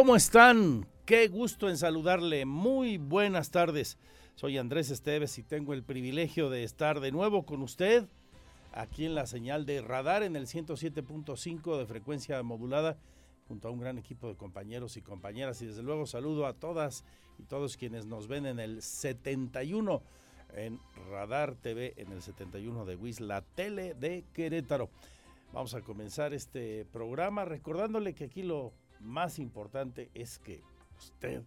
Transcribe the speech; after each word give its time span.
¿Cómo 0.00 0.16
están? 0.16 0.86
Qué 1.04 1.28
gusto 1.28 1.68
en 1.68 1.76
saludarle. 1.76 2.46
Muy 2.46 2.96
buenas 2.96 3.50
tardes. 3.50 3.98
Soy 4.34 4.56
Andrés 4.56 4.88
Esteves 4.88 5.36
y 5.36 5.42
tengo 5.42 5.74
el 5.74 5.82
privilegio 5.82 6.48
de 6.48 6.64
estar 6.64 7.00
de 7.00 7.12
nuevo 7.12 7.44
con 7.44 7.60
usted 7.60 8.08
aquí 8.72 9.04
en 9.04 9.14
la 9.14 9.26
señal 9.26 9.66
de 9.66 9.82
radar 9.82 10.22
en 10.22 10.36
el 10.36 10.46
107.5 10.46 11.76
de 11.76 11.84
frecuencia 11.84 12.42
modulada 12.42 12.96
junto 13.46 13.68
a 13.68 13.70
un 13.72 13.78
gran 13.78 13.98
equipo 13.98 14.26
de 14.28 14.36
compañeros 14.36 14.96
y 14.96 15.02
compañeras 15.02 15.60
y 15.60 15.66
desde 15.66 15.82
luego 15.82 16.06
saludo 16.06 16.46
a 16.46 16.54
todas 16.54 17.04
y 17.38 17.42
todos 17.42 17.76
quienes 17.76 18.06
nos 18.06 18.26
ven 18.26 18.46
en 18.46 18.58
el 18.58 18.80
71 18.80 20.02
en 20.54 20.80
Radar 21.10 21.56
TV 21.56 21.92
en 21.98 22.10
el 22.10 22.22
71 22.22 22.86
de 22.86 22.96
WIS, 22.96 23.20
la 23.20 23.42
tele 23.42 23.92
de 23.92 24.24
Querétaro. 24.32 24.88
Vamos 25.52 25.74
a 25.74 25.82
comenzar 25.82 26.32
este 26.32 26.86
programa 26.86 27.44
recordándole 27.44 28.14
que 28.14 28.24
aquí 28.24 28.42
lo 28.42 28.72
más 29.00 29.38
importante 29.38 30.10
es 30.14 30.38
que 30.38 30.62
usted 30.98 31.42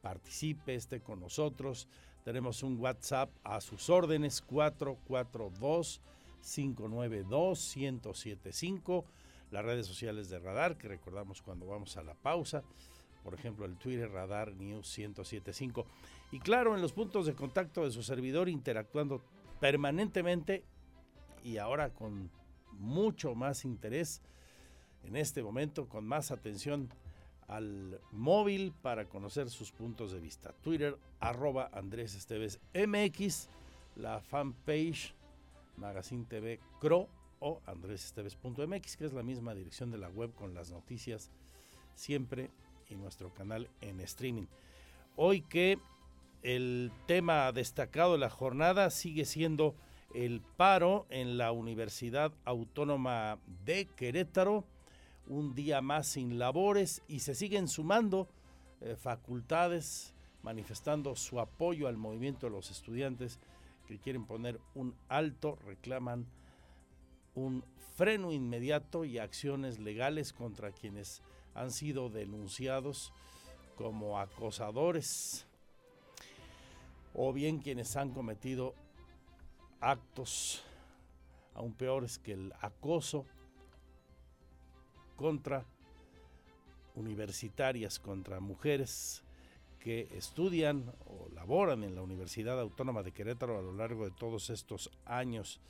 participe, 0.00 0.74
esté 0.74 1.00
con 1.00 1.20
nosotros. 1.20 1.88
Tenemos 2.24 2.62
un 2.62 2.78
WhatsApp 2.78 3.30
a 3.42 3.60
sus 3.60 3.90
órdenes 3.90 4.42
442 4.42 6.00
592 6.42 7.76
1075 7.76 9.04
las 9.52 9.64
redes 9.64 9.86
sociales 9.86 10.30
de 10.30 10.38
Radar, 10.38 10.76
que 10.76 10.88
recordamos 10.88 11.42
cuando 11.42 11.66
vamos 11.66 11.96
a 11.96 12.02
la 12.02 12.14
pausa, 12.14 12.62
por 13.22 13.34
ejemplo 13.34 13.66
el 13.66 13.76
Twitter 13.76 14.10
Radar 14.10 14.54
News 14.54 14.98
1075. 14.98 15.86
Y 16.32 16.40
claro, 16.40 16.74
en 16.74 16.80
los 16.80 16.92
puntos 16.92 17.26
de 17.26 17.34
contacto 17.34 17.84
de 17.84 17.90
su 17.90 18.02
servidor 18.02 18.48
interactuando 18.48 19.20
permanentemente 19.60 20.64
y 21.44 21.58
ahora 21.58 21.90
con 21.90 22.30
mucho 22.72 23.34
más 23.34 23.64
interés 23.64 24.22
en 25.04 25.16
este 25.16 25.42
momento 25.42 25.88
con 25.88 26.04
más 26.04 26.30
atención 26.30 26.88
al 27.48 28.00
móvil 28.12 28.72
para 28.82 29.08
conocer 29.08 29.50
sus 29.50 29.72
puntos 29.72 30.12
de 30.12 30.20
vista. 30.20 30.54
Twitter, 30.62 30.96
arroba 31.20 31.70
Andrés 31.72 32.14
Esteves 32.14 32.60
MX, 32.74 33.48
la 33.96 34.20
fanpage 34.20 35.14
Magazine 35.76 36.24
TV 36.28 36.60
Cro 36.80 37.08
o 37.40 37.60
andresesteves.mx, 37.66 38.96
que 38.96 39.04
es 39.04 39.12
la 39.12 39.22
misma 39.22 39.54
dirección 39.54 39.90
de 39.90 39.98
la 39.98 40.08
web 40.08 40.32
con 40.34 40.54
las 40.54 40.70
noticias 40.70 41.30
siempre 41.94 42.50
y 42.88 42.94
nuestro 42.94 43.34
canal 43.34 43.68
en 43.80 44.00
streaming. 44.00 44.46
Hoy 45.16 45.42
que 45.42 45.78
el 46.42 46.90
tema 47.06 47.52
destacado 47.52 48.12
de 48.12 48.18
la 48.18 48.30
jornada 48.30 48.90
sigue 48.90 49.24
siendo 49.24 49.74
el 50.14 50.40
paro 50.56 51.06
en 51.10 51.36
la 51.38 51.52
Universidad 51.52 52.32
Autónoma 52.44 53.38
de 53.64 53.86
Querétaro 53.96 54.64
un 55.26 55.54
día 55.54 55.80
más 55.80 56.08
sin 56.08 56.38
labores 56.38 57.02
y 57.08 57.20
se 57.20 57.34
siguen 57.34 57.68
sumando 57.68 58.28
eh, 58.80 58.96
facultades 58.96 60.14
manifestando 60.42 61.14
su 61.14 61.40
apoyo 61.40 61.86
al 61.86 61.96
movimiento 61.96 62.46
de 62.46 62.52
los 62.52 62.70
estudiantes 62.70 63.38
que 63.86 63.98
quieren 63.98 64.26
poner 64.26 64.60
un 64.74 64.94
alto, 65.08 65.56
reclaman 65.64 66.26
un 67.34 67.64
freno 67.96 68.32
inmediato 68.32 69.04
y 69.04 69.18
acciones 69.18 69.78
legales 69.78 70.32
contra 70.32 70.72
quienes 70.72 71.22
han 71.54 71.70
sido 71.70 72.08
denunciados 72.08 73.12
como 73.76 74.18
acosadores 74.18 75.46
o 77.14 77.32
bien 77.32 77.58
quienes 77.58 77.96
han 77.96 78.10
cometido 78.12 78.74
actos 79.80 80.62
aún 81.54 81.74
peores 81.74 82.18
que 82.18 82.32
el 82.32 82.52
acoso 82.60 83.26
contra 85.22 85.64
universitarias, 86.96 88.00
contra 88.00 88.40
mujeres 88.40 89.22
que 89.78 90.08
estudian 90.16 90.92
o 91.06 91.28
laboran 91.32 91.84
en 91.84 91.94
la 91.94 92.02
Universidad 92.02 92.58
Autónoma 92.58 93.04
de 93.04 93.12
Querétaro 93.12 93.56
a 93.56 93.62
lo 93.62 93.72
largo 93.72 94.04
de 94.04 94.10
todos 94.10 94.50
estos 94.50 94.90
años. 95.06 95.60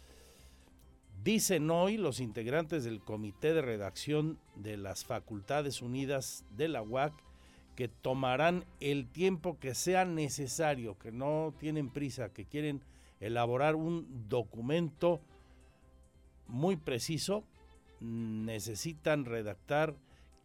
Dicen 1.22 1.70
hoy 1.70 1.98
los 1.98 2.18
integrantes 2.18 2.84
del 2.84 3.02
Comité 3.02 3.52
de 3.52 3.60
Redacción 3.60 4.38
de 4.56 4.78
las 4.78 5.04
Facultades 5.04 5.82
Unidas 5.82 6.46
de 6.56 6.68
la 6.68 6.80
UAC 6.80 7.12
que 7.76 7.88
tomarán 7.88 8.64
el 8.80 9.06
tiempo 9.06 9.58
que 9.60 9.74
sea 9.74 10.06
necesario, 10.06 10.98
que 10.98 11.12
no 11.12 11.52
tienen 11.60 11.90
prisa, 11.90 12.32
que 12.32 12.46
quieren 12.46 12.80
elaborar 13.20 13.74
un 13.74 14.30
documento 14.30 15.20
muy 16.46 16.76
preciso 16.76 17.44
necesitan 18.02 19.24
redactar, 19.24 19.94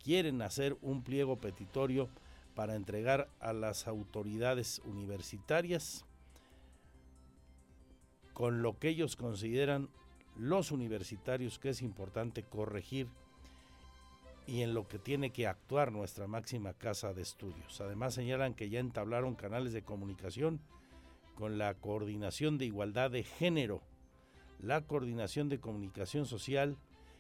quieren 0.04 0.42
hacer 0.42 0.78
un 0.82 1.04
pliego 1.04 1.38
petitorio 1.38 2.10
para 2.56 2.76
entregar 2.76 3.30
a 3.40 3.54
las 3.54 3.88
autoridades 3.88 4.82
universitarias 4.86 6.06
con 8.34 8.62
lo 8.62 8.78
que 8.78 8.90
ellos 8.90 9.16
consideran 9.16 9.90
los 10.36 10.72
universitarios 10.72 11.58
que 11.58 11.70
es 11.70 11.82
importante 11.82 12.44
corregir 12.44 13.08
y 14.46 14.62
en 14.62 14.74
lo 14.74 14.88
que 14.88 15.00
tiene 15.00 15.32
que 15.32 15.48
actuar 15.48 15.92
nuestra 15.92 16.28
máxima 16.28 16.74
casa 16.74 17.14
de 17.14 17.22
estudios. 17.22 17.82
Además 17.82 18.14
señalan 18.14 18.54
que 18.54 18.70
ya 18.70 18.80
entablaron 18.80 19.36
canales 19.36 19.74
de 19.74 19.84
comunicación 19.84 20.62
con 21.36 21.58
la 21.58 21.74
Coordinación 21.74 22.58
de 22.58 22.66
Igualdad 22.66 23.12
de 23.12 23.24
Género, 23.24 23.82
la 24.60 24.82
Coordinación 24.82 25.50
de 25.50 25.60
Comunicación 25.60 26.26
Social 26.26 26.78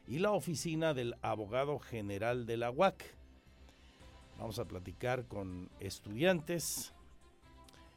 y 0.07 0.19
la 0.19 0.31
oficina 0.31 0.93
del 0.93 1.15
abogado 1.21 1.79
general 1.79 2.45
de 2.45 2.57
la 2.57 2.71
UAC. 2.71 3.03
Vamos 4.39 4.57
a 4.59 4.65
platicar 4.65 5.25
con 5.25 5.69
estudiantes 5.79 6.93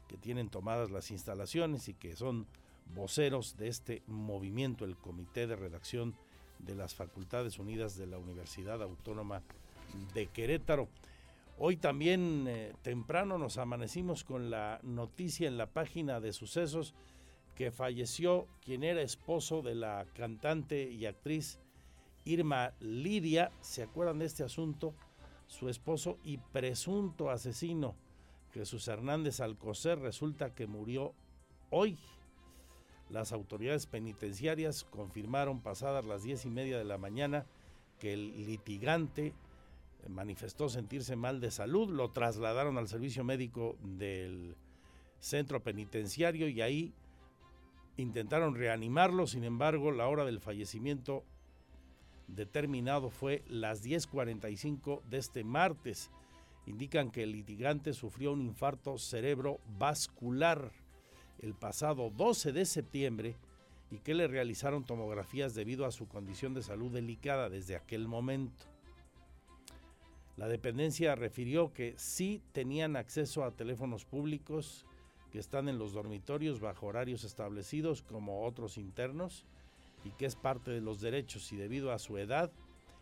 que 0.07 0.17
tienen 0.17 0.49
tomadas 0.49 0.91
las 0.91 1.09
instalaciones 1.11 1.87
y 1.87 1.93
que 1.93 2.15
son 2.15 2.47
voceros 2.93 3.55
de 3.57 3.69
este 3.69 4.03
movimiento, 4.07 4.83
el 4.83 4.97
Comité 4.97 5.47
de 5.47 5.55
Redacción 5.55 6.15
de 6.59 6.75
las 6.75 6.95
Facultades 6.95 7.59
Unidas 7.59 7.95
de 7.97 8.07
la 8.07 8.17
Universidad 8.17 8.83
Autónoma 8.83 9.41
de 10.13 10.27
Querétaro. 10.27 10.89
Hoy 11.57 11.77
también 11.77 12.45
eh, 12.47 12.73
temprano 12.81 13.37
nos 13.37 13.57
amanecimos 13.57 14.23
con 14.23 14.49
la 14.49 14.79
noticia 14.83 15.47
en 15.47 15.57
la 15.57 15.67
página 15.67 16.19
de 16.19 16.33
sucesos 16.33 16.93
que 17.55 17.71
falleció 17.71 18.47
quien 18.61 18.83
era 18.83 19.01
esposo 19.01 19.61
de 19.61 19.75
la 19.75 20.05
cantante 20.13 20.89
y 20.89 21.05
actriz 21.05 21.59
Irma 22.25 22.73
Lidia, 22.79 23.51
¿se 23.61 23.83
acuerdan 23.83 24.19
de 24.19 24.25
este 24.25 24.43
asunto? 24.43 24.93
Su 25.47 25.69
esposo 25.69 26.17
y 26.23 26.37
presunto 26.37 27.29
asesino, 27.29 27.95
Jesús 28.53 28.87
Hernández 28.87 29.39
Alcocer, 29.39 29.99
resulta 29.99 30.53
que 30.53 30.67
murió 30.67 31.13
hoy. 31.69 31.97
Las 33.09 33.33
autoridades 33.33 33.87
penitenciarias 33.87 34.85
confirmaron 34.85 35.61
pasadas 35.61 36.05
las 36.05 36.23
diez 36.23 36.45
y 36.45 36.49
media 36.49 36.77
de 36.77 36.85
la 36.85 36.97
mañana 36.97 37.45
que 37.99 38.13
el 38.13 38.45
litigante 38.45 39.33
manifestó 40.07 40.69
sentirse 40.69 41.15
mal 41.15 41.39
de 41.41 41.51
salud, 41.51 41.89
lo 41.89 42.11
trasladaron 42.11 42.77
al 42.77 42.87
servicio 42.87 43.23
médico 43.23 43.77
del 43.83 44.55
centro 45.19 45.61
penitenciario 45.61 46.47
y 46.47 46.61
ahí 46.61 46.93
intentaron 47.97 48.55
reanimarlo, 48.55 49.27
sin 49.27 49.43
embargo 49.43 49.91
la 49.91 50.07
hora 50.07 50.25
del 50.25 50.39
fallecimiento 50.39 51.23
determinado 52.35 53.09
fue 53.09 53.43
las 53.47 53.83
10.45 53.83 55.01
de 55.03 55.17
este 55.17 55.43
martes. 55.43 56.09
Indican 56.65 57.11
que 57.11 57.23
el 57.23 57.31
litigante 57.31 57.93
sufrió 57.93 58.33
un 58.33 58.41
infarto 58.41 58.97
cerebrovascular 58.97 60.71
el 61.39 61.53
pasado 61.55 62.09
12 62.09 62.51
de 62.51 62.65
septiembre 62.65 63.35
y 63.89 63.99
que 63.99 64.13
le 64.13 64.27
realizaron 64.27 64.85
tomografías 64.85 65.53
debido 65.53 65.85
a 65.85 65.91
su 65.91 66.07
condición 66.07 66.53
de 66.53 66.63
salud 66.63 66.91
delicada 66.91 67.49
desde 67.49 67.75
aquel 67.75 68.07
momento. 68.07 68.65
La 70.37 70.47
dependencia 70.47 71.15
refirió 71.15 71.73
que 71.73 71.93
sí 71.97 72.41
tenían 72.53 72.95
acceso 72.95 73.43
a 73.43 73.51
teléfonos 73.51 74.05
públicos 74.05 74.85
que 75.31 75.39
están 75.39 75.67
en 75.67 75.77
los 75.77 75.93
dormitorios 75.93 76.59
bajo 76.59 76.87
horarios 76.87 77.23
establecidos 77.23 78.01
como 78.01 78.45
otros 78.45 78.77
internos 78.77 79.45
y 80.03 80.11
que 80.11 80.25
es 80.25 80.35
parte 80.35 80.71
de 80.71 80.81
los 80.81 81.01
derechos 81.01 81.51
y 81.51 81.57
debido 81.57 81.91
a 81.91 81.99
su 81.99 82.17
edad 82.17 82.51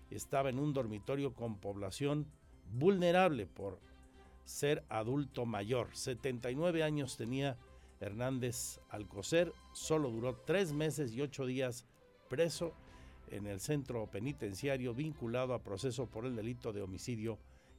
estaba 0.09 0.49
en 0.49 0.59
un 0.59 0.73
dormitorio 0.73 1.33
con 1.33 1.57
población 1.57 2.27
vulnerable 2.71 3.45
por 3.45 3.79
ser 4.43 4.83
adulto 4.89 5.45
mayor. 5.45 5.89
79 5.93 6.83
años 6.83 7.17
tenía 7.17 7.57
Hernández 7.99 8.79
Alcocer, 8.89 9.53
solo 9.73 10.09
duró 10.09 10.35
tres 10.45 10.73
meses 10.73 11.13
y 11.13 11.21
ocho 11.21 11.45
días 11.45 11.85
preso 12.29 12.73
en 13.29 13.45
el 13.45 13.59
centro 13.59 14.07
penitenciario 14.07 14.93
vinculado 14.93 15.53
a 15.53 15.63
proceso 15.63 16.07
por 16.07 16.25
el 16.25 16.35
delito 16.35 16.73
de 16.73 16.81
homicidio 16.81 17.37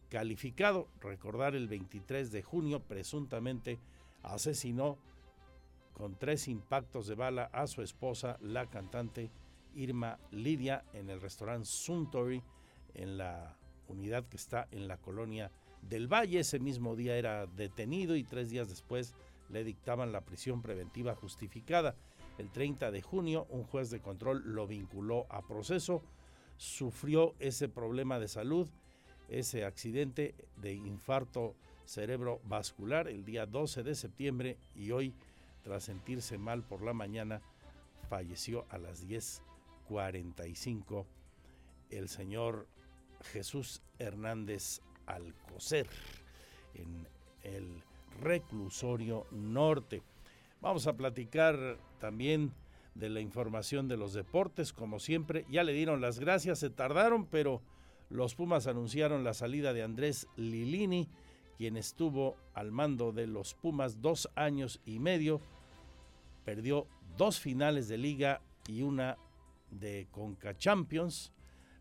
calificado. 0.08 0.88
Recordar 1.00 1.54
el 1.54 1.68
23 1.68 2.30
de 2.30 2.42
junio 2.42 2.80
presuntamente 2.80 3.78
asesinó 4.22 4.98
con 6.00 6.14
tres 6.14 6.48
impactos 6.48 7.06
de 7.08 7.14
bala 7.14 7.50
a 7.52 7.66
su 7.66 7.82
esposa, 7.82 8.38
la 8.40 8.64
cantante 8.70 9.30
Irma 9.74 10.18
Lidia, 10.30 10.82
en 10.94 11.10
el 11.10 11.20
restaurante 11.20 11.66
Suntory, 11.66 12.42
en 12.94 13.18
la 13.18 13.58
unidad 13.86 14.24
que 14.26 14.38
está 14.38 14.66
en 14.70 14.88
la 14.88 14.96
colonia 14.96 15.52
del 15.82 16.08
Valle. 16.10 16.40
Ese 16.40 16.58
mismo 16.58 16.96
día 16.96 17.18
era 17.18 17.46
detenido 17.46 18.16
y 18.16 18.24
tres 18.24 18.48
días 18.48 18.70
después 18.70 19.14
le 19.50 19.62
dictaban 19.62 20.10
la 20.10 20.22
prisión 20.22 20.62
preventiva 20.62 21.14
justificada. 21.14 21.94
El 22.38 22.50
30 22.50 22.90
de 22.90 23.02
junio, 23.02 23.46
un 23.50 23.64
juez 23.64 23.90
de 23.90 24.00
control 24.00 24.42
lo 24.46 24.66
vinculó 24.66 25.26
a 25.28 25.42
proceso, 25.46 26.02
sufrió 26.56 27.34
ese 27.40 27.68
problema 27.68 28.18
de 28.18 28.28
salud, 28.28 28.70
ese 29.28 29.66
accidente 29.66 30.34
de 30.56 30.72
infarto 30.72 31.56
cerebrovascular 31.84 33.08
el 33.08 33.24
día 33.24 33.44
12 33.44 33.82
de 33.82 33.94
septiembre 33.94 34.56
y 34.74 34.92
hoy, 34.92 35.14
tras 35.62 35.84
sentirse 35.84 36.38
mal 36.38 36.62
por 36.62 36.82
la 36.82 36.92
mañana, 36.92 37.40
falleció 38.08 38.66
a 38.70 38.78
las 38.78 39.06
10.45 39.06 41.06
el 41.90 42.08
señor 42.08 42.66
Jesús 43.32 43.82
Hernández 43.98 44.80
Alcocer 45.06 45.86
en 46.74 47.06
el 47.42 47.82
reclusorio 48.20 49.26
norte. 49.30 50.02
Vamos 50.60 50.86
a 50.86 50.96
platicar 50.96 51.78
también 51.98 52.52
de 52.94 53.08
la 53.08 53.20
información 53.20 53.88
de 53.88 53.96
los 53.96 54.12
deportes, 54.12 54.72
como 54.72 54.98
siempre. 54.98 55.46
Ya 55.48 55.64
le 55.64 55.72
dieron 55.72 56.00
las 56.00 56.18
gracias, 56.18 56.58
se 56.58 56.70
tardaron, 56.70 57.26
pero 57.26 57.62
los 58.08 58.34
Pumas 58.34 58.66
anunciaron 58.66 59.24
la 59.24 59.34
salida 59.34 59.72
de 59.72 59.82
Andrés 59.82 60.26
Lilini, 60.36 61.08
quien 61.60 61.76
estuvo 61.76 62.38
al 62.54 62.72
mando 62.72 63.12
de 63.12 63.26
los 63.26 63.52
Pumas 63.52 64.00
dos 64.00 64.30
años 64.34 64.80
y 64.86 64.98
medio. 64.98 65.42
Perdió 66.42 66.86
dos 67.18 67.38
finales 67.38 67.86
de 67.86 67.98
liga 67.98 68.40
y 68.66 68.80
una 68.80 69.18
de 69.70 70.08
Conca 70.10 70.56
Champions. 70.56 71.34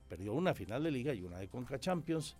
Perdió 0.09 0.33
una 0.33 0.53
final 0.53 0.83
de 0.83 0.91
liga 0.91 1.13
y 1.13 1.21
una 1.21 1.37
de 1.37 1.47
Conca 1.47 1.79
Champions. 1.79 2.35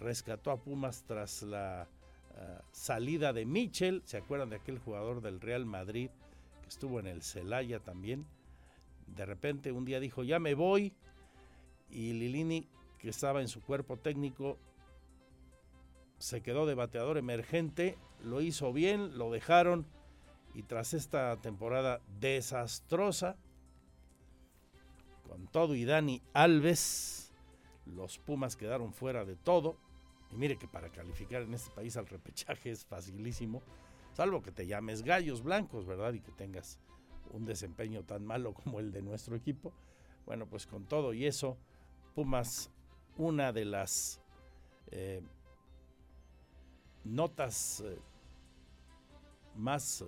Rescató 0.00 0.50
a 0.50 0.56
Pumas 0.56 1.04
tras 1.04 1.44
la 1.44 1.86
eh, 2.34 2.58
salida 2.72 3.32
de 3.32 3.46
Michel, 3.46 4.02
¿se 4.04 4.16
acuerdan 4.16 4.50
de 4.50 4.56
aquel 4.56 4.80
jugador 4.80 5.20
del 5.20 5.40
Real 5.40 5.66
Madrid 5.66 6.10
que 6.62 6.68
estuvo 6.68 6.98
en 6.98 7.06
el 7.06 7.22
Celaya 7.22 7.78
también? 7.78 8.26
De 9.06 9.24
repente 9.24 9.70
un 9.70 9.84
día 9.84 10.00
dijo, 10.00 10.24
ya 10.24 10.40
me 10.40 10.54
voy, 10.54 10.92
y 11.90 12.12
Lilini, 12.14 12.66
que 12.98 13.10
estaba 13.10 13.40
en 13.40 13.46
su 13.46 13.62
cuerpo 13.62 13.98
técnico, 13.98 14.58
se 16.18 16.42
quedó 16.42 16.66
de 16.66 16.74
bateador 16.74 17.18
emergente, 17.18 17.98
lo 18.22 18.40
hizo 18.40 18.72
bien, 18.72 19.18
lo 19.18 19.30
dejaron, 19.30 19.86
y 20.54 20.62
tras 20.62 20.94
esta 20.94 21.36
temporada 21.40 22.00
desastrosa, 22.18 23.36
con 25.28 25.46
todo 25.48 25.74
y 25.74 25.84
Dani 25.84 26.22
Alves, 26.32 27.32
los 27.84 28.18
Pumas 28.18 28.56
quedaron 28.56 28.92
fuera 28.92 29.24
de 29.24 29.36
todo, 29.36 29.76
y 30.30 30.36
mire 30.36 30.56
que 30.58 30.66
para 30.66 30.90
calificar 30.90 31.42
en 31.42 31.54
este 31.54 31.70
país 31.70 31.96
al 31.96 32.06
repechaje 32.06 32.70
es 32.70 32.84
facilísimo, 32.84 33.62
salvo 34.12 34.42
que 34.42 34.50
te 34.50 34.66
llames 34.66 35.02
gallos 35.02 35.42
blancos, 35.42 35.86
¿verdad? 35.86 36.14
Y 36.14 36.20
que 36.20 36.32
tengas 36.32 36.80
un 37.32 37.44
desempeño 37.44 38.04
tan 38.04 38.24
malo 38.24 38.54
como 38.64 38.80
el 38.80 38.92
de 38.92 39.02
nuestro 39.02 39.36
equipo. 39.36 39.72
Bueno, 40.24 40.46
pues 40.48 40.66
con 40.66 40.86
todo 40.86 41.12
y 41.12 41.26
eso, 41.26 41.58
Pumas, 42.14 42.70
una 43.16 43.52
de 43.52 43.66
las 43.66 44.20
eh, 44.90 45.22
notas 47.14 47.80
eh, 47.84 47.98
más 49.54 50.02
eh, 50.02 50.06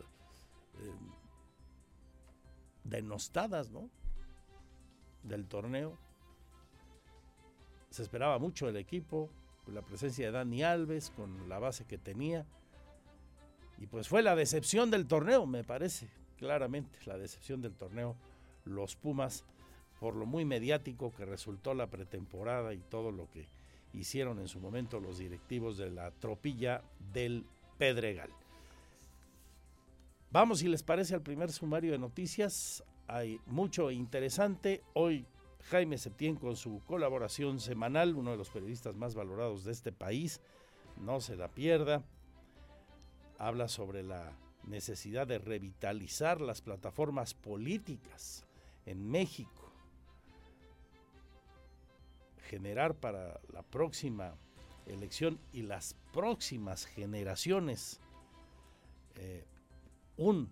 denostadas, 2.85 3.71
¿no? 3.71 3.89
Del 5.23 5.47
torneo. 5.47 5.97
Se 7.91 8.03
esperaba 8.03 8.39
mucho 8.39 8.69
el 8.69 8.77
equipo, 8.77 9.31
la 9.67 9.83
presencia 9.83 10.27
de 10.27 10.33
Dani 10.33 10.63
Alves, 10.63 11.11
con 11.11 11.49
la 11.49 11.59
base 11.59 11.87
que 11.87 11.99
tenía. 11.99 12.47
Y 13.79 13.87
pues 13.87 14.09
fue 14.09 14.23
la 14.23 14.35
decepción 14.35 14.91
del 14.91 15.07
torneo, 15.07 15.47
me 15.47 15.65
parece, 15.65 16.11
claramente, 16.37 16.99
la 17.07 17.17
decepción 17.17 17.63
del 17.63 17.75
torneo. 17.75 18.17
Los 18.65 18.97
Pumas, 18.97 19.45
por 20.01 20.15
lo 20.15 20.27
muy 20.27 20.45
mediático 20.45 21.15
que 21.15 21.25
resultó 21.25 21.75
la 21.75 21.89
pretemporada 21.89 22.75
y 22.75 22.79
todo 22.79 23.13
lo 23.13 23.31
que 23.31 23.49
hicieron 23.93 24.39
en 24.39 24.49
su 24.49 24.61
momento 24.61 25.01
los 25.01 25.19
directivos 25.19 25.77
de 25.77 25.91
la 25.91 26.11
tropilla 26.11 26.83
del 27.13 27.45
Pedregal. 27.79 28.31
Vamos, 30.31 30.59
si 30.59 30.69
les 30.69 30.83
parece, 30.83 31.15
al 31.15 31.23
primer 31.23 31.51
sumario 31.51 31.93
de 31.93 31.99
noticias. 31.99 32.85
Hay 33.07 33.41
mucho 33.47 33.91
interesante. 33.91 34.83
Hoy 34.93 35.27
Jaime 35.71 35.99
Septién 35.99 36.37
con 36.37 36.57
su 36.57 36.83
colaboración 36.87 37.61
semanal, 37.61 38.15
uno 38.15 38.33
de 38.33 38.37
los 38.37 38.51
periodistas 38.51 38.97
más 38.97 39.15
valorados 39.15 39.65
de 39.65 39.73
este 39.73 39.93
país, 39.93 40.41
no 40.97 41.21
se 41.21 41.37
la 41.37 41.49
pierda. 41.49 42.05
Habla 43.39 43.69
sobre 43.69 44.03
la 44.03 44.37
necesidad 44.65 45.27
de 45.27 45.39
revitalizar 45.39 46.41
las 46.41 46.61
plataformas 46.61 47.35
políticas 47.35 48.47
en 48.87 49.09
México, 49.09 49.68
generar 52.49 52.95
para 52.95 53.41
la 53.53 53.63
próxima 53.63 54.35
elección 54.87 55.39
y 55.53 55.63
las 55.63 55.95
próximas 56.13 56.87
generaciones 56.87 58.01
eh, 59.17 59.45
un 60.17 60.51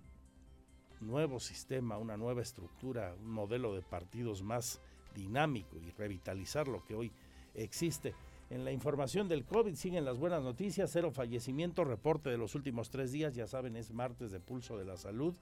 nuevo 1.01 1.41
sistema, 1.41 1.99
una 1.99 2.17
nueva 2.17 2.43
estructura, 2.43 3.15
un 3.19 3.31
modelo 3.31 3.75
de 3.75 3.83
partidos 3.83 4.43
más 4.43 4.81
dinámico 5.15 5.79
y 5.79 5.91
revitalizar 5.91 6.69
lo 6.69 6.85
que 6.85 6.95
hoy 6.95 7.13
existe. 7.55 8.15
En 8.51 8.65
la 8.65 8.71
información 8.71 9.29
del 9.29 9.45
COVID 9.45 9.75
siguen 9.75 10.05
las 10.05 10.19
buenas 10.19 10.43
noticias, 10.43 10.91
cero 10.93 11.11
fallecimiento, 11.11 11.85
reporte 11.85 12.31
de 12.31 12.39
los 12.39 12.55
últimos 12.55 12.91
tres 12.91 13.11
días, 13.11 13.35
ya 13.35 13.47
saben, 13.47 13.75
es 13.77 13.93
martes 13.93 14.31
de 14.31 14.39
pulso 14.39 14.79
de 14.79 14.85
la 14.85 14.97
salud, 14.97 15.35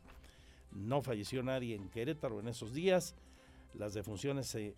no 0.72 1.02
falleció 1.02 1.42
nadie 1.42 1.74
en 1.74 1.90
Querétaro 1.90 2.40
en 2.40 2.48
esos 2.48 2.72
días, 2.72 3.14
las 3.74 3.92
defunciones 3.92 4.46
se 4.46 4.74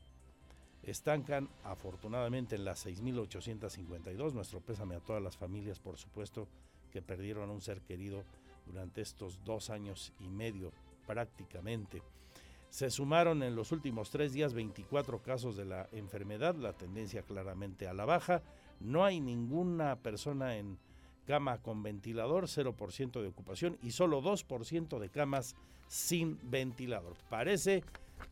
estancan 0.91 1.49
afortunadamente 1.65 2.57
en 2.57 2.65
las 2.65 2.87
6.852, 2.87 4.33
nuestro 4.33 4.61
pésame 4.61 4.95
a 4.95 5.01
todas 5.01 5.23
las 5.23 5.37
familias, 5.37 5.81
por 5.81 5.99
supuesto, 5.99 6.49
que 6.91 7.03
perdieron 7.03 7.51
a 7.51 7.53
un 7.53 7.61
ser 7.61 7.81
querido 7.83 8.25
durante 8.67 9.01
estos 9.01 9.43
dos 9.45 9.71
años 9.71 10.13
y 10.21 10.29
medio 10.29 10.73
prácticamente. 11.07 12.03
Se 12.69 12.91
sumaron 12.91 13.43
en 13.43 13.57
los 13.57 13.73
últimos 13.73 14.11
tres 14.11 14.33
días 14.33 14.53
24 14.53 15.23
casos 15.23 15.57
de 15.57 15.65
la 15.65 15.89
enfermedad, 15.93 16.55
la 16.57 16.73
tendencia 16.73 17.23
claramente 17.23 17.89
a 17.89 17.95
la 17.95 18.05
baja. 18.05 18.43
No 18.81 19.05
hay 19.05 19.21
ninguna 19.21 19.97
persona 19.97 20.57
en 20.57 20.79
cama 21.27 21.59
con 21.59 21.83
ventilador, 21.83 22.45
0% 22.45 23.21
de 23.21 23.29
ocupación 23.29 23.79
y 23.83 23.93
solo 23.93 24.23
2% 24.23 24.99
de 24.99 25.09
camas 25.09 25.57
sin 25.89 26.39
ventilador. 26.51 27.15
Parece 27.31 27.83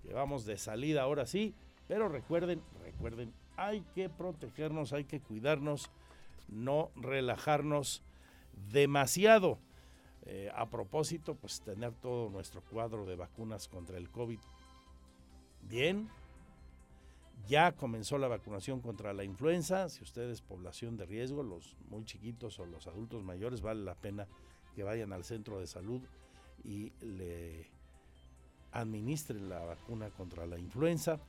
que 0.03 0.13
vamos 0.13 0.45
de 0.45 0.59
salida 0.59 1.03
ahora 1.03 1.27
sí, 1.27 1.55
pero 1.89 2.09
recuerden, 2.09 2.63
recuerden, 2.83 3.33
hay 3.57 3.83
que 3.95 4.09
protegernos, 4.09 4.93
hay 4.93 5.05
que 5.05 5.21
cuidarnos, 5.21 5.91
no 6.49 6.91
relajarnos 6.97 8.03
demasiado. 8.71 9.59
Eh, 10.27 10.51
a 10.55 10.71
propósito, 10.71 11.35
pues 11.35 11.61
tener 11.61 11.93
todo 11.93 12.31
nuestro 12.31 12.63
cuadro 12.63 13.05
de 13.05 13.17
vacunas 13.17 13.69
contra 13.69 13.99
el 13.99 14.11
COVID 14.11 14.39
bien. 15.69 16.09
Ya 17.47 17.73
comenzó 17.73 18.17
la 18.17 18.29
vacunación 18.29 18.81
contra 18.81 19.13
la 19.13 19.25
influenza. 19.25 19.89
Si 19.91 20.03
usted 20.03 20.31
es 20.31 20.41
población 20.41 20.97
de 20.97 21.05
riesgo, 21.05 21.43
los 21.43 21.77
muy 21.91 22.05
chiquitos 22.05 22.59
o 22.59 22.65
los 22.65 22.87
adultos 22.87 23.23
mayores, 23.23 23.61
vale 23.61 23.85
la 23.85 23.95
pena 23.95 24.27
que 24.75 24.83
vayan 24.83 25.13
al 25.13 25.25
centro 25.25 25.61
de 25.61 25.67
salud 25.67 26.01
y 26.63 26.91
le 27.01 27.71
administren 28.73 29.49
la 29.49 29.63
vacuna 29.65 30.09
contra 30.11 30.47
la 30.47 30.59
influenza. 30.59 31.21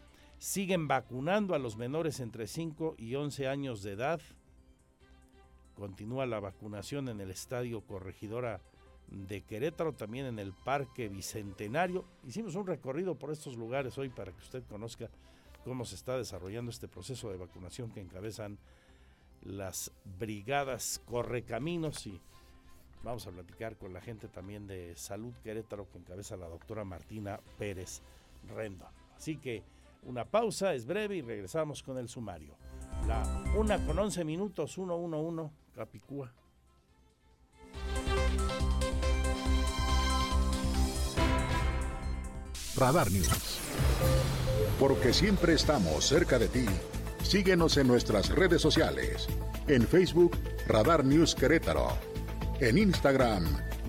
Siguen 0.45 0.87
vacunando 0.87 1.55
a 1.55 1.59
los 1.59 1.75
menores 1.75 2.19
entre 2.19 2.45
5 2.45 2.97
y 2.99 3.15
11 3.15 3.47
años 3.47 3.81
de 3.81 3.93
edad. 3.93 4.21
Continúa 5.73 6.27
la 6.27 6.39
vacunación 6.39 7.09
en 7.09 7.19
el 7.19 7.31
Estadio 7.31 7.81
Corregidora 7.81 8.61
de 9.07 9.41
Querétaro, 9.41 9.93
también 9.93 10.27
en 10.27 10.37
el 10.37 10.53
Parque 10.53 11.09
Bicentenario. 11.09 12.05
Hicimos 12.27 12.53
un 12.53 12.67
recorrido 12.67 13.15
por 13.15 13.31
estos 13.31 13.57
lugares 13.57 13.97
hoy 13.97 14.09
para 14.09 14.31
que 14.33 14.37
usted 14.37 14.63
conozca 14.65 15.09
cómo 15.63 15.83
se 15.83 15.95
está 15.95 16.15
desarrollando 16.15 16.69
este 16.69 16.87
proceso 16.87 17.31
de 17.31 17.37
vacunación 17.37 17.89
que 17.89 18.01
encabezan 18.01 18.59
las 19.41 19.91
brigadas 20.19 21.01
Correcaminos 21.05 22.05
y 22.05 22.21
vamos 23.03 23.25
a 23.25 23.31
platicar 23.31 23.77
con 23.77 23.93
la 23.93 23.99
gente 23.99 24.27
también 24.27 24.67
de 24.67 24.95
Salud 24.95 25.33
Querétaro 25.43 25.89
que 25.89 25.97
encabeza 25.97 26.37
la 26.37 26.47
doctora 26.47 26.83
Martina 26.83 27.39
Pérez 27.57 28.03
Rendón. 28.47 28.93
Así 29.17 29.37
que 29.37 29.63
una 30.05 30.25
pausa 30.25 30.73
es 30.73 30.85
breve 30.85 31.17
y 31.17 31.21
regresamos 31.21 31.83
con 31.83 31.97
el 31.97 32.07
sumario. 32.07 32.55
La 33.07 33.43
una 33.57 33.83
con 33.85 33.99
11 33.99 34.23
minutos, 34.23 34.73
111, 34.73 35.51
Capicúa. 35.73 36.31
Radar 42.75 43.09
News. 43.11 43.59
Porque 44.79 45.13
siempre 45.13 45.53
estamos 45.53 46.05
cerca 46.05 46.37
de 46.37 46.49
ti. 46.49 46.65
Síguenos 47.23 47.77
en 47.77 47.87
nuestras 47.87 48.29
redes 48.29 48.61
sociales. 48.61 49.27
En 49.67 49.87
Facebook, 49.87 50.37
Radar 50.67 51.05
News 51.05 51.35
Querétaro. 51.35 51.87
En 52.59 52.77
Instagram, 52.77 53.45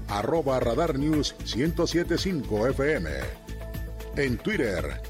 arroba 0.09 0.61
Radar 0.61 0.99
News 0.99 1.35
1075 1.55 2.69
FM. 2.69 3.11
En 4.17 4.39
Twitter, 4.39 5.03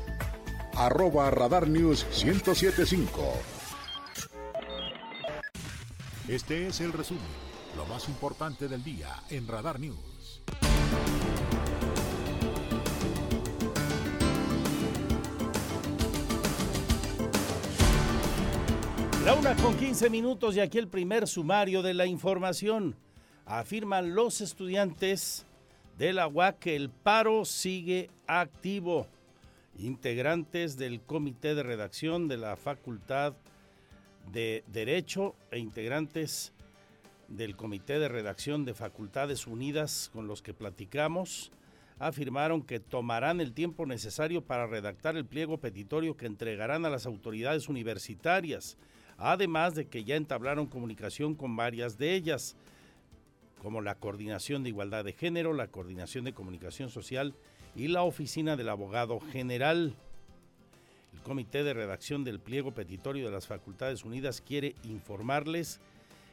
arroba 0.77 1.31
Radar 1.31 1.69
News 1.69 2.07
1075. 2.23 3.33
Este 6.29 6.67
es 6.67 6.81
el 6.81 6.93
resumen, 6.93 7.23
lo 7.77 7.87
más 7.87 8.09
importante 8.09 8.69
del 8.69 8.85
día 8.85 9.09
en 9.31 9.49
Radar 9.49 9.81
News. 9.81 10.43
La 19.25 19.35
una 19.35 19.57
con 19.57 19.77
15 19.77 20.11
minutos 20.11 20.57
y 20.57 20.61
aquí 20.61 20.79
el 20.79 20.89
primer 20.89 21.27
sumario 21.27 21.83
de 21.83 21.95
la 21.95 22.07
información. 22.07 22.97
Afirman 23.47 24.15
los 24.15 24.41
estudiantes 24.41 25.47
de 25.97 26.13
la 26.13 26.29
UAC 26.29 26.59
que 26.59 26.77
el 26.77 26.91
paro 26.91 27.45
sigue 27.45 28.11
activo. 28.27 29.07
Integrantes 29.79 30.77
del 30.77 31.01
comité 31.01 31.55
de 31.55 31.63
redacción 31.63 32.29
de 32.29 32.37
la 32.37 32.57
Facultad 32.57 33.35
de 34.33 34.65
Derecho 34.69 35.35
e 35.51 35.59
integrantes 35.59 36.53
del 37.29 37.57
comité 37.57 37.99
de 37.99 38.09
redacción 38.09 38.65
de 38.65 38.75
Facultades 38.75 39.47
Unidas 39.47 40.11
con 40.13 40.27
los 40.27 40.43
que 40.43 40.55
platicamos 40.55 41.53
afirmaron 41.99 42.63
que 42.63 42.81
tomarán 42.81 43.41
el 43.41 43.53
tiempo 43.53 43.87
necesario 43.87 44.43
para 44.43 44.67
redactar 44.67 45.17
el 45.17 45.25
pliego 45.25 45.59
petitorio 45.59 46.17
que 46.17 46.27
entregarán 46.27 46.85
a 46.85 46.91
las 46.91 47.07
autoridades 47.07 47.69
universitarias 47.69 48.77
además 49.19 49.75
de 49.75 49.87
que 49.87 50.05
ya 50.05 50.17
entablaron 50.17 50.67
comunicación 50.67 51.35
con 51.35 51.57
varias 51.57 51.99
de 51.99 52.15
ellas, 52.15 52.57
como 53.63 53.81
la 53.81 53.97
Coordinación 53.97 54.63
de 54.63 54.71
Igualdad 54.71 55.05
de 55.05 55.13
Género, 55.13 55.53
la 55.53 55.69
Coordinación 55.69 56.25
de 56.25 56.35
Comunicación 56.35 56.91
Social 56.91 57.35
la 57.85 58.03
Oficina 58.03 58.57
del 58.57 58.71
Abogado 58.71 59.21
General. 59.21 59.95
El 61.13 61.21
Comité 61.21 61.63
de 61.63 61.75
Redacción 61.75 62.25
del 62.25 62.41
Pliego 62.41 62.73
Petitorio 62.73 63.27
de 63.27 63.31
las 63.31 63.47
Facultades 63.47 64.05
Unidas 64.05 64.41
quiere 64.41 64.75
informarles 64.85 65.79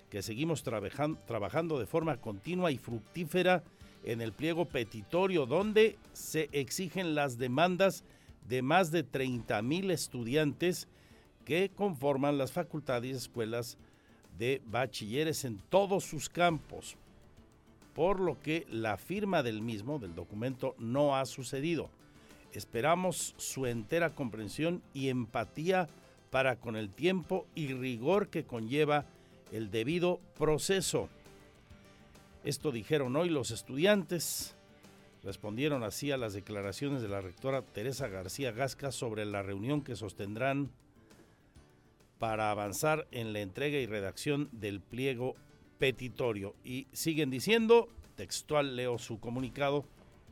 que 0.10 0.22
seguimos 0.22 0.64
trabajando 0.64 1.80
de 1.80 1.86
forma 1.86 2.18
continua 2.18 2.72
y 2.72 2.78
fructífera 2.78 3.64
en 4.06 4.22
el 4.22 4.32
pliego 4.32 4.66
petitorio, 4.66 5.46
donde 5.46 5.98
se 6.14 6.50
exigen 6.52 7.14
las 7.14 7.38
demandas 7.38 8.04
de 8.48 8.62
más 8.62 8.92
de 8.92 9.04
30 9.04 9.62
mil 9.62 9.92
estudiantes 9.92 10.88
que 11.46 11.70
conforman 11.76 12.38
las 12.38 12.52
facultades 12.52 13.12
y 13.12 13.16
escuelas 13.16 13.78
de 14.38 14.62
bachilleres 14.66 15.46
en 15.46 15.60
todos 15.70 16.04
sus 16.04 16.30
campos, 16.30 16.96
por 17.94 18.20
lo 18.20 18.40
que 18.40 18.66
la 18.70 18.98
firma 18.98 19.44
del 19.44 19.62
mismo, 19.62 20.00
del 20.00 20.16
documento, 20.16 20.76
no 20.78 21.16
ha 21.16 21.26
sucedido. 21.26 21.90
Esperamos 22.52 23.34
su 23.38 23.66
entera 23.66 24.14
comprensión 24.14 24.82
y 24.94 25.10
empatía 25.10 25.90
para 26.30 26.56
con 26.56 26.76
el 26.76 26.90
tiempo 26.90 27.46
y 27.56 27.74
rigor 27.74 28.30
que 28.30 28.44
conlleva 28.44 29.06
el 29.52 29.70
debido 29.70 30.20
proceso. 30.38 31.10
Esto 32.44 32.72
dijeron 32.72 33.16
hoy 33.16 33.30
los 33.30 33.52
estudiantes. 33.52 34.56
Respondieron 35.24 35.84
así 35.84 36.12
a 36.12 36.18
las 36.18 36.34
declaraciones 36.34 37.02
de 37.02 37.08
la 37.08 37.22
rectora 37.22 37.62
Teresa 37.62 38.08
García 38.08 38.52
Gasca 38.52 38.92
sobre 38.92 39.26
la 39.26 39.42
reunión 39.42 39.82
que 39.82 39.96
sostendrán 39.96 40.72
para 42.20 42.52
avanzar 42.52 43.08
en 43.12 43.32
la 43.32 43.40
entrega 43.40 43.78
y 43.78 43.86
redacción 43.86 44.50
del 44.52 44.82
pliego 44.82 45.36
petitorio. 45.80 46.56
Y 46.63 46.88
siguen 46.92 47.30
diciendo, 47.30 47.89
textual 48.15 48.75
leo 48.75 48.98
su 48.98 49.20
comunicado 49.20 49.86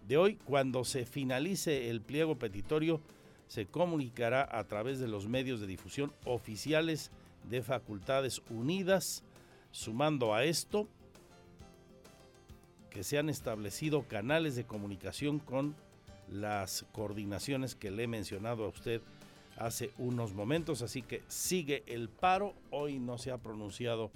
de 0.08 0.18
hoy, 0.18 0.36
cuando 0.36 0.84
se 0.84 1.06
finalice 1.06 1.90
el 1.90 2.02
pliego 2.02 2.38
petitorio, 2.38 3.02
se 3.48 3.66
comunicará 3.66 4.48
a 4.50 4.64
través 4.64 5.00
de 5.00 5.08
los 5.08 5.28
medios 5.28 5.60
de 5.60 5.68
difusión 5.68 6.14
oficiales 6.26 7.12
de 7.50 7.62
Facultades 7.62 8.42
Unidas, 8.50 9.24
sumando 9.72 10.34
a 10.34 10.44
esto 10.44 10.88
que 12.90 13.04
se 13.04 13.18
han 13.18 13.30
establecido 13.30 14.04
canales 14.04 14.56
de 14.56 14.66
comunicación 14.66 15.40
con 15.40 15.76
las 16.30 16.86
coordinaciones 16.92 17.76
que 17.76 17.92
le 17.92 18.04
he 18.04 18.08
mencionado 18.08 18.66
a 18.66 18.70
usted 18.70 19.02
hace 19.58 19.92
unos 19.98 20.34
momentos, 20.34 20.82
así 20.82 21.02
que 21.02 21.22
sigue 21.28 21.84
el 21.88 22.10
paro. 22.10 22.54
Hoy 22.70 23.00
no 23.00 23.18
se 23.18 23.32
ha 23.32 23.38
pronunciado 23.38 24.12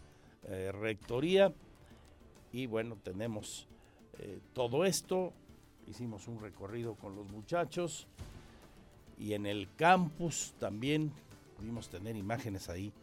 eh, 0.48 0.72
rectoría 0.72 1.54
y 2.52 2.68
bueno, 2.68 2.98
tenemos 3.04 3.68
eh, 4.20 4.40
todo 4.54 4.86
esto. 4.86 5.34
Hicimos 5.88 6.28
un 6.28 6.40
recorrido 6.40 6.96
con 6.96 7.16
los 7.16 7.30
muchachos 7.30 8.08
y 9.18 9.34
en 9.34 9.46
el 9.46 9.68
campus 9.76 10.54
también 10.60 11.12
pudimos 11.58 11.90
tener 11.90 12.16
imágenes 12.16 12.70
ahí. 12.70 12.94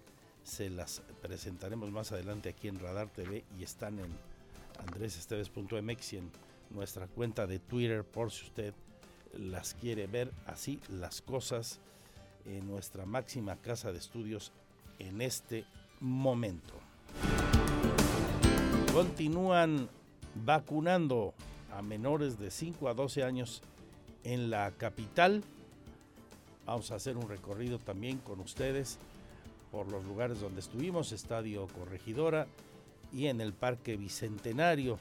Se 0.44 0.70
las 0.70 1.02
presentaremos 1.20 1.90
más 1.90 2.12
adelante 2.12 2.48
aquí 2.48 2.68
en 2.68 2.80
Radar 2.80 3.08
TV 3.08 3.44
y 3.58 3.62
están 3.62 3.98
en 3.98 4.10
andresesteves.mx 4.78 6.12
y 6.12 6.16
en 6.16 6.30
nuestra 6.70 7.06
cuenta 7.06 7.46
de 7.46 7.58
Twitter 7.58 8.04
por 8.04 8.32
si 8.32 8.46
usted 8.46 8.74
las 9.34 9.74
quiere 9.74 10.06
ver 10.06 10.32
así 10.46 10.80
las 10.88 11.22
cosas 11.22 11.80
en 12.44 12.66
nuestra 12.66 13.06
máxima 13.06 13.56
casa 13.56 13.92
de 13.92 13.98
estudios 13.98 14.52
en 14.98 15.20
este 15.20 15.64
momento. 16.00 16.91
Continúan 18.92 19.88
vacunando 20.44 21.32
a 21.74 21.80
menores 21.80 22.38
de 22.38 22.50
5 22.50 22.90
a 22.90 22.94
12 22.94 23.24
años 23.24 23.62
en 24.22 24.50
la 24.50 24.70
capital. 24.72 25.42
Vamos 26.66 26.90
a 26.90 26.96
hacer 26.96 27.16
un 27.16 27.26
recorrido 27.26 27.78
también 27.78 28.18
con 28.18 28.40
ustedes 28.40 28.98
por 29.70 29.90
los 29.90 30.04
lugares 30.04 30.40
donde 30.40 30.60
estuvimos, 30.60 31.12
Estadio 31.12 31.66
Corregidora 31.68 32.46
y 33.14 33.28
en 33.28 33.40
el 33.40 33.54
Parque 33.54 33.96
Bicentenario. 33.96 34.98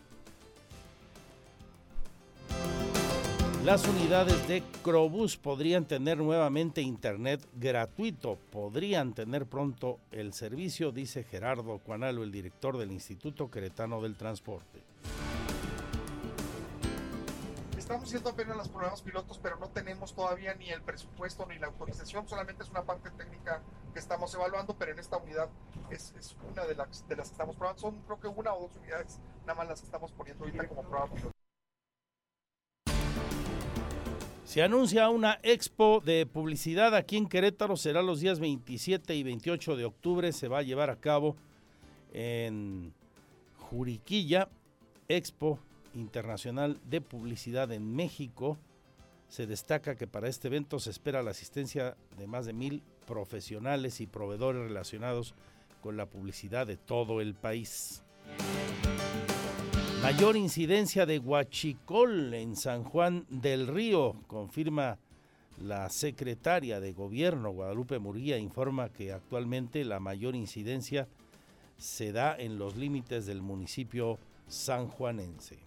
Las 3.65 3.87
unidades 3.87 4.47
de 4.47 4.63
Crobús 4.83 5.37
podrían 5.37 5.85
tener 5.85 6.17
nuevamente 6.17 6.81
internet 6.81 7.47
gratuito, 7.53 8.39
podrían 8.51 9.13
tener 9.13 9.45
pronto 9.45 9.99
el 10.09 10.33
servicio, 10.33 10.91
dice 10.91 11.23
Gerardo 11.23 11.77
Cuanalo, 11.77 12.23
el 12.23 12.31
director 12.31 12.79
del 12.79 12.91
Instituto 12.91 13.51
Queretano 13.51 14.01
del 14.01 14.15
Transporte. 14.15 14.81
Estamos 17.77 18.05
haciendo 18.05 18.31
apenas 18.31 18.57
los 18.57 18.67
programas 18.69 19.03
pilotos, 19.03 19.37
pero 19.37 19.57
no 19.57 19.67
tenemos 19.69 20.15
todavía 20.15 20.55
ni 20.55 20.71
el 20.71 20.81
presupuesto 20.81 21.45
ni 21.45 21.59
la 21.59 21.67
autorización, 21.67 22.27
solamente 22.27 22.63
es 22.63 22.69
una 22.71 22.81
parte 22.81 23.11
técnica 23.11 23.61
que 23.93 23.99
estamos 23.99 24.33
evaluando, 24.33 24.75
pero 24.75 24.93
en 24.93 24.97
esta 24.97 25.17
unidad 25.17 25.49
es, 25.91 26.15
una 26.51 26.65
de 26.65 26.73
las, 26.73 27.07
de 27.07 27.15
las 27.15 27.27
que 27.27 27.33
estamos 27.33 27.55
probando. 27.55 27.79
Son 27.79 27.95
creo 28.07 28.19
que 28.19 28.27
una 28.27 28.55
o 28.55 28.61
dos 28.61 28.75
unidades 28.77 29.19
nada 29.41 29.53
más 29.53 29.67
las 29.67 29.81
que 29.81 29.85
estamos 29.85 30.11
poniendo 30.13 30.45
ahorita 30.45 30.67
como 30.67 30.81
prueba 30.81 31.05
piloto. 31.05 31.30
Se 34.51 34.61
anuncia 34.61 35.07
una 35.07 35.39
expo 35.43 36.01
de 36.03 36.25
publicidad 36.25 36.93
aquí 36.93 37.15
en 37.15 37.29
Querétaro, 37.29 37.77
será 37.77 38.01
los 38.01 38.19
días 38.19 38.41
27 38.41 39.15
y 39.15 39.23
28 39.23 39.77
de 39.77 39.85
octubre, 39.85 40.33
se 40.33 40.49
va 40.49 40.57
a 40.57 40.61
llevar 40.61 40.89
a 40.89 40.97
cabo 40.97 41.37
en 42.11 42.93
Juriquilla, 43.57 44.49
Expo 45.07 45.57
Internacional 45.93 46.81
de 46.83 46.99
Publicidad 46.99 47.71
en 47.71 47.95
México. 47.95 48.57
Se 49.29 49.47
destaca 49.47 49.95
que 49.95 50.05
para 50.05 50.27
este 50.27 50.49
evento 50.49 50.79
se 50.79 50.89
espera 50.89 51.23
la 51.23 51.31
asistencia 51.31 51.95
de 52.17 52.27
más 52.27 52.45
de 52.45 52.51
mil 52.51 52.83
profesionales 53.07 54.01
y 54.01 54.05
proveedores 54.05 54.63
relacionados 54.63 55.33
con 55.79 55.95
la 55.95 56.07
publicidad 56.07 56.67
de 56.67 56.75
todo 56.75 57.21
el 57.21 57.35
país. 57.35 58.03
Mayor 60.01 60.35
incidencia 60.35 61.05
de 61.05 61.19
huachicol 61.19 62.33
en 62.33 62.55
San 62.55 62.83
Juan 62.83 63.25
del 63.29 63.67
Río, 63.67 64.15
confirma 64.25 64.97
la 65.59 65.89
secretaria 65.89 66.79
de 66.79 66.91
Gobierno, 66.91 67.51
Guadalupe 67.51 67.99
Murguía, 67.99 68.39
informa 68.39 68.89
que 68.89 69.11
actualmente 69.11 69.85
la 69.85 69.99
mayor 69.99 70.35
incidencia 70.35 71.07
se 71.77 72.11
da 72.11 72.35
en 72.35 72.57
los 72.57 72.75
límites 72.77 73.27
del 73.27 73.43
municipio 73.43 74.17
sanjuanense. 74.47 75.59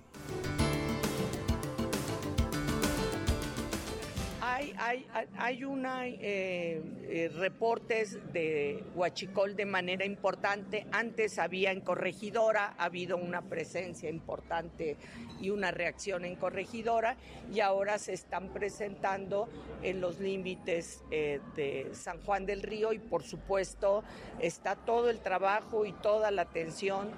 Hay, 4.78 5.06
hay, 5.36 5.64
una 5.64 6.06
eh, 6.06 6.20
eh, 6.22 7.30
reportes 7.34 8.18
de 8.32 8.84
Huachicol 8.94 9.56
de 9.56 9.66
manera 9.66 10.04
importante. 10.04 10.86
Antes 10.92 11.38
había 11.38 11.70
en 11.70 11.80
Corregidora, 11.80 12.74
ha 12.78 12.84
habido 12.84 13.16
una 13.16 13.42
presencia 13.42 14.08
importante 14.08 14.96
y 15.40 15.50
una 15.50 15.70
reacción 15.70 16.24
en 16.24 16.36
Corregidora 16.36 17.16
y 17.52 17.60
ahora 17.60 17.98
se 17.98 18.12
están 18.12 18.52
presentando 18.52 19.48
en 19.82 20.00
los 20.00 20.20
límites 20.20 21.02
eh, 21.10 21.40
de 21.56 21.90
San 21.92 22.20
Juan 22.22 22.46
del 22.46 22.62
Río 22.62 22.92
y 22.92 22.98
por 22.98 23.22
supuesto 23.22 24.04
está 24.40 24.76
todo 24.76 25.10
el 25.10 25.20
trabajo 25.20 25.86
y 25.86 25.92
toda 25.92 26.30
la 26.30 26.42
atención 26.42 27.10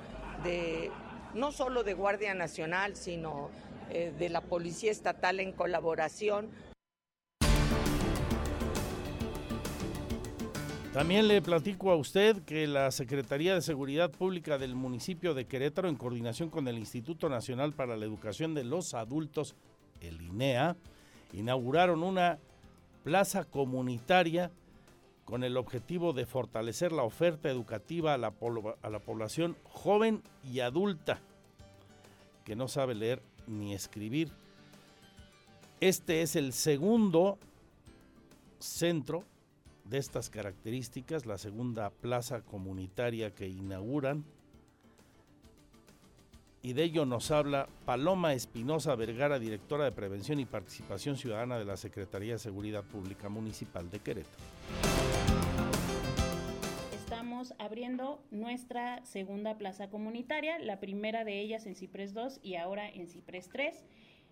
de 0.44 0.90
no 1.34 1.52
solo 1.52 1.84
de 1.84 1.94
Guardia 1.94 2.34
Nacional, 2.34 2.96
sino 2.96 3.50
de 3.88 4.28
la 4.28 4.40
Policía 4.40 4.90
Estatal 4.90 5.38
en 5.38 5.52
colaboración 5.52 6.50
También 10.96 11.28
le 11.28 11.42
platico 11.42 11.90
a 11.90 11.96
usted 11.96 12.42
que 12.44 12.66
la 12.66 12.90
Secretaría 12.90 13.54
de 13.54 13.60
Seguridad 13.60 14.10
Pública 14.10 14.56
del 14.56 14.74
municipio 14.74 15.34
de 15.34 15.44
Querétaro, 15.44 15.90
en 15.90 15.96
coordinación 15.96 16.48
con 16.48 16.66
el 16.68 16.78
Instituto 16.78 17.28
Nacional 17.28 17.74
para 17.74 17.98
la 17.98 18.06
Educación 18.06 18.54
de 18.54 18.64
los 18.64 18.94
Adultos, 18.94 19.56
el 20.00 20.22
INEA, 20.22 20.74
inauguraron 21.34 22.02
una 22.02 22.38
plaza 23.04 23.44
comunitaria 23.44 24.50
con 25.26 25.44
el 25.44 25.58
objetivo 25.58 26.14
de 26.14 26.24
fortalecer 26.24 26.92
la 26.92 27.02
oferta 27.02 27.50
educativa 27.50 28.14
a 28.14 28.16
la, 28.16 28.30
población 28.30 29.54
joven 29.64 30.22
y 30.50 30.60
adulta 30.60 31.20
que 32.42 32.56
no 32.56 32.68
sabe 32.68 32.94
leer 32.94 33.20
ni 33.46 33.74
escribir. 33.74 34.32
Este 35.78 36.22
es 36.22 36.36
el 36.36 36.54
segundo 36.54 37.38
centro 38.60 39.24
de 39.88 39.98
estas 39.98 40.30
características, 40.30 41.26
la 41.26 41.38
segunda 41.38 41.90
plaza 41.90 42.42
comunitaria 42.42 43.34
que 43.34 43.48
inauguran. 43.48 44.24
Y 46.62 46.72
de 46.72 46.82
ello 46.82 47.06
nos 47.06 47.30
habla 47.30 47.68
Paloma 47.84 48.34
Espinosa 48.34 48.96
Vergara, 48.96 49.38
directora 49.38 49.84
de 49.84 49.92
Prevención 49.92 50.40
y 50.40 50.46
Participación 50.46 51.16
Ciudadana 51.16 51.58
de 51.58 51.64
la 51.64 51.76
Secretaría 51.76 52.32
de 52.32 52.38
Seguridad 52.40 52.82
Pública 52.82 53.28
Municipal 53.28 53.88
de 53.88 54.00
Querétaro. 54.00 54.42
Estamos 56.92 57.54
abriendo 57.58 58.20
nuestra 58.32 59.04
segunda 59.04 59.56
plaza 59.58 59.88
comunitaria, 59.90 60.58
la 60.58 60.80
primera 60.80 61.22
de 61.24 61.40
ellas 61.40 61.66
en 61.66 61.76
Ciprés 61.76 62.14
2 62.14 62.40
y 62.42 62.56
ahora 62.56 62.88
en 62.88 63.06
Ciprés 63.06 63.48
3 63.48 63.84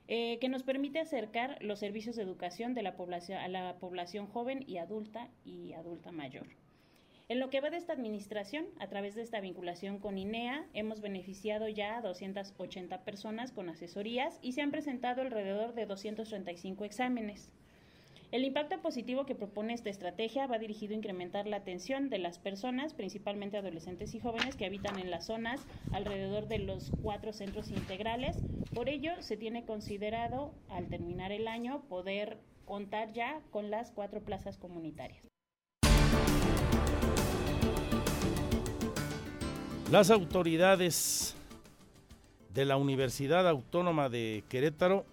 eh, 0.07 0.39
que 0.39 0.49
nos 0.49 0.63
permite 0.63 1.01
acercar 1.01 1.57
los 1.63 1.79
servicios 1.79 2.17
de 2.17 2.23
educación 2.23 2.75
de 2.75 2.83
la 2.83 2.95
población, 2.95 3.39
a 3.39 3.49
la 3.49 3.77
población 3.79 4.27
joven 4.27 4.63
y 4.67 4.79
adulta 4.79 5.29
y 5.45 5.73
adulta 5.73 6.13
mayor. 6.13 6.47
En 7.27 7.41
lo 7.41 7.49
que 7.49 7.63
va 7.63 7.71
de 7.71 7.79
esta 7.79 7.95
administración, 7.95 8.67
a 8.79 8.89
través 8.89 9.15
de 9.15 9.23
esta 9.23 9.41
vinculación 9.41 9.99
con 9.99 10.19
INEA, 10.19 10.67
hemos 10.75 11.01
beneficiado 11.01 11.69
ya 11.69 11.97
a 11.97 12.03
280 12.03 13.03
personas 13.03 13.51
con 13.51 13.71
asesorías 13.71 14.39
y 14.43 14.53
se 14.53 14.61
han 14.61 14.71
presentado 14.71 15.23
alrededor 15.23 15.73
de 15.73 15.87
235 15.87 16.85
exámenes. 16.85 17.51
El 18.35 18.43
impacto 18.43 18.83
positivo 18.83 19.27
que 19.27 19.37
propone 19.37 19.75
esta 19.75 19.91
estrategia 19.91 20.49
va 20.49 20.59
dirigido 20.59 20.93
a 20.93 20.97
incrementar 20.97 21.47
la 21.47 21.59
atención 21.59 22.11
de 22.11 22.19
las 22.19 22.41
personas, 22.41 22.93
principalmente 22.93 23.59
adolescentes 23.59 24.13
y 24.13 24.19
jóvenes 24.19 24.57
que 24.57 24.67
habitan 24.67 24.99
en 24.99 25.09
las 25.09 25.27
zonas 25.27 25.65
alrededor 25.93 26.49
de 26.49 26.59
los 26.59 26.91
cuatro 27.01 27.33
centros 27.33 27.71
integrales. 27.71 28.37
Por 28.75 28.89
ello, 28.89 29.13
se 29.21 29.37
tiene 29.37 29.65
considerado, 29.65 30.53
al 30.69 30.89
terminar 30.89 31.31
el 31.31 31.47
año, 31.47 31.83
poder 31.89 32.39
contar 32.65 33.13
ya 33.13 33.41
con 33.53 33.71
las 33.71 33.93
cuatro 33.93 34.21
plazas 34.21 34.59
comunitarias. 34.59 35.29
Las 39.93 40.11
autoridades 40.11 41.37
de 42.53 42.65
la 42.65 42.77
Universidad 42.79 43.49
Autónoma 43.49 44.09
de 44.09 44.43
Querétaro 44.49 45.07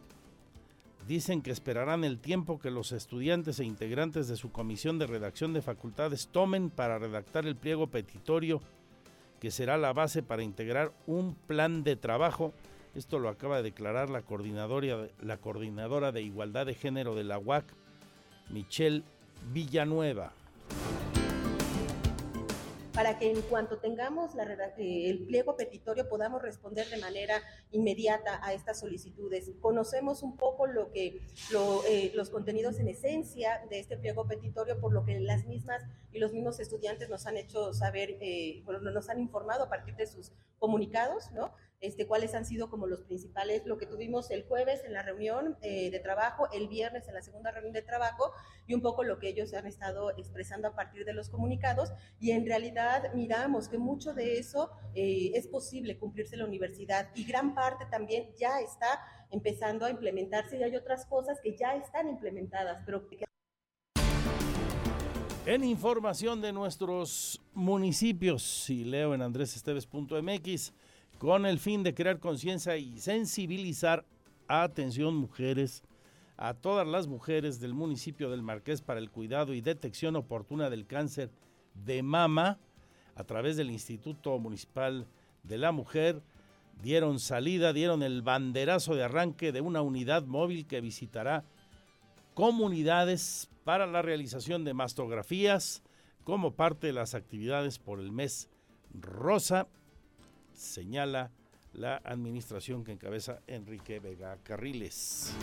dicen 1.12 1.42
que 1.42 1.52
esperarán 1.52 2.06
el 2.06 2.20
tiempo 2.20 2.58
que 2.58 2.72
los 2.72 2.94
estudiantes 2.94 3.60
e 3.60 3.66
integrantes 3.66 4.30
de 4.30 4.38
su 4.38 4.54
comisión 4.54 4.98
de 4.98 5.08
redacción 5.08 5.52
de 5.52 5.62
facultades 5.62 6.30
tomen 6.30 6.70
para 6.70 7.00
redactar 7.00 7.46
el 7.46 7.58
pliego 7.58 7.88
petitorio 7.88 8.62
que 9.42 9.52
será 9.52 9.78
la 9.78 9.92
base 9.92 10.24
para 10.24 10.42
integrar 10.42 10.94
un 11.08 11.36
plan 11.36 11.84
de 11.84 11.98
trabajo. 11.98 12.54
Esto 12.96 13.20
lo 13.20 13.28
acaba 13.28 13.58
de 13.58 13.64
declarar 13.64 14.10
la 14.10 14.22
coordinadora, 14.22 16.12
de 16.14 16.22
Igualdad 16.22 16.66
de 16.66 16.76
Género 16.76 17.14
de 17.14 17.26
la 17.26 17.40
UAC, 17.40 17.66
Michelle 18.50 19.04
Villanueva 19.52 20.32
para 22.94 23.18
que 23.18 23.32
en 23.32 23.42
cuanto 23.44 23.78
tengamos 23.78 24.32
eh, 24.36 25.10
el 25.10 25.26
pliego 25.26 25.56
petitorio 25.56 26.10
podamos 26.10 26.42
responder 26.42 26.88
de 26.90 26.98
manera 26.98 27.42
inmediata 27.72 28.40
a 28.44 28.54
estas 28.54 28.80
solicitudes. 28.80 29.52
Conocemos 29.62 30.24
un 30.24 30.36
poco 30.36 30.68
lo 30.68 30.92
que 30.92 31.22
eh, 31.88 32.12
los 32.16 32.30
contenidos 32.30 32.80
en 32.80 32.88
esencia 32.88 33.66
de 33.70 33.80
este 33.80 33.98
pliego 33.98 34.28
petitorio, 34.28 34.80
por 34.80 34.94
lo 34.94 35.06
que 35.06 35.20
las 35.20 35.46
mismas 35.46 35.84
y 36.12 36.20
los 36.20 36.34
mismos 36.34 36.60
estudiantes 36.60 37.10
nos 37.10 37.26
han 37.28 37.38
hecho 37.38 37.74
saber, 37.74 38.18
eh, 38.20 38.64
nos 38.82 39.10
han 39.10 39.20
informado 39.20 39.66
a 39.66 39.70
partir 39.70 39.96
de 39.96 40.08
sus 40.08 40.34
comunicados, 40.60 41.32
¿no? 41.32 41.54
Este, 41.82 42.06
cuáles 42.06 42.36
han 42.36 42.46
sido 42.46 42.70
como 42.70 42.86
los 42.86 43.02
principales, 43.02 43.66
lo 43.66 43.80
que 43.80 43.88
tuvimos 43.88 44.30
el 44.30 44.44
jueves 44.44 44.84
en 44.86 44.94
la 44.94 45.02
reunión 45.02 45.58
eh, 45.64 45.90
de 45.90 46.00
trabajo, 46.00 46.48
el 46.54 46.68
viernes 46.68 47.08
en 47.08 47.16
la 47.16 47.24
segunda 47.24 47.50
reunión 47.50 47.74
de 47.74 47.82
trabajo 47.82 48.32
y 48.68 48.76
un 48.76 48.82
poco 48.82 49.04
lo 49.04 49.18
que 49.18 49.30
ellos 49.30 49.52
han 49.56 49.66
estado 49.66 50.12
expresando 50.16 50.68
a 50.68 50.76
partir 50.76 51.06
de 51.06 51.14
los 51.14 51.30
comunicados 51.30 51.92
y 52.20 52.32
en 52.32 52.46
realidad 52.46 53.12
miramos 53.16 53.68
que 53.68 53.80
mucho 53.80 54.14
de 54.14 54.38
eso 54.38 54.70
eh, 54.94 55.32
es 55.34 55.48
posible 55.48 55.98
cumplirse 55.98 56.36
en 56.36 56.42
la 56.42 56.46
universidad 56.46 57.10
y 57.16 57.26
gran 57.26 57.56
parte 57.56 57.88
también 57.90 58.32
ya 58.38 58.62
está 58.62 59.02
empezando 59.32 59.86
a 59.86 59.90
implementarse 59.90 60.58
y 60.58 60.64
hay 60.64 60.76
otras 60.76 61.08
cosas 61.08 61.40
que 61.42 61.58
ya 61.58 61.76
están 61.76 62.08
implementadas, 62.08 62.84
pero 62.86 63.08
que 63.08 63.26
en 65.48 65.64
información 65.64 66.40
de 66.40 66.54
nuestros 66.54 67.42
municipios, 67.56 68.44
si 68.44 68.84
leo 68.84 69.16
en 69.16 69.24
andresesteves.mx, 69.24 70.72
con 71.22 71.46
el 71.46 71.60
fin 71.60 71.84
de 71.84 71.94
crear 71.94 72.18
conciencia 72.18 72.78
y 72.78 72.98
sensibilizar, 72.98 74.08
atención 74.48 75.16
mujeres, 75.16 75.84
a 76.36 76.56
todas 76.56 76.88
las 76.88 77.06
mujeres 77.06 77.60
del 77.60 77.76
municipio 77.76 78.32
del 78.32 78.42
Marqués 78.42 78.82
para 78.82 79.00
el 79.00 79.12
cuidado 79.12 79.54
y 79.54 79.62
detección 79.62 80.16
oportuna 80.16 80.72
del 80.72 80.88
cáncer 80.88 81.30
de 81.76 82.02
mama. 82.02 82.58
A 83.14 83.24
través 83.24 83.56
del 83.56 83.70
Instituto 83.70 84.40
Municipal 84.40 85.06
de 85.44 85.60
la 85.60 85.72
Mujer 85.72 86.24
dieron 86.82 87.20
salida, 87.20 87.72
dieron 87.72 88.02
el 88.02 88.24
banderazo 88.24 88.96
de 88.96 89.04
arranque 89.04 89.52
de 89.52 89.62
una 89.62 89.84
unidad 89.84 90.26
móvil 90.26 90.66
que 90.66 90.82
visitará 90.82 91.46
comunidades 92.34 93.48
para 93.64 93.86
la 93.86 94.02
realización 94.02 94.64
de 94.64 94.74
mastografías 94.74 95.84
como 96.24 96.56
parte 96.56 96.88
de 96.88 96.94
las 96.94 97.14
actividades 97.14 97.78
por 97.78 98.00
el 98.00 98.12
mes 98.12 98.50
rosa, 99.00 99.68
señala 100.62 101.32
la 101.74 101.98
administración 102.04 102.84
que 102.84 102.92
encabeza 102.92 103.42
Enrique 103.48 104.00
Vega 104.00 104.38
Carriles. 104.44 105.34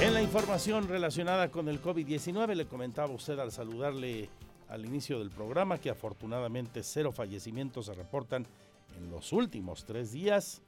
En 0.00 0.14
la 0.14 0.22
información 0.22 0.88
relacionada 0.88 1.50
con 1.50 1.68
el 1.68 1.80
COVID-19 1.80 2.54
le 2.54 2.66
comentaba 2.66 3.12
usted 3.12 3.38
al 3.38 3.52
saludarle 3.52 4.28
al 4.68 4.84
inicio 4.84 5.18
del 5.18 5.30
programa 5.30 5.78
que 5.78 5.90
afortunadamente 5.90 6.82
cero 6.82 7.12
fallecimientos 7.12 7.86
se 7.86 7.94
reportan 7.94 8.46
en 8.96 9.10
los 9.10 9.32
últimos 9.32 9.84
tres 9.84 10.12
días 10.12 10.62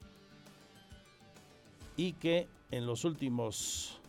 y 1.97 2.13
que 2.13 2.47
en 2.71 2.85
los 2.85 3.03
últimos 3.03 3.99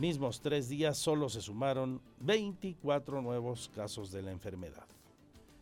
mismos 0.00 0.40
tres 0.40 0.70
días 0.70 0.96
solo 0.96 1.28
se 1.28 1.42
sumaron 1.42 2.00
24 2.20 3.20
nuevos 3.20 3.70
casos 3.74 4.10
de 4.10 4.22
la 4.22 4.30
enfermedad. 4.30 4.86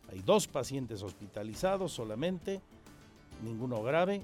Hay 0.09 0.21
dos 0.21 0.47
pacientes 0.47 1.03
hospitalizados 1.03 1.91
solamente, 1.91 2.61
ninguno 3.43 3.83
grave, 3.83 4.21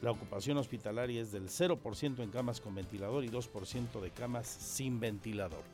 la 0.00 0.12
ocupación 0.12 0.58
hospitalaria 0.58 1.20
es 1.20 1.32
del 1.32 1.48
0% 1.48 2.22
en 2.22 2.30
camas 2.30 2.60
con 2.60 2.76
ventilador 2.76 3.24
y 3.24 3.30
2% 3.30 4.00
de 4.00 4.10
camas 4.12 4.46
sin 4.46 5.00
ventilador. 5.00 5.64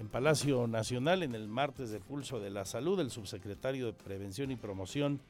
En 0.00 0.08
Palacio 0.08 0.66
Nacional, 0.66 1.22
en 1.22 1.36
el 1.36 1.46
martes 1.46 1.90
de 1.90 2.00
Pulso 2.00 2.40
de 2.40 2.50
la 2.50 2.64
Salud, 2.64 2.98
el 2.98 3.12
subsecretario 3.12 3.86
de 3.86 3.92
Prevención 3.92 4.50
y 4.50 4.56
Promoción 4.56 5.20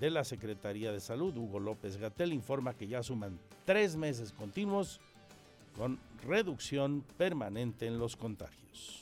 de 0.00 0.10
la 0.10 0.24
Secretaría 0.24 0.92
de 0.92 1.00
Salud, 1.00 1.36
Hugo 1.36 1.60
López 1.60 1.98
Gatel, 1.98 2.32
informa 2.32 2.74
que 2.74 2.88
ya 2.88 3.02
suman 3.02 3.38
tres 3.66 3.96
meses 3.96 4.32
continuos 4.32 5.00
con 5.76 5.98
reducción 6.26 7.04
permanente 7.16 7.86
en 7.86 7.98
los 7.98 8.16
contagios. 8.16 9.01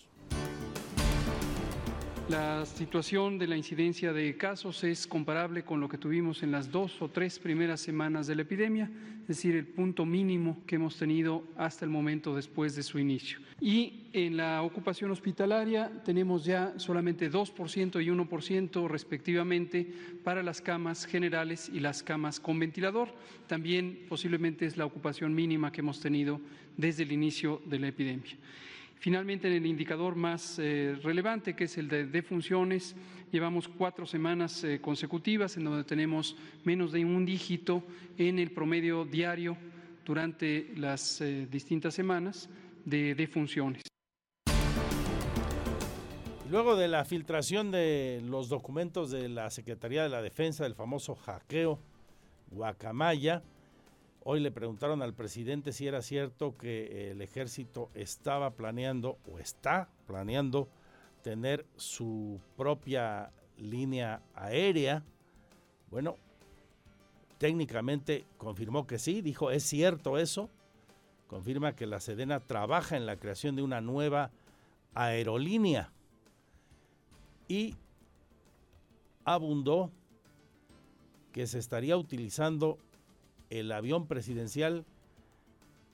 La 2.30 2.64
situación 2.64 3.38
de 3.38 3.48
la 3.48 3.56
incidencia 3.56 4.12
de 4.12 4.36
casos 4.36 4.84
es 4.84 5.08
comparable 5.08 5.64
con 5.64 5.80
lo 5.80 5.88
que 5.88 5.98
tuvimos 5.98 6.44
en 6.44 6.52
las 6.52 6.70
dos 6.70 7.02
o 7.02 7.08
tres 7.08 7.40
primeras 7.40 7.80
semanas 7.80 8.28
de 8.28 8.36
la 8.36 8.42
epidemia, 8.42 8.88
es 9.22 9.26
decir, 9.26 9.56
el 9.56 9.66
punto 9.66 10.06
mínimo 10.06 10.62
que 10.64 10.76
hemos 10.76 10.96
tenido 10.96 11.42
hasta 11.56 11.84
el 11.84 11.90
momento 11.90 12.36
después 12.36 12.76
de 12.76 12.84
su 12.84 13.00
inicio. 13.00 13.40
Y 13.60 14.04
en 14.12 14.36
la 14.36 14.62
ocupación 14.62 15.10
hospitalaria 15.10 15.90
tenemos 16.04 16.44
ya 16.44 16.72
solamente 16.78 17.32
2% 17.32 18.00
y 18.00 18.06
1% 18.06 18.88
respectivamente 18.88 19.92
para 20.22 20.44
las 20.44 20.60
camas 20.60 21.06
generales 21.06 21.68
y 21.74 21.80
las 21.80 22.04
camas 22.04 22.38
con 22.38 22.60
ventilador. 22.60 23.08
También 23.48 24.06
posiblemente 24.08 24.66
es 24.66 24.76
la 24.76 24.86
ocupación 24.86 25.34
mínima 25.34 25.72
que 25.72 25.80
hemos 25.80 25.98
tenido 25.98 26.40
desde 26.76 27.02
el 27.02 27.10
inicio 27.10 27.60
de 27.66 27.80
la 27.80 27.88
epidemia. 27.88 28.36
Finalmente, 29.00 29.48
en 29.48 29.54
el 29.54 29.64
indicador 29.64 30.14
más 30.14 30.58
eh, 30.58 30.94
relevante, 31.02 31.56
que 31.56 31.64
es 31.64 31.78
el 31.78 31.88
de 31.88 32.04
defunciones, 32.04 32.94
llevamos 33.32 33.66
cuatro 33.66 34.04
semanas 34.04 34.62
eh, 34.62 34.78
consecutivas 34.78 35.56
en 35.56 35.64
donde 35.64 35.84
tenemos 35.84 36.36
menos 36.64 36.92
de 36.92 37.02
un 37.02 37.24
dígito 37.24 37.82
en 38.18 38.38
el 38.38 38.50
promedio 38.50 39.06
diario 39.06 39.56
durante 40.04 40.74
las 40.76 41.22
eh, 41.22 41.48
distintas 41.50 41.94
semanas 41.94 42.50
de 42.84 43.14
defunciones. 43.14 43.82
Luego 46.50 46.76
de 46.76 46.88
la 46.88 47.06
filtración 47.06 47.70
de 47.70 48.20
los 48.22 48.50
documentos 48.50 49.10
de 49.10 49.30
la 49.30 49.48
Secretaría 49.48 50.02
de 50.02 50.10
la 50.10 50.20
Defensa 50.20 50.64
del 50.64 50.74
famoso 50.74 51.14
hackeo 51.14 51.78
Guacamaya, 52.50 53.42
Hoy 54.22 54.40
le 54.40 54.50
preguntaron 54.50 55.00
al 55.00 55.14
presidente 55.14 55.72
si 55.72 55.86
era 55.86 56.02
cierto 56.02 56.56
que 56.58 57.10
el 57.10 57.22
ejército 57.22 57.90
estaba 57.94 58.50
planeando 58.50 59.16
o 59.26 59.38
está 59.38 59.88
planeando 60.06 60.68
tener 61.22 61.64
su 61.76 62.38
propia 62.56 63.30
línea 63.56 64.20
aérea. 64.34 65.02
Bueno, 65.90 66.16
técnicamente 67.38 68.26
confirmó 68.36 68.86
que 68.86 68.98
sí, 68.98 69.22
dijo, 69.22 69.50
es 69.50 69.64
cierto 69.64 70.18
eso. 70.18 70.50
Confirma 71.26 71.74
que 71.74 71.86
la 71.86 72.00
Sedena 72.00 72.40
trabaja 72.40 72.98
en 72.98 73.06
la 73.06 73.16
creación 73.16 73.56
de 73.56 73.62
una 73.62 73.80
nueva 73.80 74.30
aerolínea. 74.94 75.92
Y 77.48 77.74
abundó 79.24 79.90
que 81.32 81.46
se 81.46 81.58
estaría 81.58 81.96
utilizando 81.96 82.78
el 83.50 83.72
avión 83.72 84.06
presidencial 84.06 84.84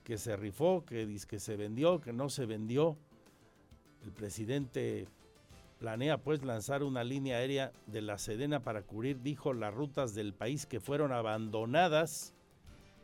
que 0.04 0.18
se 0.18 0.36
rifó, 0.36 0.84
que 0.84 1.18
que 1.28 1.40
se 1.40 1.56
vendió, 1.56 2.00
que 2.00 2.12
no 2.12 2.28
se 2.28 2.46
vendió. 2.46 2.96
El 4.04 4.12
presidente 4.12 5.08
planea 5.78 6.18
pues 6.18 6.44
lanzar 6.44 6.82
una 6.82 7.04
línea 7.04 7.38
aérea 7.38 7.72
de 7.86 8.02
la 8.02 8.18
Sedena 8.18 8.60
para 8.60 8.82
cubrir, 8.82 9.20
dijo, 9.22 9.52
las 9.52 9.74
rutas 9.74 10.14
del 10.14 10.32
país 10.32 10.66
que 10.66 10.80
fueron 10.80 11.12
abandonadas, 11.12 12.34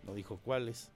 no 0.04 0.14
dijo 0.14 0.38
cuáles, 0.42 0.92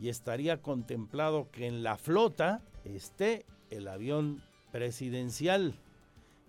y 0.00 0.08
estaría 0.08 0.62
contemplado 0.62 1.50
que 1.50 1.66
en 1.66 1.82
la 1.82 1.96
flota 1.96 2.62
esté 2.84 3.44
el 3.70 3.88
avión 3.88 4.42
presidencial. 4.72 5.74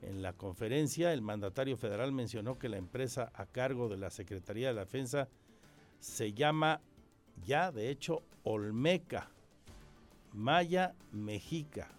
En 0.02 0.22
la 0.22 0.34
conferencia, 0.34 1.14
el 1.14 1.22
mandatario 1.22 1.78
federal 1.78 2.12
mencionó 2.12 2.58
que 2.58 2.70
la 2.70 2.78
empresa 2.78 3.32
a 3.36 3.46
cargo 3.46 3.88
de 3.90 3.98
la 3.98 4.10
Secretaría 4.10 4.74
de 4.74 4.80
Defensa 4.80 5.28
se 6.02 6.34
llama 6.34 6.82
ya 7.46 7.72
de 7.72 7.90
hecho 7.90 8.24
Olmeca, 8.44 9.30
Maya 10.34 10.94
Mexica, 11.12 11.90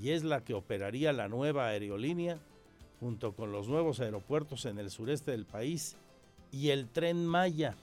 y 0.00 0.10
es 0.10 0.24
la 0.24 0.42
que 0.42 0.54
operaría 0.54 1.12
la 1.12 1.28
nueva 1.28 1.68
aerolínea 1.68 2.38
junto 2.98 3.32
con 3.32 3.52
los 3.52 3.68
nuevos 3.68 4.00
aeropuertos 4.00 4.64
en 4.64 4.78
el 4.78 4.90
sureste 4.90 5.30
del 5.30 5.44
país 5.44 5.96
y 6.50 6.70
el 6.70 6.88
tren 6.88 7.26
Maya. 7.26 7.76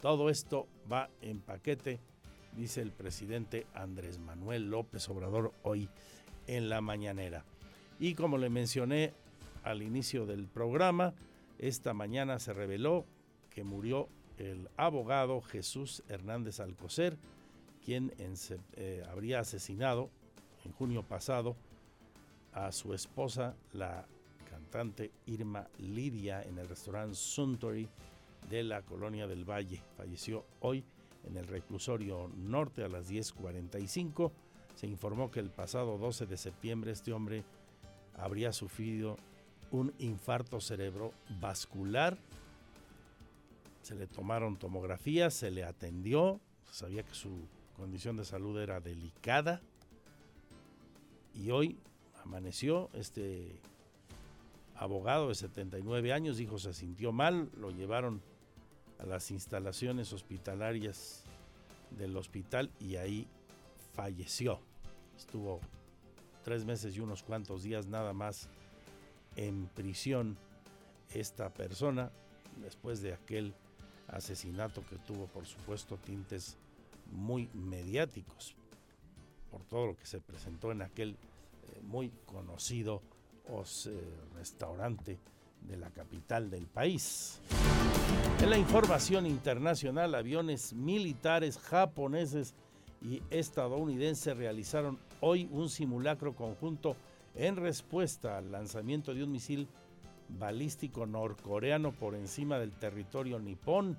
Todo 0.00 0.28
esto 0.28 0.66
va 0.90 1.08
en 1.22 1.40
paquete, 1.40 2.00
dice 2.56 2.82
el 2.82 2.90
presidente 2.90 3.66
Andrés 3.74 4.18
Manuel 4.18 4.70
López 4.70 5.08
Obrador 5.08 5.52
hoy 5.62 5.88
en 6.46 6.68
la 6.68 6.80
mañanera. 6.80 7.44
Y 7.98 8.14
como 8.14 8.38
le 8.38 8.50
mencioné 8.50 9.12
al 9.62 9.82
inicio 9.82 10.26
del 10.26 10.46
programa, 10.46 11.14
esta 11.58 11.94
mañana 11.94 12.38
se 12.38 12.52
reveló 12.52 13.06
que 13.50 13.64
murió 13.64 14.08
el 14.38 14.68
abogado 14.76 15.40
Jesús 15.40 16.02
Hernández 16.08 16.60
Alcocer, 16.60 17.16
quien 17.84 18.12
eh, 18.18 19.04
habría 19.08 19.40
asesinado 19.40 20.10
en 20.64 20.72
junio 20.72 21.02
pasado 21.02 21.56
a 22.52 22.72
su 22.72 22.94
esposa, 22.94 23.54
la 23.72 24.06
cantante 24.50 25.12
Irma 25.26 25.68
Lidia, 25.78 26.42
en 26.42 26.58
el 26.58 26.68
restaurante 26.68 27.14
Suntory 27.14 27.88
de 28.48 28.62
la 28.62 28.82
colonia 28.82 29.26
del 29.26 29.44
Valle. 29.48 29.82
Falleció 29.96 30.44
hoy 30.60 30.84
en 31.24 31.36
el 31.36 31.46
reclusorio 31.46 32.30
norte 32.36 32.82
a 32.82 32.88
las 32.88 33.10
10.45. 33.10 34.32
Se 34.74 34.86
informó 34.86 35.30
que 35.30 35.40
el 35.40 35.50
pasado 35.50 35.98
12 35.98 36.26
de 36.26 36.36
septiembre 36.36 36.92
este 36.92 37.12
hombre 37.12 37.44
habría 38.16 38.52
sufrido 38.52 39.16
un 39.70 39.92
infarto 39.98 40.60
cerebrovascular 40.60 42.18
se 43.86 43.94
le 43.94 44.08
tomaron 44.08 44.56
tomografías, 44.56 45.32
se 45.32 45.52
le 45.52 45.62
atendió, 45.62 46.40
sabía 46.72 47.04
que 47.04 47.14
su 47.14 47.46
condición 47.76 48.16
de 48.16 48.24
salud 48.24 48.58
era 48.58 48.80
delicada 48.80 49.62
y 51.32 51.52
hoy 51.52 51.78
amaneció 52.24 52.90
este 52.94 53.60
abogado 54.74 55.28
de 55.28 55.36
79 55.36 56.12
años, 56.12 56.36
dijo 56.36 56.58
se 56.58 56.74
sintió 56.74 57.12
mal, 57.12 57.48
lo 57.56 57.70
llevaron 57.70 58.22
a 58.98 59.06
las 59.06 59.30
instalaciones 59.30 60.12
hospitalarias 60.12 61.22
del 61.96 62.16
hospital 62.16 62.72
y 62.80 62.96
ahí 62.96 63.28
falleció. 63.94 64.58
Estuvo 65.16 65.60
tres 66.42 66.64
meses 66.64 66.96
y 66.96 66.98
unos 66.98 67.22
cuantos 67.22 67.62
días 67.62 67.86
nada 67.86 68.12
más 68.12 68.48
en 69.36 69.68
prisión 69.76 70.36
esta 71.14 71.54
persona 71.54 72.10
después 72.60 73.00
de 73.00 73.14
aquel 73.14 73.54
asesinato 74.08 74.84
que 74.88 74.96
tuvo 74.96 75.26
por 75.26 75.46
supuesto 75.46 75.96
tintes 75.96 76.56
muy 77.12 77.48
mediáticos 77.54 78.54
por 79.50 79.62
todo 79.64 79.86
lo 79.86 79.96
que 79.96 80.06
se 80.06 80.20
presentó 80.20 80.72
en 80.72 80.82
aquel 80.82 81.10
eh, 81.10 81.80
muy 81.82 82.10
conocido 82.26 83.02
restaurante 84.34 85.18
de 85.60 85.76
la 85.76 85.90
capital 85.90 86.50
del 86.50 86.66
país. 86.66 87.40
En 88.40 88.50
la 88.50 88.58
información 88.58 89.26
internacional, 89.26 90.14
aviones 90.14 90.72
militares 90.72 91.58
japoneses 91.58 92.54
y 93.00 93.22
estadounidenses 93.30 94.36
realizaron 94.36 94.98
hoy 95.20 95.48
un 95.50 95.68
simulacro 95.68 96.34
conjunto 96.34 96.96
en 97.34 97.56
respuesta 97.56 98.38
al 98.38 98.50
lanzamiento 98.50 99.14
de 99.14 99.22
un 99.22 99.32
misil 99.32 99.68
balístico 100.28 101.06
norcoreano 101.06 101.92
por 101.92 102.14
encima 102.14 102.58
del 102.58 102.72
territorio 102.72 103.38
nipón, 103.38 103.96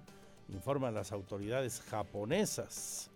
informan 0.49 0.93
las 0.93 1.11
autoridades 1.11 1.81
japonesas. 1.81 3.09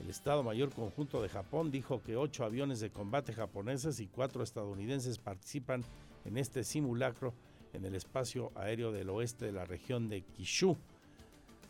El 0.00 0.10
Estado 0.10 0.42
Mayor 0.42 0.70
Conjunto 0.70 1.22
de 1.22 1.28
Japón 1.28 1.70
dijo 1.70 2.02
que 2.02 2.16
ocho 2.16 2.44
aviones 2.44 2.80
de 2.80 2.90
combate 2.90 3.32
japoneses 3.32 4.00
y 4.00 4.08
cuatro 4.08 4.42
estadounidenses 4.42 5.18
participan 5.18 5.84
en 6.24 6.38
este 6.38 6.64
simulacro 6.64 7.34
en 7.72 7.84
el 7.84 7.94
espacio 7.94 8.52
aéreo 8.54 8.92
del 8.92 9.10
oeste 9.10 9.46
de 9.46 9.52
la 9.52 9.64
región 9.64 10.08
de 10.08 10.22
Kishu. 10.22 10.76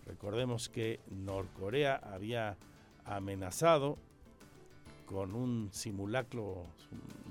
Recordemos 0.07 0.69
que 0.69 1.01
Norcorea 1.11 1.97
había 1.97 2.57
amenazado 3.05 3.99
con 5.07 5.35
un 5.35 5.69
simulacro 5.73 6.65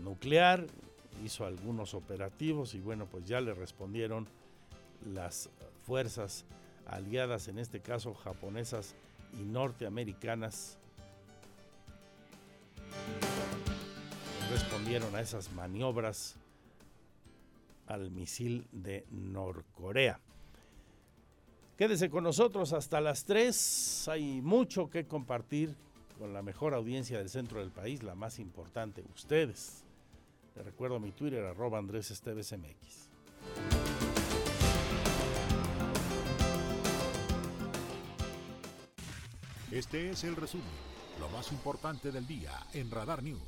nuclear, 0.04 0.68
hizo 1.24 1.46
algunos 1.46 1.94
operativos 1.94 2.74
y 2.74 2.80
bueno, 2.80 3.06
pues 3.06 3.26
ya 3.26 3.42
le 3.42 3.54
respondieron 3.54 4.28
las 5.06 5.50
fuerzas 5.86 6.46
aliadas, 6.86 7.48
en 7.48 7.60
este 7.60 7.80
caso 7.80 8.14
japonesas 8.14 8.96
y 9.34 9.44
norteamericanas, 9.44 10.78
respondieron 14.52 15.16
a 15.16 15.22
esas 15.22 15.52
maniobras 15.54 16.36
al 17.88 18.12
misil 18.12 18.68
de 18.72 19.06
Norcorea. 19.12 20.20
Quédese 21.78 22.10
con 22.10 22.24
nosotros 22.24 22.74
hasta 22.74 23.02
las 23.02 23.26
3. 23.26 24.08
Hay 24.10 24.42
mucho 24.42 24.90
que 24.90 25.08
compartir 25.08 25.76
con 26.20 26.34
la 26.34 26.42
mejor 26.42 26.74
audiencia 26.74 27.18
del 27.18 27.30
centro 27.30 27.60
del 27.60 27.72
país, 27.72 28.04
la 28.04 28.14
más 28.14 28.40
importante, 28.40 29.04
ustedes. 29.16 29.84
Les 30.56 30.66
recuerdo 30.66 31.00
mi 31.00 31.12
Twitter, 31.12 31.46
arroba 31.46 31.78
Andrés 31.78 32.12
Esteves 32.12 32.52
MX. 32.52 33.10
Este 39.72 40.10
es 40.10 40.26
el 40.26 40.36
resumen, 40.36 40.68
lo 41.20 41.30
más 41.30 41.52
importante 41.54 42.12
del 42.12 42.28
día 42.28 42.52
en 42.74 42.92
Radar 42.92 43.24
News. 43.24 43.42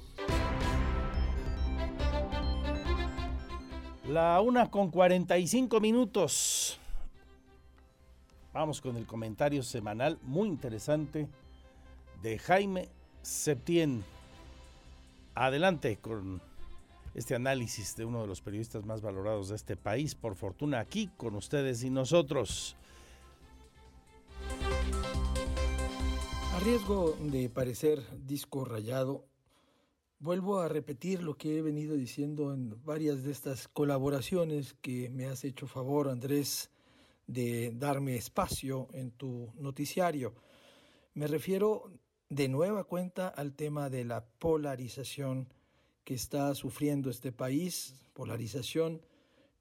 La 4.07 4.39
una 4.39 4.71
con 4.71 4.89
45 4.89 5.81
minutos. 5.81 6.79
Vamos 8.53 8.79
con 8.79 8.95
el 8.95 9.05
comentario 9.05 9.63
semanal 9.63 10.17
muy 10.21 10.47
interesante 10.47 11.27
de 12.21 12.39
Jaime 12.39 12.87
Septién. 13.21 14.05
Adelante 15.35 15.97
con 15.97 16.41
este 17.13 17.35
análisis 17.35 17.95
de 17.95 18.05
uno 18.05 18.21
de 18.21 18.27
los 18.27 18.41
periodistas 18.41 18.85
más 18.85 19.01
valorados 19.01 19.49
de 19.49 19.55
este 19.55 19.75
país, 19.75 20.15
por 20.15 20.35
fortuna 20.35 20.79
aquí 20.79 21.09
con 21.17 21.35
ustedes 21.35 21.83
y 21.83 21.89
nosotros. 21.89 22.75
A 26.53 26.59
riesgo 26.59 27.17
de 27.19 27.49
parecer 27.49 28.01
disco 28.25 28.65
rayado, 28.65 29.25
vuelvo 30.19 30.59
a 30.59 30.69
repetir 30.69 31.21
lo 31.21 31.35
que 31.35 31.57
he 31.57 31.61
venido 31.61 31.95
diciendo 31.95 32.53
en 32.53 32.81
varias 32.85 33.23
de 33.23 33.31
estas 33.31 33.67
colaboraciones 33.67 34.73
que 34.81 35.09
me 35.09 35.25
has 35.25 35.43
hecho 35.43 35.67
favor, 35.67 36.09
Andrés, 36.09 36.69
de 37.27 37.71
darme 37.75 38.15
espacio 38.15 38.87
en 38.93 39.11
tu 39.11 39.51
noticiario. 39.55 40.33
Me 41.13 41.27
refiero 41.27 41.91
de 42.29 42.47
nueva 42.47 42.85
cuenta 42.85 43.27
al 43.27 43.53
tema 43.53 43.89
de 43.89 44.05
la 44.05 44.25
polarización 44.25 45.47
que 46.03 46.13
está 46.13 46.53
sufriendo 46.55 47.09
este 47.09 47.31
país, 47.31 47.95
polarización 48.13 49.01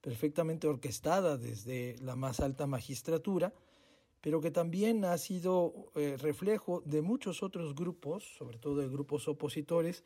perfectamente 0.00 0.66
orquestada 0.66 1.38
desde 1.38 1.96
la 2.00 2.16
más 2.16 2.40
alta 2.40 2.66
magistratura, 2.66 3.54
pero 4.20 4.40
que 4.40 4.50
también 4.50 5.04
ha 5.04 5.16
sido 5.18 5.90
eh, 5.94 6.16
reflejo 6.18 6.82
de 6.84 7.02
muchos 7.02 7.42
otros 7.42 7.74
grupos, 7.74 8.24
sobre 8.36 8.58
todo 8.58 8.76
de 8.76 8.88
grupos 8.88 9.28
opositores, 9.28 10.04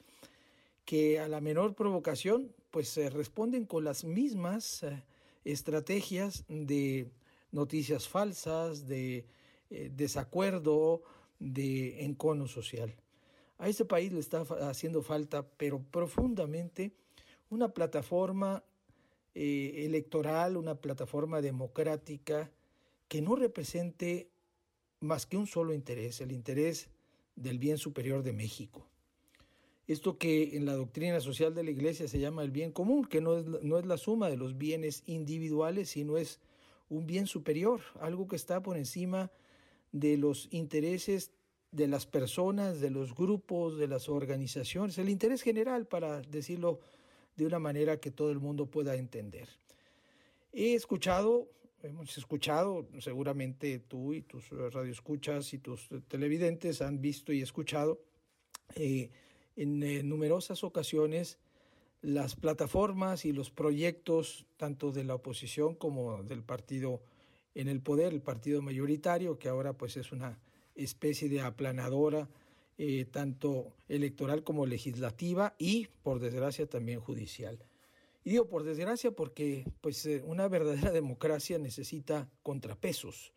que 0.84 1.18
a 1.18 1.28
la 1.28 1.40
menor 1.40 1.74
provocación 1.74 2.52
pues 2.70 2.88
se 2.88 3.10
responden 3.10 3.66
con 3.66 3.84
las 3.84 4.04
mismas 4.04 4.82
eh, 4.82 5.02
estrategias 5.44 6.44
de 6.48 7.10
noticias 7.50 8.08
falsas, 8.08 8.86
de 8.86 9.26
eh, 9.70 9.90
desacuerdo, 9.94 11.02
de 11.38 12.04
encono 12.04 12.46
social. 12.46 12.94
A 13.58 13.68
este 13.68 13.84
país 13.84 14.12
le 14.12 14.20
está 14.20 14.42
haciendo 14.68 15.02
falta, 15.02 15.46
pero 15.56 15.80
profundamente, 15.80 16.92
una 17.48 17.68
plataforma 17.68 18.62
eh, 19.34 19.84
electoral, 19.86 20.56
una 20.56 20.74
plataforma 20.74 21.40
democrática 21.40 22.50
que 23.08 23.22
no 23.22 23.36
represente 23.36 24.28
más 25.00 25.26
que 25.26 25.36
un 25.36 25.46
solo 25.46 25.72
interés, 25.72 26.20
el 26.20 26.32
interés 26.32 26.88
del 27.34 27.58
bien 27.58 27.78
superior 27.78 28.22
de 28.22 28.32
México. 28.32 28.86
Esto 29.86 30.18
que 30.18 30.56
en 30.56 30.66
la 30.66 30.74
doctrina 30.74 31.20
social 31.20 31.54
de 31.54 31.62
la 31.62 31.70
Iglesia 31.70 32.08
se 32.08 32.18
llama 32.18 32.42
el 32.42 32.50
bien 32.50 32.72
común, 32.72 33.04
que 33.04 33.20
no 33.20 33.38
es, 33.38 33.46
no 33.46 33.78
es 33.78 33.86
la 33.86 33.96
suma 33.96 34.28
de 34.28 34.36
los 34.36 34.58
bienes 34.58 35.02
individuales, 35.06 35.90
sino 35.90 36.18
es 36.18 36.40
un 36.88 37.06
bien 37.06 37.26
superior, 37.26 37.80
algo 38.00 38.26
que 38.26 38.36
está 38.36 38.62
por 38.62 38.76
encima 38.76 39.30
de 39.92 40.16
los 40.16 40.48
intereses 40.50 41.30
de 41.72 41.88
las 41.88 42.06
personas, 42.06 42.80
de 42.80 42.90
los 42.90 43.14
grupos, 43.14 43.78
de 43.78 43.88
las 43.88 44.08
organizaciones, 44.08 44.98
el 44.98 45.08
interés 45.08 45.42
general, 45.42 45.86
para 45.86 46.20
decirlo 46.22 46.80
de 47.36 47.46
una 47.46 47.58
manera 47.58 47.98
que 47.98 48.10
todo 48.10 48.30
el 48.30 48.40
mundo 48.40 48.66
pueda 48.66 48.96
entender. 48.96 49.48
He 50.52 50.74
escuchado, 50.74 51.48
hemos 51.82 52.16
escuchado, 52.16 52.86
seguramente 52.98 53.78
tú 53.78 54.14
y 54.14 54.22
tus 54.22 54.48
radioescuchas 54.50 55.52
y 55.52 55.58
tus 55.58 55.88
televidentes 56.08 56.80
han 56.80 57.00
visto 57.00 57.32
y 57.32 57.42
escuchado 57.42 58.00
eh, 58.74 59.10
en 59.56 59.82
eh, 59.82 60.02
numerosas 60.02 60.64
ocasiones 60.64 61.38
las 62.02 62.36
plataformas 62.36 63.24
y 63.24 63.32
los 63.32 63.50
proyectos 63.50 64.46
tanto 64.56 64.92
de 64.92 65.04
la 65.04 65.14
oposición 65.14 65.74
como 65.74 66.22
del 66.22 66.42
partido 66.42 67.02
en 67.54 67.68
el 67.68 67.80
poder, 67.80 68.12
el 68.12 68.20
partido 68.20 68.60
mayoritario, 68.60 69.38
que 69.38 69.48
ahora 69.48 69.72
pues 69.72 69.96
es 69.96 70.12
una 70.12 70.38
especie 70.76 71.28
de 71.28 71.40
aplanadora 71.40 72.28
eh, 72.78 73.06
tanto 73.06 73.72
electoral 73.88 74.44
como 74.44 74.66
legislativa 74.66 75.54
y 75.58 75.88
por 76.02 76.20
desgracia 76.20 76.66
también 76.66 77.00
judicial. 77.00 77.58
Y 78.22 78.32
digo 78.32 78.48
por 78.48 78.64
desgracia 78.64 79.12
porque 79.12 79.64
pues 79.80 80.04
eh, 80.04 80.22
una 80.26 80.46
verdadera 80.46 80.90
democracia 80.92 81.58
necesita 81.58 82.28
contrapesos, 82.42 83.32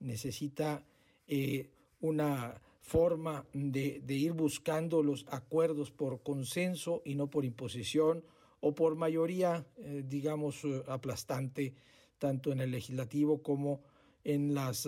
necesita 0.00 0.84
eh, 1.26 1.70
una 2.02 2.60
forma 2.82 3.46
de, 3.54 4.02
ir 4.06 4.32
buscando 4.32 5.02
los 5.02 5.24
acuerdos 5.30 5.90
por 5.90 6.22
consenso 6.22 7.00
y 7.06 7.14
no 7.14 7.30
por 7.30 7.46
imposición 7.46 8.22
o 8.60 8.74
por 8.74 8.96
mayoría, 8.96 9.66
digamos, 10.04 10.60
aplastante, 10.88 11.74
tanto 12.18 12.52
en 12.52 12.60
el 12.60 12.70
legislativo 12.70 13.42
como 13.42 13.80
en 14.22 14.52
las 14.52 14.86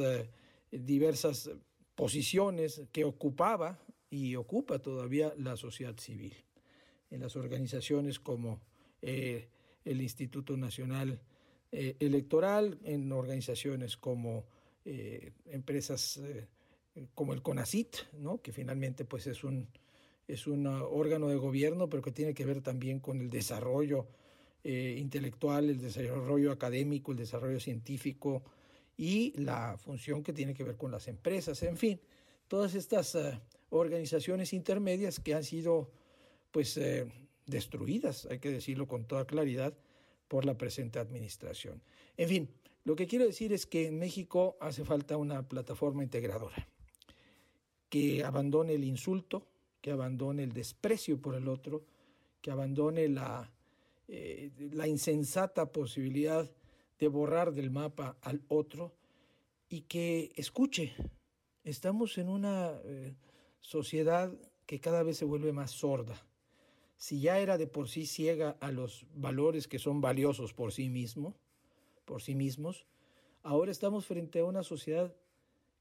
diversas 0.70 1.50
posiciones 1.96 2.82
que 2.92 3.04
ocupaba 3.04 3.80
y 4.09 4.37
ocupa 4.37 4.78
todavía 4.78 5.35
la 5.37 5.56
sociedad 5.56 5.96
civil, 5.98 6.35
en 7.11 7.20
las 7.20 7.35
organizaciones 7.35 8.20
como 8.20 8.61
el 9.02 10.00
Instituto 10.00 10.56
Nacional 10.56 11.20
Electoral, 11.72 12.78
en 12.85 13.11
organizaciones 13.11 13.96
como 13.96 14.44
empresas 14.85 16.20
como 17.14 17.32
el 17.32 17.42
CONACIT, 17.42 17.96
¿no? 18.18 18.40
que 18.40 18.52
finalmente 18.52 19.04
pues 19.04 19.26
es 19.26 19.44
un, 19.44 19.68
es 20.26 20.46
un 20.46 20.66
órgano 20.66 21.28
de 21.28 21.37
gobierno, 21.37 21.88
pero 21.88 22.02
que 22.02 22.12
tiene 22.12 22.35
que 22.35 22.44
ver 22.44 22.62
también 22.62 23.00
con 23.00 23.20
el 23.20 23.30
desarrollo 23.30 24.06
eh, 24.64 24.96
intelectual, 24.98 25.70
el 25.70 25.80
desarrollo 25.80 26.50
académico, 26.50 27.12
el 27.12 27.18
desarrollo 27.18 27.61
científico 27.61 28.42
y 28.96 29.32
la 29.40 29.76
función 29.76 30.22
que 30.22 30.32
tiene 30.32 30.54
que 30.54 30.64
ver 30.64 30.76
con 30.76 30.90
las 30.90 31.09
empresas, 31.09 31.62
en 31.62 31.76
fin, 31.76 32.00
todas 32.48 32.74
estas 32.74 33.14
eh, 33.14 33.40
organizaciones 33.70 34.52
intermedias 34.52 35.20
que 35.20 35.35
han 35.35 35.44
sido 35.44 35.90
pues 36.50 36.76
eh, 36.76 37.06
destruidas, 37.44 38.26
hay 38.30 38.38
que 38.38 38.50
decirlo 38.50 38.87
con 38.87 39.04
toda 39.04 39.26
claridad, 39.26 39.74
por 40.28 40.44
la 40.44 40.56
presente 40.56 40.98
administración. 40.98 41.82
En 42.16 42.28
fin, 42.28 42.50
lo 42.85 42.96
que 42.96 43.06
quiero 43.06 43.26
decir 43.26 43.52
es 43.52 43.66
que 43.66 43.88
en 43.88 43.98
México 43.98 44.56
hace 44.61 44.85
falta 44.85 45.16
una 45.16 45.48
plataforma 45.48 46.02
integradora 46.02 46.68
que 47.88 48.24
abandone 48.24 48.74
el 48.74 48.85
insulto, 48.85 49.46
que 49.80 49.92
abandone 49.92 50.42
el 50.42 50.52
desprecio 50.52 51.20
por 51.20 51.37
el 51.37 51.48
otro, 51.48 51.85
que 52.40 52.50
abandone 52.50 53.09
la, 53.09 53.52
eh, 54.09 54.50
la 54.72 54.88
insensata 54.88 55.70
posibilidad 55.70 56.50
de 56.98 57.09
borrar 57.09 57.52
del 57.52 57.70
mapa 57.70 58.16
al 58.22 58.42
otro 58.48 58.94
y 59.68 59.82
que 59.82 60.32
escuche. 60.37 60.94
Estamos 61.64 62.18
en 62.18 62.28
una 62.28 62.72
eh, 62.85 63.14
sociedad 63.61 64.32
que 64.66 64.80
cada 64.80 65.02
vez 65.02 65.16
se 65.18 65.24
vuelve 65.24 65.52
más 65.52 65.70
sorda. 65.70 66.26
si 66.98 67.20
ya 67.20 67.38
era 67.38 67.59
de 67.59 67.66
por 67.66 67.88
sí 67.88 68.06
ciega 68.06 68.56
a 68.61 68.72
los 68.72 69.06
valores 69.14 69.68
que 69.68 69.78
son 69.78 70.00
valiosos 70.00 70.54
por 70.54 70.72
sí 70.72 70.88
mismo, 70.88 71.37
por 72.06 72.22
sí 72.22 72.35
mismos, 72.35 72.87
ahora 73.42 73.70
estamos 73.70 74.06
frente 74.06 74.38
a 74.38 74.46
una 74.46 74.62
sociedad 74.62 75.14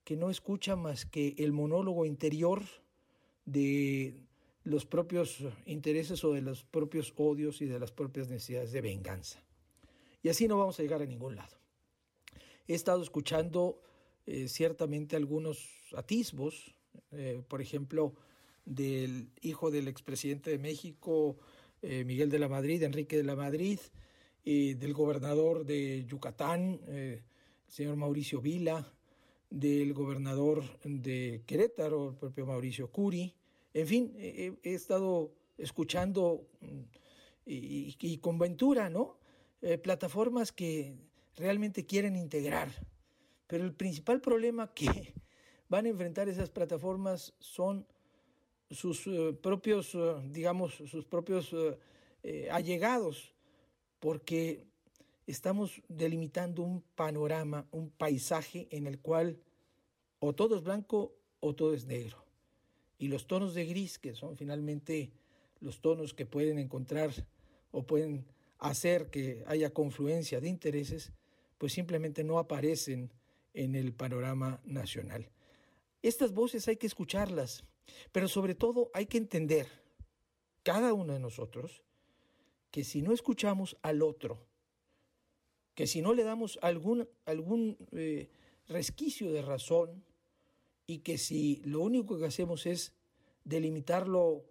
que 0.04 0.18
no 0.18 0.30
escucha 0.30 0.76
más 0.76 1.06
que 1.06 1.34
el 1.38 1.54
monólogo 1.54 2.06
interior 2.06 2.64
de 3.46 4.26
los 4.64 4.86
propios 4.86 5.44
intereses 5.66 6.24
o 6.24 6.34
de 6.34 6.42
los 6.42 6.64
propios 6.66 7.14
odios 7.16 7.62
y 7.62 7.66
de 7.66 7.80
las 7.80 7.92
propias 7.92 8.28
necesidades 8.28 8.72
de 8.72 8.82
venganza. 8.82 9.45
Y 10.26 10.30
así 10.30 10.48
no 10.48 10.58
vamos 10.58 10.80
a 10.80 10.82
llegar 10.82 11.04
a 11.04 11.06
ningún 11.06 11.36
lado. 11.36 11.56
He 12.68 12.74
estado 12.74 13.04
escuchando 13.04 13.80
eh, 14.26 14.48
ciertamente 14.48 15.16
algunos 15.16 15.70
atisbos, 15.96 16.74
eh, 17.12 17.44
por 17.48 17.62
ejemplo, 17.62 18.16
del 18.66 19.30
hijo 19.42 19.70
del 19.70 19.88
expresidente 19.88 20.50
de 20.50 20.58
México, 20.58 21.38
eh, 21.84 22.04
Miguel 22.06 22.32
de 22.32 22.40
la 22.40 22.50
Madrid, 22.50 22.82
Enrique 22.82 23.18
de 23.18 23.24
la 23.24 23.36
Madrid, 23.36 23.78
del 24.44 24.94
gobernador 24.94 25.64
de 25.64 26.06
Yucatán, 26.08 26.80
el 26.88 27.22
señor 27.68 27.96
Mauricio 27.96 28.42
Vila, 28.42 28.92
del 29.52 29.94
gobernador 29.94 30.64
de 30.84 31.44
Querétaro, 31.46 32.10
el 32.10 32.16
propio 32.16 32.48
Mauricio 32.48 32.90
Curi. 32.90 33.32
En 33.76 33.86
fin, 33.86 34.12
he, 34.18 34.56
estado 34.64 35.32
escuchando 35.56 36.48
mm, 36.62 36.82
y, 37.46 38.18
con 38.18 38.40
ventura, 38.40 38.90
¿no? 38.90 39.18
Plataformas 39.84 40.52
que 40.52 40.96
realmente 41.36 41.86
quieren 41.86 42.16
integrar. 42.16 42.70
Pero 43.48 43.64
el 43.64 43.74
principal 43.74 44.22
problema 44.22 44.74
que 44.74 44.88
van 45.70 45.86
a 45.86 45.90
enfrentar 45.90 46.30
esas 46.30 46.50
plataformas 46.50 47.34
son 47.40 47.86
sus 48.70 49.06
eh, 49.08 49.38
propios, 49.42 49.94
eh, 49.96 50.16
digamos, 50.32 50.74
sus 50.74 51.06
propios 51.06 51.56
eh, 52.24 52.50
allegados, 52.52 53.34
porque 54.00 54.66
estamos 55.28 55.82
delimitando 55.88 56.64
un 56.64 56.82
panorama, 56.96 57.68
un 57.72 57.90
paisaje 57.90 58.68
en 58.72 58.88
el 58.88 59.00
cual 59.00 59.40
o 60.20 60.34
todo 60.34 60.56
es 60.56 60.64
blanco 60.64 61.16
o 61.40 61.56
todo 61.56 61.74
es 61.74 61.86
negro. 61.86 62.24
Y 62.98 63.08
los 63.10 63.28
tonos 63.28 63.54
de 63.54 63.66
gris, 63.66 64.00
que 64.00 64.14
son 64.14 64.38
finalmente 64.38 65.12
los 65.60 65.82
tonos 65.82 66.14
que 66.14 66.26
pueden 66.26 66.60
encontrar 66.60 67.12
o 67.72 67.84
pueden 67.84 68.26
hacer 68.70 69.10
que 69.10 69.44
haya 69.48 69.72
confluencia 69.72 70.42
de 70.42 70.50
intereses, 70.50 71.12
pues 71.58 71.74
simplemente 71.74 72.24
no 72.24 72.40
aparecen 72.40 73.12
en 73.54 73.76
el 73.76 73.94
panorama 73.94 74.62
nacional. 74.66 75.30
Estas 76.02 76.34
voces 76.34 76.68
hay 76.68 76.78
que 76.78 76.88
escucharlas, 76.88 77.64
pero 78.12 78.28
sobre 78.28 78.56
todo 78.56 78.92
hay 78.94 79.06
que 79.06 79.18
entender, 79.18 79.68
cada 80.64 80.94
uno 80.94 81.14
de 81.14 81.20
nosotros, 81.20 81.84
que 82.72 82.84
si 82.84 83.02
no 83.02 83.14
escuchamos 83.14 83.78
al 83.82 84.02
otro, 84.02 84.46
que 85.76 85.88
si 85.88 86.02
no 86.02 86.14
le 86.14 86.24
damos 86.24 86.58
algún, 86.62 87.08
algún 87.26 87.78
eh, 87.92 88.30
resquicio 88.68 89.32
de 89.32 89.42
razón 89.42 90.04
y 90.88 91.00
que 91.00 91.18
si 91.18 91.62
lo 91.66 91.82
único 91.82 92.18
que 92.18 92.26
hacemos 92.26 92.66
es 92.66 92.94
delimitarlo, 93.44 94.44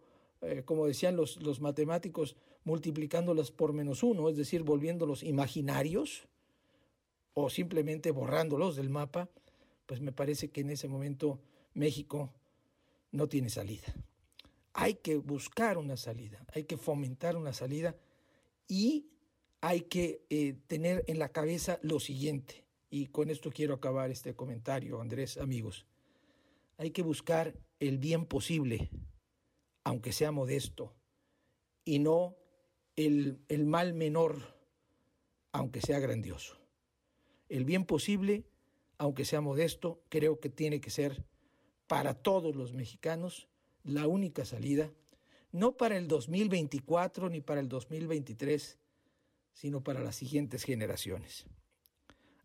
eh, 0.42 0.62
como 0.64 0.86
decían 0.86 1.16
los, 1.16 1.42
los 1.42 1.60
matemáticos, 1.60 2.36
multiplicándolas 2.64 3.50
por 3.50 3.72
menos 3.72 4.02
uno, 4.02 4.28
es 4.28 4.36
decir, 4.36 4.62
volviéndolos 4.62 5.22
imaginarios, 5.22 6.26
o 7.34 7.50
simplemente 7.50 8.12
borrándolos 8.12 8.76
del 8.76 8.90
mapa, 8.90 9.28
pues 9.86 10.00
me 10.00 10.12
parece 10.12 10.48
que 10.48 10.62
en 10.62 10.70
ese 10.70 10.88
momento 10.88 11.40
México 11.74 12.32
no 13.10 13.28
tiene 13.28 13.50
salida. 13.50 13.94
Hay 14.72 14.94
que 14.94 15.16
buscar 15.16 15.76
una 15.78 15.96
salida, 15.96 16.44
hay 16.52 16.64
que 16.64 16.76
fomentar 16.76 17.36
una 17.36 17.52
salida 17.52 17.96
y 18.66 19.06
hay 19.60 19.82
que 19.82 20.22
eh, 20.30 20.56
tener 20.66 21.04
en 21.06 21.18
la 21.18 21.30
cabeza 21.30 21.78
lo 21.82 22.00
siguiente, 22.00 22.64
y 22.90 23.06
con 23.06 23.30
esto 23.30 23.50
quiero 23.50 23.74
acabar 23.74 24.10
este 24.10 24.34
comentario, 24.34 25.00
Andrés, 25.00 25.36
amigos. 25.38 25.86
Hay 26.76 26.90
que 26.90 27.02
buscar 27.02 27.54
el 27.80 27.98
bien 27.98 28.26
posible, 28.26 28.90
aunque 29.84 30.12
sea 30.12 30.32
modesto, 30.32 30.92
y 31.84 31.98
no 31.98 32.36
el, 32.96 33.64
mal 33.66 33.94
menor, 33.94 34.56
aunque 35.52 35.80
sea 35.80 35.98
grandioso. 35.98 36.56
El 37.48 37.64
bien 37.64 37.84
posible, 37.84 38.44
aunque 38.98 39.24
sea 39.24 39.40
modesto, 39.40 40.02
creo 40.08 40.40
que 40.40 40.48
tiene 40.48 40.80
que 40.80 40.90
ser 40.90 41.24
para 41.86 42.14
todos 42.14 42.56
los 42.56 42.72
mexicanos 42.72 43.48
la 43.82 44.06
única 44.06 44.44
salida, 44.44 44.90
no 45.52 45.76
para 45.76 45.96
el 45.96 46.08
2024 46.08 47.28
ni 47.28 47.40
para 47.40 47.60
el 47.60 47.68
2023, 47.68 48.78
sino 49.52 49.82
para 49.82 50.00
las 50.00 50.16
siguientes 50.16 50.64
generaciones. 50.64 51.46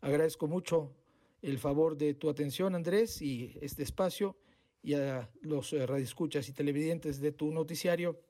Agradezco 0.00 0.46
mucho 0.46 0.94
el 1.42 1.58
favor 1.58 1.96
de 1.96 2.14
tu 2.14 2.28
atención, 2.28 2.74
Andrés, 2.74 3.22
y 3.22 3.56
este 3.60 3.82
espacio, 3.82 4.36
y 4.82 4.94
a 4.94 5.30
los 5.42 5.72
eh, 5.72 5.86
radioescuchas 5.86 6.48
y 6.48 6.52
televidentes 6.52 7.20
de 7.20 7.32
tu 7.32 7.50
noticiario, 7.50 8.20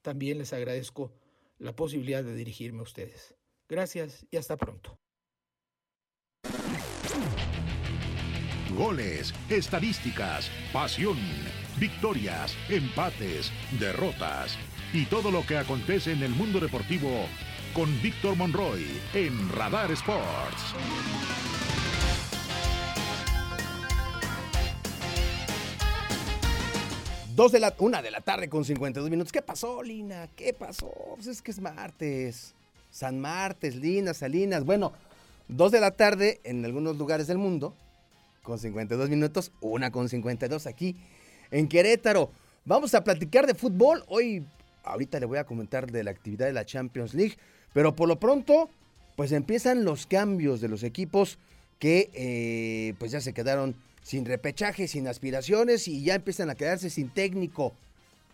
también 0.00 0.38
les 0.38 0.52
agradezco 0.52 1.12
la 1.62 1.74
posibilidad 1.76 2.24
de 2.24 2.34
dirigirme 2.34 2.80
a 2.80 2.82
ustedes. 2.82 3.34
Gracias 3.68 4.26
y 4.30 4.36
hasta 4.36 4.56
pronto. 4.56 4.98
Goles, 8.76 9.32
estadísticas, 9.48 10.50
pasión, 10.72 11.16
victorias, 11.78 12.56
empates, 12.68 13.52
derrotas 13.78 14.58
y 14.92 15.06
todo 15.06 15.30
lo 15.30 15.46
que 15.46 15.56
acontece 15.56 16.12
en 16.12 16.22
el 16.22 16.30
mundo 16.30 16.58
deportivo 16.58 17.26
con 17.74 17.88
Víctor 18.02 18.34
Monroy 18.34 18.84
en 19.14 19.48
Radar 19.50 19.92
Sports. 19.92 20.74
Dos 27.34 27.50
de 27.50 27.60
la, 27.60 27.74
una 27.78 28.02
de 28.02 28.10
la 28.10 28.20
tarde 28.20 28.50
con 28.50 28.62
52 28.62 29.08
minutos. 29.08 29.32
¿Qué 29.32 29.40
pasó, 29.40 29.82
Lina? 29.82 30.28
¿Qué 30.36 30.52
pasó? 30.52 30.92
Pues 31.14 31.28
es 31.28 31.40
que 31.40 31.50
es 31.50 31.60
martes. 31.60 32.52
San 32.90 33.18
Martes, 33.20 33.74
Lina, 33.76 34.12
Salinas. 34.12 34.66
Bueno, 34.66 34.92
dos 35.48 35.72
de 35.72 35.80
la 35.80 35.92
tarde 35.92 36.42
en 36.44 36.62
algunos 36.62 36.98
lugares 36.98 37.26
del 37.26 37.38
mundo 37.38 37.74
con 38.42 38.58
52 38.58 39.08
minutos, 39.08 39.50
una 39.62 39.90
con 39.90 40.10
52 40.10 40.66
aquí 40.66 40.94
en 41.50 41.68
Querétaro. 41.68 42.30
Vamos 42.66 42.94
a 42.94 43.02
platicar 43.02 43.46
de 43.46 43.54
fútbol. 43.54 44.04
Hoy, 44.08 44.44
ahorita 44.84 45.18
le 45.18 45.24
voy 45.24 45.38
a 45.38 45.44
comentar 45.44 45.90
de 45.90 46.04
la 46.04 46.10
actividad 46.10 46.46
de 46.46 46.52
la 46.52 46.66
Champions 46.66 47.14
League, 47.14 47.38
pero 47.72 47.96
por 47.96 48.08
lo 48.08 48.20
pronto, 48.20 48.68
pues 49.16 49.32
empiezan 49.32 49.86
los 49.86 50.06
cambios 50.06 50.60
de 50.60 50.68
los 50.68 50.82
equipos 50.82 51.38
que 51.78 52.10
eh, 52.12 52.92
pues 52.98 53.10
ya 53.10 53.22
se 53.22 53.32
quedaron 53.32 53.74
sin 54.02 54.24
repechaje, 54.24 54.88
sin 54.88 55.08
aspiraciones 55.08 55.88
y 55.88 56.02
ya 56.02 56.14
empiezan 56.14 56.50
a 56.50 56.54
quedarse 56.54 56.90
sin 56.90 57.08
técnico. 57.08 57.74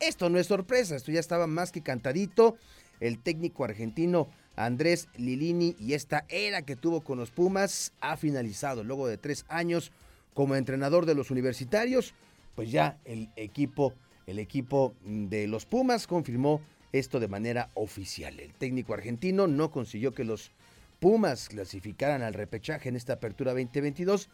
Esto 0.01 0.31
no 0.31 0.39
es 0.39 0.47
sorpresa, 0.47 0.97
esto 0.97 1.13
ya 1.13 1.21
estaba 1.21 1.47
más 1.47 1.73
que 1.73 1.83
cantadito. 1.83 2.57
El 3.01 3.19
técnico 3.19 3.65
argentino 3.65 4.29
Andrés 4.57 5.09
Lilini 5.17 5.77
y 5.79 5.95
esta 5.95 6.25
era 6.29 6.63
que 6.63 6.77
tuvo 6.77 7.03
con 7.03 7.19
los 7.19 7.31
Pumas 7.31 7.93
ha 8.01 8.17
finalizado 8.17 8.83
luego 8.83 9.07
de 9.07 9.17
tres 9.17 9.45
años 9.49 9.93
como 10.35 10.57
entrenador 10.57 11.07
de 11.07 11.15
los 11.15 11.31
universitarios. 11.31 12.15
Pues 12.57 12.71
ya 12.71 12.99
el 13.05 13.31
equipo, 13.37 13.95
el 14.27 14.41
equipo 14.41 14.95
de 15.05 15.47
los 15.47 15.65
Pumas 15.65 16.07
confirmó 16.07 16.61
esto 16.93 17.21
de 17.21 17.29
manera 17.29 17.71
oficial. 17.75 18.41
El 18.41 18.53
técnico 18.55 18.95
argentino 18.95 19.47
no 19.47 19.71
consiguió 19.71 20.13
que 20.13 20.25
los 20.25 20.51
Pumas 20.99 21.49
clasificaran 21.49 22.23
al 22.23 22.35
repechaje 22.35 22.89
en 22.89 22.97
esta 22.97 23.13
apertura 23.15 23.53
2022, 23.53 24.29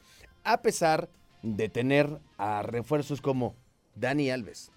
a 0.45 0.63
pesar 0.63 1.03
de 1.03 1.24
tener 1.69 2.19
a 2.39 2.63
refuerzos 2.63 3.21
como 3.21 3.55
Dani 3.95 4.31
Alves, 4.31 4.71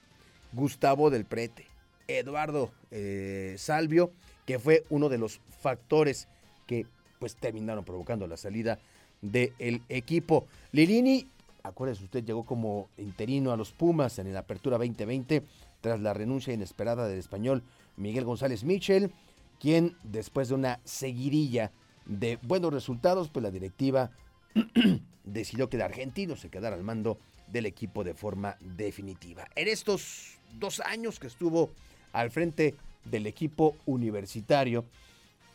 Gustavo 0.54 1.10
del 1.10 1.26
Prete, 1.26 1.66
Eduardo 2.08 2.72
eh, 2.92 3.56
Salvio 3.58 4.12
que 4.48 4.60
fue 4.60 4.86
uno 4.90 5.10
de 5.10 5.18
los 5.18 5.42
factores 5.60 6.30
que 6.66 6.88
pues 7.20 7.36
terminaron 7.36 7.84
provocando 7.84 8.26
la 8.28 8.38
salida 8.38 8.80
del 9.22 9.84
equipo. 9.90 10.48
Lilini, 10.72 11.28
acuérdese 11.64 12.06
usted, 12.06 12.24
llegó 12.24 12.46
como 12.46 12.88
interino 12.98 13.52
a 13.52 13.58
los 13.58 13.74
Pumas 13.74 14.18
en 14.20 14.32
la 14.34 14.40
apertura 14.40 14.78
2020 14.78 15.44
tras 15.82 16.00
la 16.00 16.14
renuncia 16.14 16.54
inesperada 16.54 17.08
del 17.08 17.20
español 17.20 17.62
Miguel 17.98 18.24
González 18.24 18.64
Michel, 18.64 19.12
quien 19.60 19.98
después 20.04 20.48
de 20.48 20.56
una 20.56 20.80
seguidilla 20.86 21.74
de 22.06 22.40
buenos 22.42 22.72
resultados, 22.72 23.30
pues 23.30 23.44
la 23.44 23.52
directiva 23.52 24.12
decidió 25.34 25.70
que 25.70 25.78
el 25.78 25.84
argentino 25.84 26.36
se 26.36 26.50
quedara 26.50 26.76
al 26.76 26.84
mando 26.84 27.18
del 27.48 27.66
equipo 27.66 28.04
de 28.04 28.14
forma 28.14 28.58
definitiva. 28.60 29.48
En 29.56 29.68
estos 29.68 30.38
dos 30.60 30.80
años 30.82 31.20
que 31.20 31.28
estuvo 31.28 31.72
al 32.14 32.32
frente 32.32 32.76
del 33.06 33.28
equipo 33.28 33.76
universitario. 33.86 34.86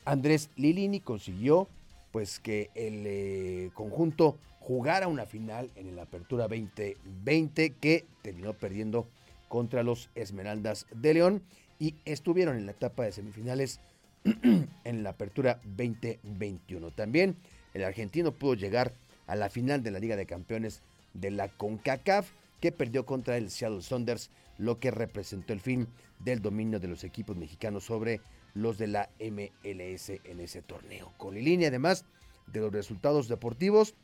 Andrés 0.04 0.50
Lilini 0.56 1.00
consiguió 1.00 1.68
pues 2.10 2.40
que 2.40 2.70
el 2.74 3.04
eh, 3.06 3.70
conjunto 3.74 4.36
jugara 4.60 5.08
una 5.08 5.26
final 5.26 5.70
en 5.76 5.96
la 5.96 6.02
Apertura 6.02 6.46
2020 6.46 7.74
que 7.80 8.04
terminó 8.22 8.52
perdiendo 8.54 9.06
contra 9.48 9.82
los 9.82 10.08
Esmeraldas 10.14 10.86
de 10.94 11.14
León 11.14 11.42
y 11.78 11.94
estuvieron 12.04 12.56
en 12.56 12.66
la 12.66 12.72
etapa 12.72 13.04
de 13.04 13.12
semifinales 13.12 13.80
en 14.84 15.02
la 15.02 15.10
apertura 15.10 15.60
2021. 15.64 16.92
También 16.92 17.36
el 17.74 17.82
argentino 17.82 18.32
pudo 18.32 18.54
llegar 18.54 18.94
a 19.32 19.34
la 19.34 19.48
final 19.48 19.82
de 19.82 19.90
la 19.90 19.98
Liga 19.98 20.14
de 20.14 20.26
Campeones 20.26 20.82
de 21.14 21.30
la 21.30 21.48
CONCACAF, 21.48 22.28
que 22.60 22.70
perdió 22.70 23.06
contra 23.06 23.38
el 23.38 23.50
Seattle 23.50 23.80
Saunders, 23.80 24.28
lo 24.58 24.78
que 24.78 24.90
representó 24.90 25.54
el 25.54 25.60
fin 25.60 25.88
del 26.18 26.42
dominio 26.42 26.78
de 26.80 26.88
los 26.88 27.02
equipos 27.02 27.34
mexicanos 27.34 27.84
sobre 27.84 28.20
los 28.52 28.76
de 28.76 28.88
la 28.88 29.08
MLS 29.18 30.10
en 30.24 30.40
ese 30.40 30.60
torneo. 30.60 31.14
Con 31.16 31.34
línea 31.34 31.68
además 31.68 32.04
de 32.46 32.60
los 32.60 32.74
resultados 32.74 33.26
deportivos, 33.26 33.94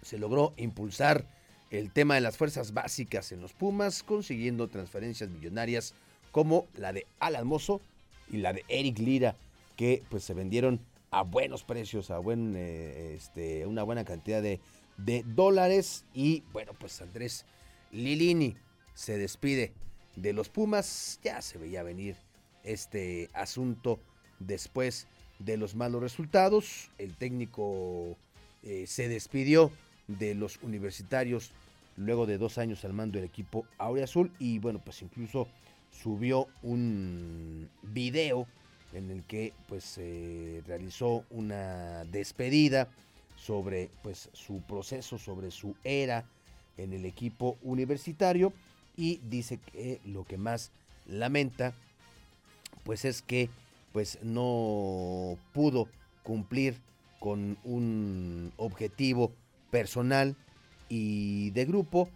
se 0.00 0.18
logró 0.18 0.54
impulsar 0.56 1.26
el 1.70 1.92
tema 1.92 2.14
de 2.14 2.22
las 2.22 2.38
fuerzas 2.38 2.72
básicas 2.72 3.32
en 3.32 3.42
los 3.42 3.52
Pumas, 3.52 4.02
consiguiendo 4.02 4.68
transferencias 4.68 5.28
millonarias 5.28 5.92
como 6.32 6.66
la 6.74 6.94
de 6.94 7.06
Alan 7.20 7.46
Mozo 7.46 7.82
y 8.30 8.38
la 8.38 8.54
de 8.54 8.64
Eric 8.68 8.98
Lira, 8.98 9.36
que 9.76 10.02
pues 10.08 10.24
se 10.24 10.32
vendieron 10.32 10.80
a 11.10 11.22
buenos 11.22 11.64
precios, 11.64 12.10
a 12.10 12.18
buen, 12.18 12.54
eh, 12.56 13.14
este, 13.14 13.66
una 13.66 13.82
buena 13.82 14.04
cantidad 14.04 14.42
de, 14.42 14.60
de 14.96 15.24
dólares. 15.24 16.04
Y 16.14 16.42
bueno, 16.52 16.72
pues 16.78 17.00
Andrés 17.00 17.44
Lilini 17.92 18.56
se 18.94 19.16
despide 19.16 19.72
de 20.16 20.32
los 20.32 20.48
Pumas. 20.48 21.20
Ya 21.22 21.40
se 21.42 21.58
veía 21.58 21.82
venir 21.82 22.16
este 22.64 23.30
asunto 23.32 23.98
después 24.38 25.06
de 25.38 25.56
los 25.56 25.74
malos 25.74 26.02
resultados. 26.02 26.90
El 26.98 27.16
técnico 27.16 28.16
eh, 28.62 28.86
se 28.86 29.08
despidió 29.08 29.70
de 30.08 30.34
los 30.34 30.58
universitarios 30.62 31.52
luego 31.96 32.26
de 32.26 32.38
dos 32.38 32.58
años 32.58 32.84
al 32.84 32.92
mando 32.92 33.18
del 33.18 33.26
equipo 33.26 33.66
Aurea 33.76 34.04
Azul 34.04 34.32
y 34.38 34.58
bueno, 34.58 34.80
pues 34.84 35.02
incluso 35.02 35.48
subió 35.90 36.48
un 36.62 37.68
video 37.82 38.46
en 38.92 39.10
el 39.10 39.22
que 39.24 39.52
pues 39.68 39.84
se 39.84 40.62
realizó 40.66 41.24
una 41.30 42.04
despedida 42.06 42.88
sobre 43.36 43.90
pues 44.02 44.30
su 44.32 44.60
proceso, 44.62 45.18
sobre 45.18 45.50
su 45.50 45.76
era 45.84 46.24
en 46.76 46.92
el 46.92 47.04
equipo 47.04 47.58
universitario. 47.62 48.52
Y 48.96 49.20
dice 49.28 49.58
que 49.58 50.00
lo 50.04 50.24
que 50.24 50.38
más 50.38 50.72
lamenta 51.06 51.74
pues 52.84 53.04
es 53.04 53.22
que 53.22 53.48
pues 53.92 54.18
no 54.22 55.38
pudo 55.52 55.88
cumplir 56.22 56.80
con 57.20 57.58
un 57.64 58.52
objetivo 58.56 59.32
personal 59.70 60.36
y 60.88 61.50
de 61.50 61.64
grupo. 61.64 62.08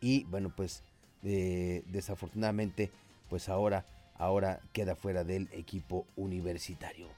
Y 0.00 0.24
bueno 0.24 0.52
pues 0.54 0.82
eh, 1.24 1.82
desafortunadamente 1.86 2.90
pues 3.28 3.48
ahora 3.48 3.84
ahora 4.18 4.60
queda 4.72 4.94
fuera 4.96 5.24
del 5.24 5.48
equipo 5.52 6.06
universitario. 6.16 7.08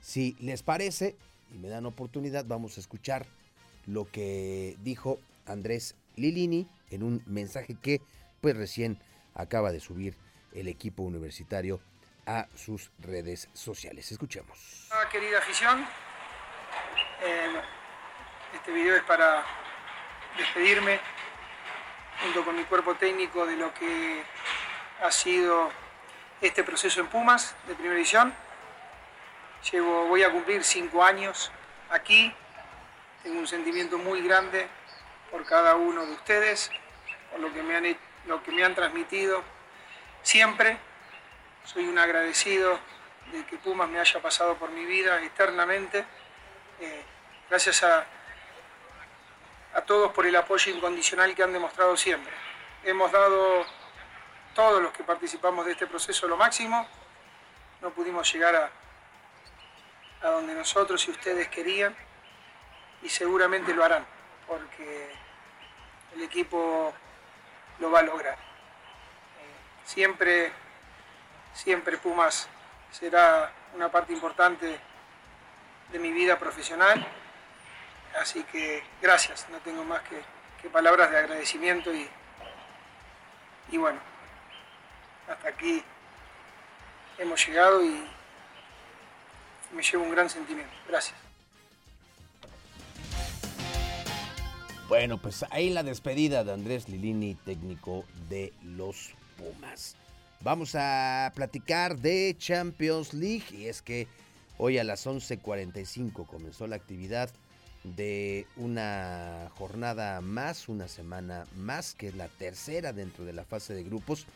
Si 0.00 0.36
les 0.38 0.62
parece 0.62 1.16
y 1.50 1.58
me 1.58 1.68
dan 1.68 1.86
oportunidad 1.86 2.44
vamos 2.46 2.76
a 2.76 2.80
escuchar 2.80 3.26
lo 3.86 4.04
que 4.04 4.76
dijo 4.80 5.18
Andrés 5.46 5.96
Lilini 6.16 6.68
en 6.90 7.02
un 7.02 7.22
mensaje 7.26 7.76
que 7.80 8.00
pues 8.40 8.56
recién 8.56 8.98
acaba 9.34 9.72
de 9.72 9.80
subir 9.80 10.16
el 10.52 10.68
equipo 10.68 11.02
universitario 11.02 11.80
a 12.26 12.46
sus 12.54 12.90
redes 12.98 13.48
sociales. 13.52 14.10
Escuchemos. 14.12 14.88
Ah, 14.92 15.08
querida 15.10 15.38
afición, 15.38 15.84
eh, 17.22 17.60
este 18.54 18.72
video 18.72 18.96
es 18.96 19.02
para 19.02 19.44
despedirme 20.38 21.00
junto 22.22 22.44
con 22.44 22.56
mi 22.56 22.64
cuerpo 22.64 22.94
técnico 22.94 23.46
de 23.46 23.56
lo 23.56 23.74
que 23.74 24.22
ha 25.02 25.10
sido 25.10 25.70
este 26.40 26.64
proceso 26.64 27.00
en 27.00 27.06
Pumas 27.08 27.54
de 27.66 27.74
primera 27.74 27.96
edición. 27.96 28.34
Llevo, 29.70 30.06
voy 30.06 30.22
a 30.22 30.30
cumplir 30.30 30.62
cinco 30.64 31.02
años 31.02 31.50
aquí. 31.90 32.34
Tengo 33.22 33.38
un 33.38 33.46
sentimiento 33.46 33.96
muy 33.98 34.20
grande 34.20 34.68
por 35.30 35.44
cada 35.46 35.76
uno 35.76 36.04
de 36.04 36.12
ustedes, 36.12 36.70
por 37.30 37.40
lo 37.40 37.52
que 37.52 37.62
me 37.62 37.76
han, 37.76 37.96
lo 38.26 38.42
que 38.42 38.52
me 38.52 38.64
han 38.64 38.74
transmitido 38.74 39.42
siempre. 40.22 40.78
Soy 41.64 41.86
un 41.86 41.98
agradecido 41.98 42.78
de 43.32 43.44
que 43.46 43.56
Pumas 43.56 43.88
me 43.88 43.98
haya 43.98 44.20
pasado 44.20 44.56
por 44.56 44.70
mi 44.70 44.84
vida 44.84 45.22
eternamente. 45.22 46.04
Eh, 46.80 47.02
gracias 47.48 47.82
a, 47.82 48.04
a 49.74 49.80
todos 49.82 50.12
por 50.12 50.26
el 50.26 50.36
apoyo 50.36 50.72
incondicional 50.72 51.34
que 51.34 51.42
han 51.42 51.52
demostrado 51.52 51.96
siempre. 51.96 52.32
Hemos 52.84 53.10
dado, 53.10 53.64
todos 54.54 54.82
los 54.82 54.92
que 54.92 55.04
participamos 55.04 55.66
de 55.66 55.72
este 55.72 55.86
proceso, 55.86 56.26
lo 56.28 56.36
máximo. 56.36 56.86
No 57.80 57.90
pudimos 57.90 58.32
llegar 58.32 58.70
a, 60.22 60.28
donde 60.28 60.54
nosotros 60.54 61.06
y 61.06 61.10
ustedes 61.10 61.48
querían 61.48 61.94
y 63.02 63.10
seguramente 63.10 63.74
lo 63.74 63.84
harán, 63.84 64.06
porque 64.46 65.14
el 66.14 66.22
equipo 66.22 66.94
lo 67.78 67.90
va 67.90 67.98
a 67.98 68.02
lograr. 68.02 68.34
Eh, 68.34 69.84
siempre, 69.84 70.50
siempre 71.52 71.98
Pumas 71.98 72.48
será 72.90 73.52
una 73.74 73.90
parte 73.90 74.14
importante 74.14 74.80
de 75.90 75.98
mi 75.98 76.10
vida 76.10 76.38
profesional 76.38 77.06
Así 78.20 78.44
que 78.44 78.82
gracias, 79.02 79.48
no 79.50 79.58
tengo 79.58 79.84
más 79.84 80.00
que, 80.02 80.22
palabras 80.70 81.10
de 81.10 81.18
agradecimiento 81.18 81.92
y, 81.92 82.08
y 83.70 83.76
bueno, 83.76 84.00
hasta 85.28 85.48
aquí 85.48 85.82
hemos 87.18 87.46
llegado 87.46 87.84
y 87.84 88.04
me 89.74 89.82
llevo 89.82 90.04
un 90.04 90.10
gran 90.10 90.28
sentimiento. 90.28 90.72
Gracias. 90.88 91.16
Bueno, 94.88 95.18
pues 95.18 95.44
ahí 95.50 95.70
la 95.70 95.82
despedida 95.82 96.44
de 96.44 96.52
Andrés 96.52 96.88
Lilini, 96.88 97.34
técnico 97.34 98.04
de 98.28 98.52
los 98.62 99.14
Pumas. 99.36 99.96
Vamos 100.40 100.74
a 100.74 101.32
platicar 101.34 101.96
de 101.96 102.36
Champions 102.38 103.14
League 103.14 103.46
y 103.50 103.66
es 103.66 103.80
que 103.80 104.06
hoy 104.58 104.78
a 104.78 104.84
las 104.84 105.06
11:45 105.06 106.26
comenzó 106.26 106.66
la 106.66 106.76
actividad 106.76 107.30
de 107.82 108.46
una 108.56 109.50
jornada 109.56 110.20
más, 110.20 110.68
una 110.68 110.86
semana 110.86 111.46
más, 111.56 111.94
que 111.94 112.08
es 112.08 112.14
la 112.14 112.28
tercera 112.28 112.92
dentro 112.92 113.24
de 113.24 113.32
la 113.32 113.44
fase 113.44 113.74
de 113.74 113.84
grupos, 113.84 114.26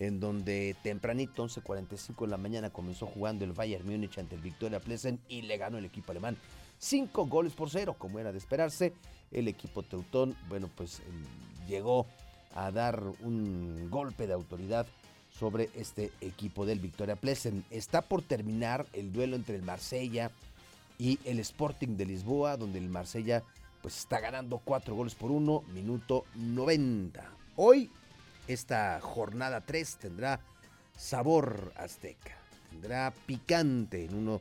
en 0.00 0.18
donde 0.18 0.74
tempranito, 0.82 1.46
11.45 1.46 2.22
de 2.22 2.26
la 2.26 2.38
mañana, 2.38 2.70
comenzó 2.70 3.06
jugando 3.06 3.44
el 3.44 3.52
Bayern 3.52 3.86
Múnich 3.86 4.18
ante 4.18 4.34
el 4.34 4.40
Victoria 4.40 4.80
Plesen 4.80 5.20
y 5.28 5.42
le 5.42 5.58
ganó 5.58 5.76
el 5.76 5.84
equipo 5.84 6.10
alemán. 6.10 6.38
Cinco 6.78 7.26
goles 7.26 7.52
por 7.52 7.68
cero, 7.68 7.94
como 7.98 8.18
era 8.18 8.32
de 8.32 8.38
esperarse. 8.38 8.94
El 9.30 9.46
equipo 9.46 9.82
teutón, 9.82 10.34
bueno, 10.48 10.70
pues 10.74 11.02
llegó 11.68 12.06
a 12.54 12.70
dar 12.70 13.02
un 13.20 13.88
golpe 13.90 14.26
de 14.26 14.32
autoridad 14.32 14.86
sobre 15.30 15.68
este 15.74 16.10
equipo 16.22 16.64
del 16.64 16.80
Victoria 16.80 17.14
Plesen. 17.14 17.62
Está 17.70 18.00
por 18.00 18.22
terminar 18.22 18.86
el 18.94 19.12
duelo 19.12 19.36
entre 19.36 19.54
el 19.54 19.62
Marsella 19.62 20.30
y 20.98 21.18
el 21.26 21.40
Sporting 21.40 21.98
de 21.98 22.06
Lisboa, 22.06 22.56
donde 22.56 22.78
el 22.78 22.88
Marsella 22.88 23.42
pues 23.82 23.98
está 23.98 24.18
ganando 24.18 24.58
cuatro 24.64 24.94
goles 24.94 25.14
por 25.14 25.30
uno, 25.30 25.62
minuto 25.74 26.24
90. 26.36 27.22
Hoy 27.56 27.90
esta 28.48 29.00
jornada 29.00 29.60
3 29.60 29.96
tendrá 29.96 30.40
sabor 30.96 31.72
azteca, 31.76 32.36
tendrá 32.70 33.12
picante 33.26 34.04
en 34.04 34.14
uno 34.14 34.40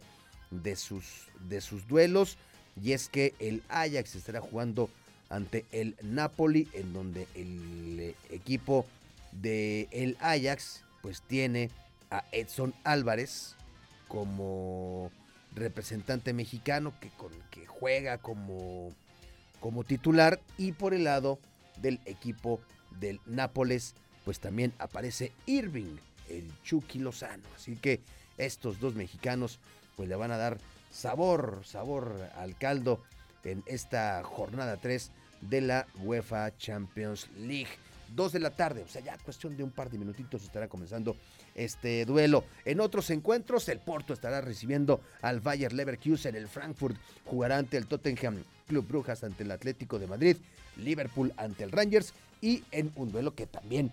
de 0.52 0.76
sus, 0.76 1.28
de 1.48 1.62
sus 1.62 1.88
duelos 1.88 2.38
y 2.82 2.94
es 2.94 3.10
que 3.10 3.34
el 3.40 3.64
Ajax 3.70 4.16
estará 4.16 4.42
jugando 4.42 4.90
ante 5.30 5.66
el 5.72 5.96
Napoli 6.02 6.68
en 6.74 6.94
donde 6.94 7.28
el 7.36 8.16
equipo 8.32 8.86
de 9.32 9.88
el 9.92 10.18
Ajax 10.20 10.84
pues 11.02 11.22
tiene 11.22 11.70
a 12.10 12.24
Edson 12.32 12.74
Álvarez 12.84 13.56
como 14.08 15.12
representante 15.54 16.34
mexicano 16.34 16.94
que, 17.00 17.10
con, 17.10 17.32
que 17.52 17.66
juega 17.66 18.18
como, 18.18 18.94
como 19.60 19.84
titular 19.84 20.40
y 20.58 20.72
por 20.72 20.94
el 20.94 21.06
lado 21.06 21.40
del 21.82 22.00
equipo 22.06 22.60
del 23.00 23.20
Nápoles 23.26 23.96
pues 24.26 24.40
también 24.40 24.74
aparece 24.78 25.32
Irving, 25.46 25.98
el 26.30 26.52
Chucky 26.64 27.00
Lozano. 27.00 27.44
Así 27.56 27.76
que 27.76 28.02
estos 28.38 28.80
dos 28.80 28.96
mexicanos 28.96 29.60
pues 29.96 30.08
le 30.08 30.16
van 30.16 30.32
a 30.32 30.38
dar 30.38 30.58
sabor, 30.92 31.62
sabor 31.66 32.30
al 32.36 32.58
caldo 32.58 33.02
en 33.44 33.64
esta 33.66 34.22
jornada 34.24 34.78
3 34.78 35.12
de 35.42 35.62
la 35.62 35.88
UEFA 36.04 36.56
Champions 36.58 37.30
League. 37.38 37.70
2 38.16 38.32
de 38.32 38.40
la 38.40 38.50
tarde, 38.50 38.82
o 38.82 38.88
sea, 38.88 39.04
ya 39.04 39.18
cuestión 39.20 39.56
de 39.56 39.64
un 39.64 39.70
par 39.70 39.90
de 39.90 40.00
minutitos 40.00 40.44
estará 40.44 40.68
comenzando 40.68 41.16
este 41.54 42.06
duelo. 42.06 42.44
En 42.66 42.80
otros 42.80 43.10
encuentros, 43.12 43.70
el 43.70 43.80
Porto 43.80 44.14
estará 44.14 44.42
recibiendo 44.42 45.02
al 45.22 45.42
Bayer 45.42 45.74
Leverkusen, 45.74 46.36
el 46.36 46.48
Frankfurt 46.48 46.98
jugará 47.26 47.58
ante 47.58 47.78
el 47.78 47.86
Tottenham 47.86 48.44
Club 48.68 48.88
Brujas 48.88 49.24
ante 49.24 49.44
el 49.44 49.52
Atlético 49.52 50.00
de 50.00 50.08
Madrid, 50.08 50.38
Liverpool 50.78 51.34
ante 51.38 51.64
el 51.64 51.72
Rangers 51.72 52.14
y 52.42 52.64
en 52.72 52.92
un 52.96 53.12
duelo 53.12 53.36
que 53.36 53.48
también 53.48 53.92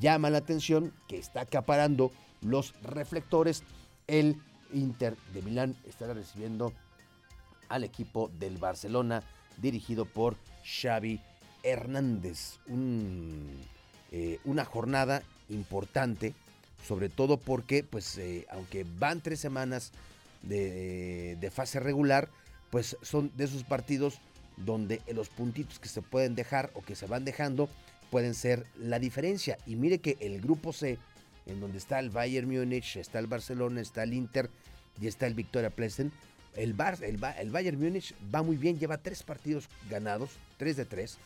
llama 0.00 0.30
la 0.30 0.38
atención, 0.38 0.92
que 1.08 1.18
está 1.18 1.42
acaparando 1.42 2.10
los 2.40 2.74
reflectores. 2.82 3.62
El 4.06 4.36
Inter 4.72 5.16
de 5.32 5.42
Milán 5.42 5.76
estará 5.86 6.14
recibiendo 6.14 6.72
al 7.68 7.84
equipo 7.84 8.30
del 8.38 8.58
Barcelona 8.58 9.22
dirigido 9.58 10.04
por 10.04 10.36
Xavi 10.64 11.20
Hernández. 11.62 12.58
Eh, 14.12 14.38
una 14.44 14.64
jornada 14.64 15.22
importante, 15.48 16.34
sobre 16.86 17.08
todo 17.08 17.36
porque, 17.38 17.84
pues, 17.84 18.18
eh, 18.18 18.46
aunque 18.50 18.84
van 18.98 19.20
tres 19.20 19.40
semanas 19.40 19.92
de, 20.42 21.36
de, 21.40 21.50
fase 21.50 21.80
regular, 21.80 22.28
pues 22.70 22.96
son 23.02 23.32
de 23.36 23.44
esos 23.44 23.64
partidos 23.64 24.20
donde 24.56 25.00
los 25.12 25.28
puntitos 25.28 25.78
que 25.78 25.88
se 25.88 26.02
pueden 26.02 26.34
dejar 26.34 26.70
o 26.74 26.82
que 26.82 26.94
se 26.94 27.06
van 27.06 27.24
dejando 27.24 27.68
pueden 28.10 28.34
ser 28.34 28.66
la 28.78 28.98
diferencia. 28.98 29.58
Y 29.66 29.76
mire 29.76 29.98
que 29.98 30.16
el 30.20 30.40
grupo 30.40 30.72
C, 30.72 30.98
en 31.46 31.60
donde 31.60 31.78
está 31.78 31.98
el 31.98 32.10
Bayern 32.10 32.48
Múnich, 32.48 32.96
está 32.96 33.18
el 33.18 33.26
Barcelona, 33.26 33.80
está 33.80 34.02
el 34.02 34.14
Inter 34.14 34.50
y 35.00 35.06
está 35.08 35.26
el 35.26 35.34
Victoria 35.34 35.70
Plesen, 35.70 36.12
el, 36.56 36.72
Bar, 36.74 36.98
el, 37.02 37.18
el, 37.38 37.50
Bayern 37.50 37.80
Múnich 37.80 38.14
va 38.32 38.42
muy 38.42 38.56
bien, 38.56 38.78
lleva 38.78 38.98
tres 38.98 39.22
partidos 39.22 39.68
ganados, 39.90 40.30
tres 40.56 40.76
de 40.76 40.84
tres, 40.84 41.18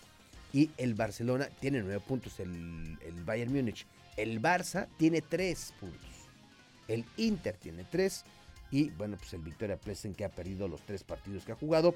y 0.52 0.70
el 0.78 0.94
Barcelona 0.94 1.50
tiene 1.60 1.82
nueve 1.82 2.00
puntos, 2.00 2.40
el, 2.40 2.98
el 3.04 3.24
Bayern 3.24 3.52
Múnich. 3.52 3.86
El 4.16 4.40
Barça 4.40 4.88
tiene 4.96 5.20
tres 5.20 5.74
puntos, 5.78 6.08
el 6.88 7.04
Inter 7.18 7.56
tiene 7.56 7.84
tres, 7.84 8.24
y 8.70 8.90
bueno, 8.90 9.16
pues 9.18 9.32
el 9.34 9.42
Victoria 9.42 9.76
Plesen 9.76 10.14
que 10.14 10.24
ha 10.24 10.30
perdido 10.30 10.66
los 10.68 10.80
tres 10.82 11.04
partidos 11.04 11.44
que 11.44 11.52
ha 11.52 11.56
jugado, 11.56 11.94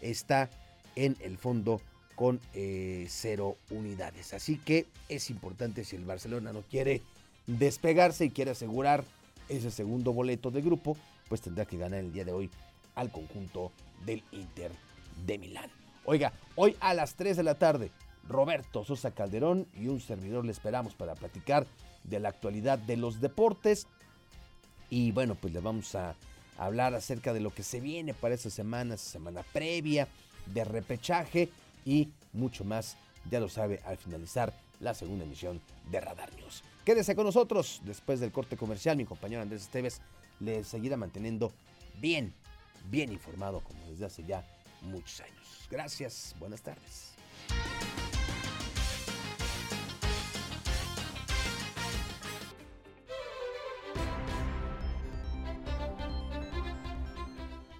está 0.00 0.50
en 0.96 1.16
el 1.20 1.38
fondo 1.38 1.80
con 2.14 2.40
eh, 2.54 3.06
cero 3.08 3.56
unidades. 3.70 4.34
Así 4.34 4.56
que 4.58 4.86
es 5.08 5.30
importante 5.30 5.84
si 5.84 5.96
el 5.96 6.04
Barcelona 6.04 6.52
no 6.52 6.62
quiere 6.62 7.02
despegarse 7.46 8.26
y 8.26 8.30
quiere 8.30 8.52
asegurar 8.52 9.04
ese 9.48 9.70
segundo 9.70 10.12
boleto 10.12 10.50
de 10.50 10.62
grupo, 10.62 10.96
pues 11.28 11.40
tendrá 11.40 11.64
que 11.64 11.78
ganar 11.78 12.00
el 12.00 12.12
día 12.12 12.24
de 12.24 12.32
hoy 12.32 12.50
al 12.94 13.10
conjunto 13.10 13.72
del 14.04 14.22
Inter 14.32 14.70
de 15.26 15.38
Milán. 15.38 15.70
Oiga, 16.04 16.32
hoy 16.56 16.76
a 16.80 16.94
las 16.94 17.14
3 17.14 17.36
de 17.36 17.42
la 17.42 17.54
tarde, 17.56 17.90
Roberto 18.28 18.84
Sosa 18.84 19.12
Calderón 19.12 19.66
y 19.74 19.88
un 19.88 20.00
servidor 20.00 20.44
le 20.44 20.52
esperamos 20.52 20.94
para 20.94 21.14
platicar 21.14 21.66
de 22.04 22.20
la 22.20 22.28
actualidad 22.28 22.78
de 22.78 22.96
los 22.96 23.20
deportes. 23.20 23.86
Y 24.90 25.12
bueno, 25.12 25.34
pues 25.34 25.52
le 25.52 25.60
vamos 25.60 25.94
a 25.94 26.14
hablar 26.58 26.94
acerca 26.94 27.32
de 27.32 27.40
lo 27.40 27.50
que 27.50 27.62
se 27.62 27.80
viene 27.80 28.14
para 28.14 28.34
esta 28.34 28.50
semana, 28.50 28.96
semana 28.96 29.42
previa 29.52 30.06
de 30.46 30.64
repechaje 30.64 31.48
y 31.84 32.08
mucho 32.32 32.64
más, 32.64 32.96
ya 33.30 33.40
lo 33.40 33.48
sabe, 33.48 33.80
al 33.84 33.96
finalizar 33.96 34.52
la 34.80 34.94
segunda 34.94 35.24
emisión 35.24 35.60
de 35.90 36.00
Radar 36.00 36.32
News. 36.34 36.62
Quédese 36.84 37.14
con 37.14 37.26
nosotros 37.26 37.80
después 37.84 38.20
del 38.20 38.32
corte 38.32 38.56
comercial. 38.56 38.96
Mi 38.96 39.04
compañero 39.04 39.42
Andrés 39.42 39.62
Esteves 39.62 40.00
le 40.40 40.64
seguirá 40.64 40.96
manteniendo 40.96 41.52
bien, 42.00 42.34
bien 42.90 43.12
informado 43.12 43.60
como 43.60 43.78
desde 43.88 44.06
hace 44.06 44.24
ya 44.24 44.44
muchos 44.82 45.20
años. 45.20 45.68
Gracias, 45.70 46.34
buenas 46.38 46.60
tardes. 46.62 47.12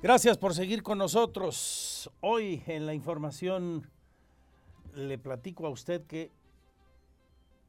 Gracias 0.02 0.36
por 0.36 0.52
seguir 0.52 0.82
con 0.82 0.98
nosotros. 0.98 1.81
Hoy 2.20 2.62
en 2.66 2.86
la 2.86 2.94
información 2.94 3.90
le 4.94 5.18
platico 5.18 5.66
a 5.66 5.70
usted 5.70 6.06
que 6.06 6.30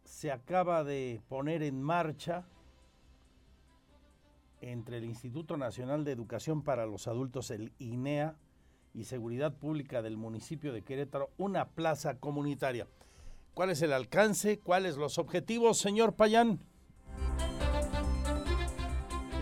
se 0.03 0.31
acaba 0.31 0.83
de 0.83 1.21
poner 1.29 1.63
en 1.63 1.81
marcha 1.81 2.45
entre 4.61 4.97
el 4.97 5.05
Instituto 5.05 5.57
Nacional 5.57 6.03
de 6.03 6.11
Educación 6.11 6.63
para 6.63 6.85
los 6.85 7.07
Adultos, 7.07 7.51
el 7.51 7.73
INEA, 7.79 8.37
y 8.93 9.05
Seguridad 9.05 9.53
Pública 9.57 10.01
del 10.01 10.17
municipio 10.17 10.71
de 10.71 10.83
Querétaro, 10.83 11.31
una 11.37 11.69
plaza 11.69 12.19
comunitaria. 12.19 12.87
¿Cuál 13.53 13.71
es 13.71 13.81
el 13.81 13.91
alcance? 13.91 14.59
¿Cuáles 14.59 14.97
los 14.97 15.17
objetivos, 15.17 15.79
señor 15.79 16.15
Payán? 16.15 16.59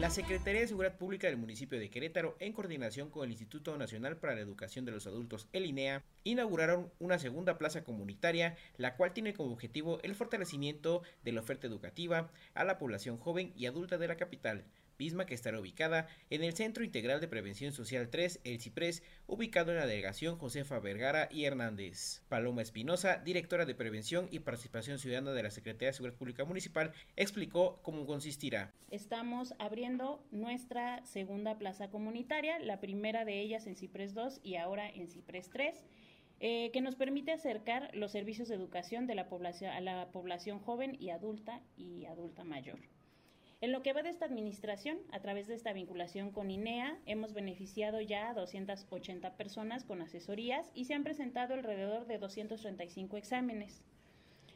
La 0.01 0.09
Secretaría 0.09 0.61
de 0.61 0.67
Seguridad 0.67 0.97
Pública 0.97 1.27
del 1.27 1.37
municipio 1.37 1.79
de 1.79 1.91
Querétaro, 1.91 2.35
en 2.39 2.53
coordinación 2.53 3.11
con 3.11 3.23
el 3.23 3.29
Instituto 3.29 3.77
Nacional 3.77 4.17
para 4.17 4.33
la 4.33 4.41
Educación 4.41 4.83
de 4.83 4.91
los 4.91 5.05
Adultos, 5.05 5.47
el 5.53 5.67
INEA, 5.67 6.01
inauguraron 6.23 6.91
una 6.97 7.19
segunda 7.19 7.59
plaza 7.59 7.83
comunitaria, 7.83 8.57
la 8.77 8.95
cual 8.95 9.13
tiene 9.13 9.35
como 9.35 9.53
objetivo 9.53 9.99
el 10.01 10.15
fortalecimiento 10.15 11.03
de 11.23 11.33
la 11.33 11.41
oferta 11.41 11.67
educativa 11.67 12.31
a 12.55 12.63
la 12.63 12.79
población 12.79 13.19
joven 13.19 13.53
y 13.55 13.67
adulta 13.67 13.99
de 13.99 14.07
la 14.07 14.17
capital, 14.17 14.63
que 15.01 15.33
estará 15.33 15.59
ubicada 15.59 16.07
en 16.29 16.43
el 16.43 16.53
Centro 16.53 16.83
Integral 16.83 17.19
de 17.19 17.27
Prevención 17.27 17.73
Social 17.73 18.09
3, 18.11 18.41
el 18.43 18.59
CIPRES, 18.59 19.01
ubicado 19.25 19.71
en 19.71 19.77
la 19.77 19.87
delegación 19.87 20.37
Josefa 20.37 20.77
Vergara 20.77 21.27
y 21.31 21.45
Hernández. 21.45 22.21
Paloma 22.29 22.61
Espinosa, 22.61 23.17
directora 23.17 23.65
de 23.65 23.73
Prevención 23.73 24.27
y 24.29 24.39
Participación 24.39 24.99
Ciudadana 24.99 25.31
de 25.31 25.41
la 25.41 25.49
Secretaría 25.49 25.87
de 25.87 25.93
Seguridad 25.93 26.19
Pública 26.19 26.45
Municipal, 26.45 26.91
explicó 27.15 27.79
cómo 27.81 28.05
consistirá. 28.05 28.71
Estamos 28.91 29.55
abriendo 29.57 30.23
nuestra 30.29 31.03
segunda 31.03 31.57
plaza 31.57 31.89
comunitaria, 31.89 32.59
la 32.59 32.79
primera 32.79 33.25
de 33.25 33.41
ellas 33.41 33.65
en 33.65 33.75
CIPRES 33.75 34.13
2 34.13 34.41
y 34.43 34.57
ahora 34.57 34.87
en 34.87 35.07
CIPRES 35.07 35.49
3. 35.49 35.83
Eh, 36.43 36.69
que 36.73 36.81
nos 36.81 36.95
permite 36.95 37.31
acercar 37.31 37.89
los 37.95 38.11
servicios 38.11 38.47
de 38.49 38.55
educación 38.55 39.07
de 39.07 39.15
la 39.15 39.29
población, 39.29 39.71
a 39.71 39.81
la 39.81 40.11
población 40.11 40.59
joven 40.59 40.95
y 40.99 41.09
adulta 41.09 41.61
y 41.75 42.05
adulta 42.05 42.43
mayor. 42.43 42.79
En 43.61 43.71
lo 43.71 43.83
que 43.83 43.93
va 43.93 44.01
de 44.01 44.09
esta 44.09 44.25
administración, 44.25 44.97
a 45.11 45.19
través 45.19 45.45
de 45.45 45.53
esta 45.53 45.71
vinculación 45.71 46.31
con 46.31 46.49
INEA, 46.49 46.97
hemos 47.05 47.33
beneficiado 47.33 48.01
ya 48.01 48.27
a 48.27 48.33
280 48.33 49.37
personas 49.37 49.83
con 49.83 50.01
asesorías 50.01 50.71
y 50.73 50.85
se 50.85 50.95
han 50.95 51.03
presentado 51.03 51.53
alrededor 51.53 52.07
de 52.07 52.17
235 52.17 53.17
exámenes. 53.17 53.83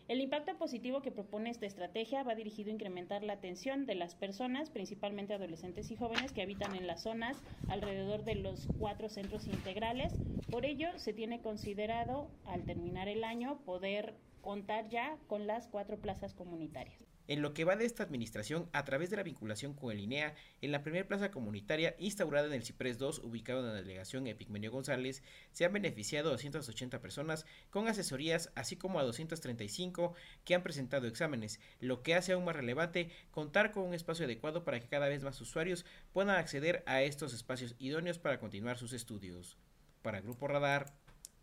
El 0.08 0.22
impacto 0.22 0.58
positivo 0.58 1.04
que 1.04 1.12
propone 1.12 1.52
esta 1.52 1.68
estrategia 1.68 2.24
va 2.24 2.34
dirigido 2.34 2.72
a 2.72 2.74
incrementar 2.74 3.24
la 3.24 3.34
atención 3.34 3.86
de 3.86 3.94
las 3.94 4.16
personas, 4.16 4.72
principalmente 4.72 5.36
adolescentes 5.36 5.92
y 5.92 5.96
jóvenes 5.96 6.34
que 6.34 6.42
habitan 6.42 6.76
en 6.76 6.88
las 6.88 7.04
zonas 7.04 7.38
alrededor 7.68 8.24
de 8.24 8.34
los 8.34 8.68
cuatro 8.80 9.08
centros 9.10 9.46
integrales. 9.46 10.14
Por 10.50 10.66
ello, 10.66 10.90
se 10.98 11.14
tiene 11.14 11.42
considerado, 11.42 12.28
al 12.46 12.66
terminar 12.66 13.08
el 13.08 13.24
año, 13.24 13.60
poder 13.66 14.16
contar 14.42 14.90
ya 14.90 15.16
con 15.28 15.46
las 15.46 15.68
cuatro 15.68 15.98
plazas 15.98 16.34
comunitarias. 16.34 17.15
En 17.28 17.42
lo 17.42 17.54
que 17.54 17.66
va 17.66 17.76
de 17.76 17.86
esta 17.86 18.04
administración, 18.04 18.70
a 18.72 18.86
través 18.86 19.10
de 19.10 19.16
la 19.16 19.24
vinculación 19.24 19.74
con 19.74 19.92
el 19.92 20.00
INEA, 20.00 20.36
en 20.62 20.72
la 20.72 20.84
primera 20.84 21.08
plaza 21.08 21.32
comunitaria 21.32 21.96
instaurada 21.98 22.48
en 22.48 22.54
el 22.54 22.64
Ciprés 22.64 23.00
2, 23.00 23.20
ubicado 23.20 23.62
en 23.62 23.68
la 23.68 23.74
delegación 23.74 24.28
Epigmenio 24.28 24.72
González, 24.72 25.24
se 25.52 25.66
han 25.66 25.74
beneficiado 25.74 26.30
a 26.30 26.32
280 26.34 27.02
personas 27.02 27.46
con 27.72 27.88
asesorías, 27.88 28.52
así 28.56 28.76
como 28.76 29.00
a 29.00 29.04
235 29.04 30.14
que 30.44 30.56
han 30.56 30.64
presentado 30.64 31.08
exámenes, 31.08 31.60
lo 31.80 32.04
que 32.04 32.16
hace 32.16 32.34
aún 32.34 32.46
más 32.46 32.56
relevante 32.56 33.10
contar 33.32 33.72
con 33.72 33.84
un 33.84 33.94
espacio 33.94 34.26
adecuado 34.26 34.64
para 34.64 34.80
que 34.80 34.88
cada 34.88 35.08
vez 35.08 35.24
más 35.24 35.42
usuarios 35.42 35.86
puedan 36.14 36.38
acceder 36.38 36.84
a 36.86 37.02
estos 37.02 37.34
espacios 37.34 37.76
idóneos 37.80 38.20
para 38.20 38.40
continuar 38.40 38.78
sus 38.78 38.94
estudios. 38.94 39.58
Para 40.02 40.22
Grupo 40.22 40.48
Radar, 40.48 40.94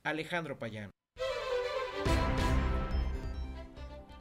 Alejandro 0.04 0.58
Payán. 0.58 0.90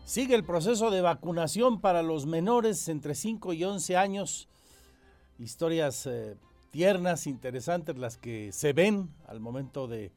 Sigue 0.06 0.36
el 0.36 0.44
proceso 0.44 0.92
de 0.92 1.02
vacunación 1.02 1.80
para 1.80 2.04
los 2.04 2.26
menores 2.26 2.88
entre 2.90 3.16
5 3.16 3.54
y 3.54 3.64
11 3.64 3.96
años. 3.96 4.50
Historias 5.40 6.06
eh, 6.06 6.36
tiernas, 6.72 7.28
interesantes, 7.28 7.98
las 7.98 8.18
que 8.18 8.52
se 8.52 8.74
ven 8.74 9.10
al 9.28 9.40
momento 9.40 9.88
de 9.88 10.12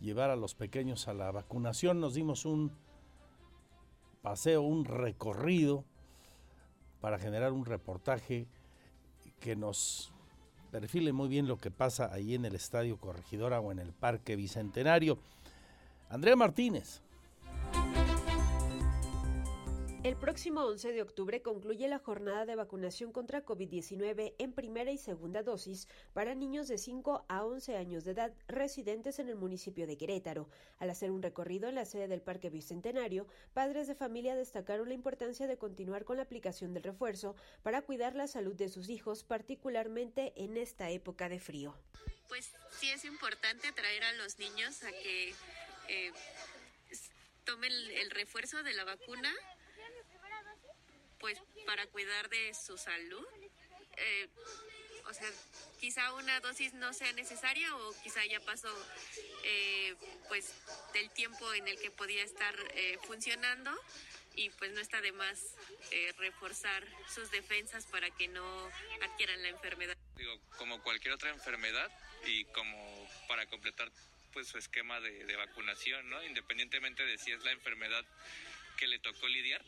llevar 0.00 0.30
a 0.30 0.36
los 0.36 0.54
pequeños 0.54 1.08
a 1.08 1.14
la 1.14 1.30
vacunación. 1.32 2.00
Nos 2.00 2.14
dimos 2.14 2.46
un 2.46 2.72
paseo, 4.22 4.62
un 4.62 4.84
recorrido 4.84 5.84
para 7.00 7.18
generar 7.18 7.52
un 7.52 7.66
reportaje 7.66 8.46
que 9.40 9.54
nos 9.54 10.12
perfile 10.70 11.12
muy 11.12 11.28
bien 11.28 11.46
lo 11.46 11.58
que 11.58 11.70
pasa 11.70 12.12
ahí 12.12 12.34
en 12.34 12.44
el 12.44 12.54
Estadio 12.54 12.98
Corregidora 12.98 13.60
o 13.60 13.70
en 13.70 13.80
el 13.80 13.92
Parque 13.92 14.34
Bicentenario. 14.34 15.18
Andrea 16.08 16.36
Martínez. 16.36 17.02
El 20.06 20.16
próximo 20.16 20.64
11 20.64 20.92
de 20.92 21.02
octubre 21.02 21.42
concluye 21.42 21.88
la 21.88 21.98
jornada 21.98 22.46
de 22.46 22.54
vacunación 22.54 23.10
contra 23.10 23.44
COVID-19 23.44 24.36
en 24.38 24.52
primera 24.52 24.92
y 24.92 24.98
segunda 24.98 25.42
dosis 25.42 25.88
para 26.14 26.36
niños 26.36 26.68
de 26.68 26.78
5 26.78 27.26
a 27.28 27.44
11 27.44 27.76
años 27.76 28.04
de 28.04 28.12
edad 28.12 28.32
residentes 28.46 29.18
en 29.18 29.28
el 29.28 29.34
municipio 29.34 29.84
de 29.84 29.98
Querétaro. 29.98 30.48
Al 30.78 30.90
hacer 30.90 31.10
un 31.10 31.24
recorrido 31.24 31.68
en 31.68 31.74
la 31.74 31.84
sede 31.84 32.06
del 32.06 32.22
Parque 32.22 32.50
Bicentenario, 32.50 33.26
padres 33.52 33.88
de 33.88 33.96
familia 33.96 34.36
destacaron 34.36 34.86
la 34.86 34.94
importancia 34.94 35.48
de 35.48 35.58
continuar 35.58 36.04
con 36.04 36.18
la 36.18 36.22
aplicación 36.22 36.72
del 36.72 36.84
refuerzo 36.84 37.34
para 37.64 37.82
cuidar 37.82 38.14
la 38.14 38.28
salud 38.28 38.54
de 38.54 38.68
sus 38.68 38.88
hijos, 38.90 39.24
particularmente 39.24 40.34
en 40.36 40.56
esta 40.56 40.88
época 40.88 41.28
de 41.28 41.40
frío. 41.40 41.76
Pues 42.28 42.52
sí 42.78 42.90
es 42.90 43.04
importante 43.04 43.66
atraer 43.66 44.04
a 44.04 44.12
los 44.12 44.38
niños 44.38 44.84
a 44.84 44.92
que 44.92 45.34
eh, 45.88 46.12
tomen 47.44 47.72
el 47.72 48.10
refuerzo 48.12 48.62
de 48.62 48.72
la 48.72 48.84
vacuna 48.84 49.34
pues 51.18 51.38
para 51.66 51.86
cuidar 51.86 52.28
de 52.28 52.54
su 52.54 52.76
salud. 52.76 53.26
Eh, 53.96 54.28
o 55.08 55.14
sea, 55.14 55.28
quizá 55.80 56.12
una 56.14 56.40
dosis 56.40 56.74
no 56.74 56.92
sea 56.92 57.12
necesaria 57.12 57.74
o 57.76 57.94
quizá 58.02 58.24
ya 58.26 58.40
pasó 58.40 58.68
eh, 59.44 59.94
pues 60.28 60.52
del 60.92 61.10
tiempo 61.10 61.52
en 61.54 61.68
el 61.68 61.78
que 61.78 61.90
podía 61.90 62.24
estar 62.24 62.54
eh, 62.74 62.98
funcionando 63.06 63.70
y 64.34 64.50
pues 64.50 64.72
no 64.72 64.80
está 64.80 65.00
de 65.00 65.12
más 65.12 65.54
eh, 65.92 66.12
reforzar 66.18 66.84
sus 67.14 67.30
defensas 67.30 67.86
para 67.86 68.10
que 68.10 68.28
no 68.28 68.70
adquieran 69.02 69.42
la 69.42 69.48
enfermedad. 69.48 69.96
Digo, 70.16 70.38
como 70.58 70.82
cualquier 70.82 71.14
otra 71.14 71.30
enfermedad 71.30 71.90
y 72.26 72.44
como 72.46 73.08
para 73.28 73.46
completar 73.46 73.90
pues 74.32 74.48
su 74.48 74.58
esquema 74.58 75.00
de, 75.00 75.24
de 75.24 75.36
vacunación, 75.36 76.10
¿no? 76.10 76.22
Independientemente 76.24 77.04
de 77.06 77.16
si 77.16 77.32
es 77.32 77.42
la 77.44 77.52
enfermedad 77.52 78.04
que 78.76 78.86
le 78.86 78.98
tocó 78.98 79.26
lidiar, 79.28 79.64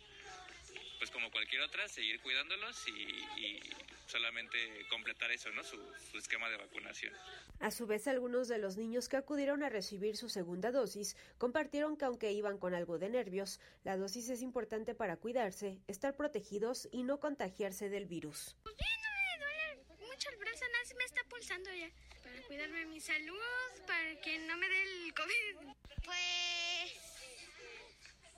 pues 0.99 1.11
como 1.11 1.31
cualquier 1.31 1.63
otra, 1.63 1.89
seguir 1.89 2.21
cuidándolos 2.21 2.87
y, 2.89 3.41
y 3.41 3.61
solamente 4.07 4.59
completar 4.91 5.31
eso, 5.31 5.51
¿no? 5.51 5.63
Su, 5.63 5.77
su, 6.11 6.19
esquema 6.19 6.49
de 6.51 6.57
vacunación. 6.57 7.13
A 7.61 7.71
su 7.71 7.87
vez, 7.87 8.09
algunos 8.09 8.49
de 8.49 8.59
los 8.59 8.77
niños 8.77 9.09
que 9.09 9.17
acudieron 9.17 9.63
a 9.63 9.69
recibir 9.69 10.17
su 10.17 10.29
segunda 10.29 10.73
dosis 10.73 11.17
compartieron 11.39 11.97
que 11.97 12.05
aunque 12.05 12.33
iban 12.33 12.59
con 12.59 12.75
algo 12.75 12.99
de 12.99 13.09
nervios, 13.09 13.61
la 13.85 13.97
dosis 13.97 14.29
es 14.31 14.43
importante 14.43 14.95
para 14.95 15.17
cuidarse, 15.17 15.79
estar 15.87 16.17
protegidos 16.17 16.89
y 16.91 17.03
no 17.03 17.21
contagiarse 17.21 17.89
del 17.89 18.07
virus. 18.07 18.57
Pues 18.63 18.77
bien, 18.77 19.01
no 19.03 19.11
me 19.15 19.39
duele 19.45 20.09
mucho 20.09 20.31
el 20.31 20.37
brazo, 20.39 20.65
nada 20.73 20.85
se 20.85 20.95
me 20.95 21.05
está 21.05 21.23
pulsando 21.29 21.71
ya. 21.75 21.91
Para 22.23 22.43
cuidarme 22.43 22.79
de 22.81 22.87
mi 22.87 23.01
salud, 23.01 23.39
para 23.87 24.21
que 24.21 24.39
no 24.41 24.57
me 24.57 24.69
dé 24.69 24.83
el 24.83 25.15
COVID. 25.15 25.75
Pues 26.05 27.09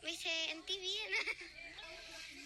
me 0.02 0.16
sentí 0.16 0.78
bien. 0.78 1.12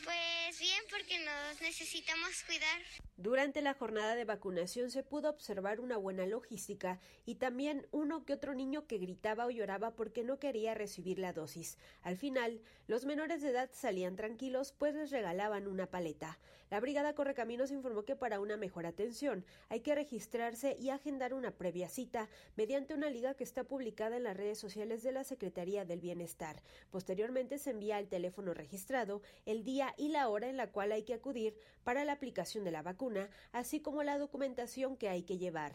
Pues 0.04 0.58
bien, 0.58 0.82
porque 0.90 1.18
nos 1.18 1.60
necesitamos 1.60 2.42
cuidar. 2.46 2.82
Durante 3.16 3.62
la 3.62 3.74
jornada 3.74 4.16
de 4.16 4.24
vacunación 4.24 4.90
se 4.90 5.04
pudo 5.04 5.30
observar 5.30 5.78
una 5.78 5.96
buena 5.96 6.26
logística 6.26 6.98
y 7.24 7.36
también 7.36 7.86
uno 7.92 8.24
que 8.24 8.32
otro 8.32 8.54
niño 8.54 8.88
que 8.88 8.98
gritaba 8.98 9.46
o 9.46 9.50
lloraba 9.50 9.92
porque 9.92 10.24
no 10.24 10.40
quería 10.40 10.74
recibir 10.74 11.20
la 11.20 11.32
dosis. 11.32 11.78
Al 12.02 12.16
final, 12.16 12.60
los 12.88 13.04
menores 13.04 13.40
de 13.40 13.50
edad 13.50 13.70
salían 13.72 14.16
tranquilos 14.16 14.72
pues 14.76 14.96
les 14.96 15.12
regalaban 15.12 15.68
una 15.68 15.86
paleta. 15.86 16.40
La 16.70 16.80
Brigada 16.80 17.14
Correcaminos 17.14 17.70
informó 17.70 18.04
que 18.04 18.16
para 18.16 18.40
una 18.40 18.56
mejor 18.56 18.84
atención 18.84 19.44
hay 19.68 19.78
que 19.78 19.94
registrarse 19.94 20.76
y 20.76 20.90
agendar 20.90 21.34
una 21.34 21.52
previa 21.52 21.88
cita 21.88 22.28
mediante 22.56 22.94
una 22.94 23.10
liga 23.10 23.34
que 23.34 23.44
está 23.44 23.62
publicada 23.62 24.16
en 24.16 24.24
las 24.24 24.36
redes 24.36 24.58
sociales 24.58 25.04
de 25.04 25.12
la 25.12 25.22
Secretaría 25.22 25.84
del 25.84 26.00
Bienestar. 26.00 26.60
Posteriormente 26.90 27.58
se 27.58 27.70
envía 27.70 27.96
al 27.96 28.08
teléfono 28.08 28.54
registrado 28.54 29.22
el 29.46 29.62
día 29.62 29.94
y 29.96 30.08
la 30.08 30.28
hora 30.28 30.48
en 30.48 30.56
la 30.56 30.72
cual 30.72 30.90
hay 30.90 31.04
que 31.04 31.14
acudir 31.14 31.56
para 31.84 32.04
la 32.04 32.12
aplicación 32.12 32.64
de 32.64 32.72
la 32.72 32.82
vacuna 32.82 33.03
así 33.52 33.80
como 33.80 34.02
la 34.02 34.18
documentación 34.18 34.96
que 34.96 35.08
hay 35.08 35.22
que 35.22 35.38
llevar. 35.38 35.72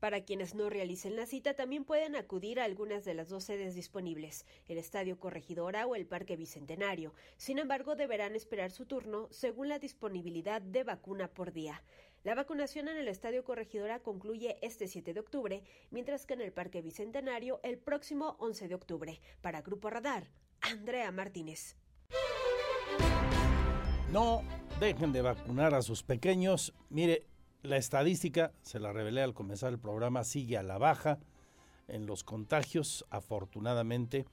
Para 0.00 0.24
quienes 0.24 0.54
no 0.54 0.70
realicen 0.70 1.16
la 1.16 1.26
cita, 1.26 1.54
también 1.54 1.84
pueden 1.84 2.14
acudir 2.14 2.60
a 2.60 2.64
algunas 2.64 3.04
de 3.04 3.14
las 3.14 3.28
dos 3.28 3.42
sedes 3.44 3.74
disponibles, 3.74 4.46
el 4.68 4.78
Estadio 4.78 5.18
Corregidora 5.18 5.86
o 5.86 5.96
el 5.96 6.06
Parque 6.06 6.36
Bicentenario. 6.36 7.14
Sin 7.36 7.58
embargo, 7.58 7.96
deberán 7.96 8.36
esperar 8.36 8.70
su 8.70 8.86
turno 8.86 9.26
según 9.30 9.68
la 9.68 9.80
disponibilidad 9.80 10.62
de 10.62 10.84
vacuna 10.84 11.26
por 11.26 11.52
día. 11.52 11.82
La 12.22 12.36
vacunación 12.36 12.86
en 12.88 12.96
el 12.96 13.08
Estadio 13.08 13.42
Corregidora 13.42 13.98
concluye 13.98 14.58
este 14.62 14.86
7 14.86 15.14
de 15.14 15.20
octubre, 15.20 15.62
mientras 15.90 16.26
que 16.26 16.34
en 16.34 16.42
el 16.42 16.52
Parque 16.52 16.80
Bicentenario 16.80 17.58
el 17.64 17.78
próximo 17.78 18.36
11 18.38 18.68
de 18.68 18.74
octubre. 18.76 19.20
Para 19.40 19.62
Grupo 19.62 19.90
Radar, 19.90 20.28
Andrea 20.60 21.10
Martínez. 21.10 21.76
No 24.12 24.42
dejen 24.80 25.12
de 25.12 25.22
vacunar 25.22 25.74
a 25.74 25.82
sus 25.82 26.04
pequeños. 26.04 26.72
Mire, 26.88 27.26
la 27.62 27.76
estadística, 27.76 28.52
se 28.62 28.78
la 28.78 28.92
revelé 28.92 29.22
al 29.22 29.34
comenzar 29.34 29.72
el 29.72 29.78
programa, 29.80 30.22
sigue 30.22 30.56
a 30.56 30.62
la 30.62 30.78
baja 30.78 31.18
en 31.88 32.06
los 32.06 32.22
contagios, 32.22 33.04
afortunadamente, 33.10 34.24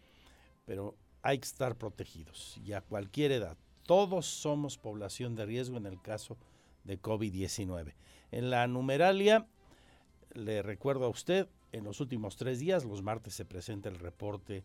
pero 0.66 0.96
hay 1.24 1.40
que 1.40 1.46
estar 1.46 1.78
protegidos 1.78 2.60
y 2.64 2.74
a 2.74 2.82
cualquier 2.82 3.32
edad. 3.32 3.58
Todos 3.88 4.28
somos 4.28 4.78
población 4.78 5.36
de 5.36 5.48
riesgo 5.48 5.78
en 5.78 5.88
el 5.88 6.00
caso 6.00 6.38
de 6.84 7.02
COVID-19. 7.02 7.96
En 8.32 8.52
la 8.52 8.68
numeralia, 8.68 9.48
le 10.34 10.62
recuerdo 10.62 11.06
a 11.06 11.10
usted, 11.10 11.48
en 11.72 11.84
los 11.84 12.00
últimos 12.02 12.38
tres 12.38 12.60
días, 12.60 12.86
los 12.86 13.02
martes 13.02 13.34
se 13.34 13.46
presenta 13.46 13.90
el 13.90 13.98
reporte 13.98 14.64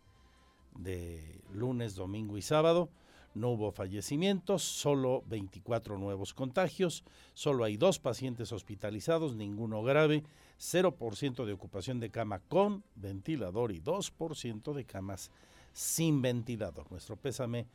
de 0.76 1.40
lunes, 1.52 1.94
domingo 1.94 2.36
y 2.36 2.42
sábado. 2.42 2.90
No 3.34 3.50
hubo 3.50 3.70
fallecimientos, 3.70 4.62
solo 4.62 5.22
24 5.26 5.98
nuevos 5.98 6.32
contagios, 6.34 7.04
solo 7.32 7.62
hay 7.64 7.76
dos 7.76 8.00
pacientes 8.00 8.50
hospitalizados, 8.50 9.36
ninguno 9.36 9.84
grave, 9.84 10.24
0% 10.58 11.44
de 11.44 11.52
ocupación 11.52 12.00
de 12.00 12.10
cama 12.10 12.40
con 12.40 12.82
ventilador 12.96 13.70
y 13.70 13.80
2% 13.80 14.74
de 14.74 14.84
camas 14.84 15.30
sin 15.72 16.20
ventilador. 16.22 16.90
Nuestro 16.90 17.14
pésame 17.16 17.68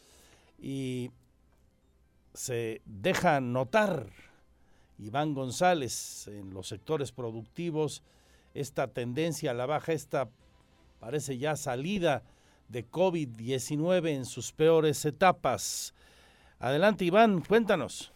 Y 0.61 1.09
se 2.33 2.81
deja 2.85 3.41
notar 3.41 4.05
Iván 4.99 5.33
González 5.33 6.27
en 6.27 6.53
los 6.53 6.67
sectores 6.67 7.11
productivos 7.11 8.03
esta 8.53 8.87
tendencia 8.87 9.51
a 9.51 9.55
la 9.55 9.65
baja, 9.65 9.93
esta 9.93 10.29
parece 10.99 11.37
ya 11.37 11.55
salida 11.55 12.23
de 12.69 12.85
COVID-19 12.85 14.09
en 14.09 14.25
sus 14.25 14.51
peores 14.51 15.05
etapas. 15.05 15.93
Adelante 16.59 17.05
Iván, 17.05 17.41
cuéntanos. 17.41 18.13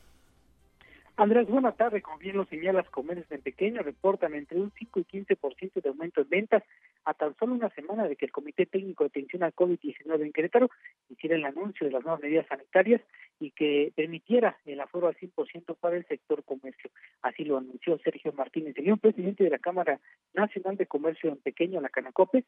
Andrés, 1.17 1.47
buena 1.47 1.71
tarde. 1.71 2.01
Como 2.01 2.19
bien 2.19 2.37
lo 2.37 2.45
señalas, 2.45 2.87
comercios 2.89 3.29
en 3.31 3.41
pequeño 3.41 3.81
reportan 3.81 4.35
entre 4.35 4.59
un 4.59 4.71
5 4.77 4.99
y 4.99 5.03
15% 5.03 5.81
de 5.81 5.89
aumento 5.89 6.21
en 6.21 6.29
ventas 6.29 6.63
a 7.07 7.13
tan 7.13 7.33
solo 7.37 7.53
una 7.53 7.69
semana 7.69 8.05
de 8.05 8.17
que 8.17 8.25
el 8.25 8.33
Comité 8.33 8.65
Técnico 8.65 9.05
de 9.05 9.07
Atención 9.07 9.41
al 9.41 9.55
COVID-19 9.55 10.25
en 10.25 10.33
Querétaro 10.33 10.69
hiciera 11.07 11.37
el 11.37 11.45
anuncio 11.45 11.87
de 11.87 11.93
las 11.93 12.03
nuevas 12.03 12.21
medidas 12.21 12.45
sanitarias 12.47 13.01
y 13.39 13.51
que 13.51 13.93
permitiera 13.95 14.57
el 14.65 14.81
aforo 14.81 15.07
al 15.07 15.15
100% 15.15 15.77
para 15.79 15.95
el 15.95 16.05
sector 16.05 16.43
comercio. 16.43 16.91
Así 17.21 17.45
lo 17.45 17.57
anunció 17.57 17.97
Sergio 17.99 18.33
Martínez 18.33 18.77
León, 18.77 18.99
presidente 18.99 19.45
de 19.45 19.51
la 19.51 19.59
Cámara 19.59 20.01
Nacional 20.33 20.75
de 20.75 20.85
Comercio 20.85 21.29
en 21.29 21.37
Pequeño, 21.37 21.79
la 21.79 21.87
Canacope, 21.87 22.43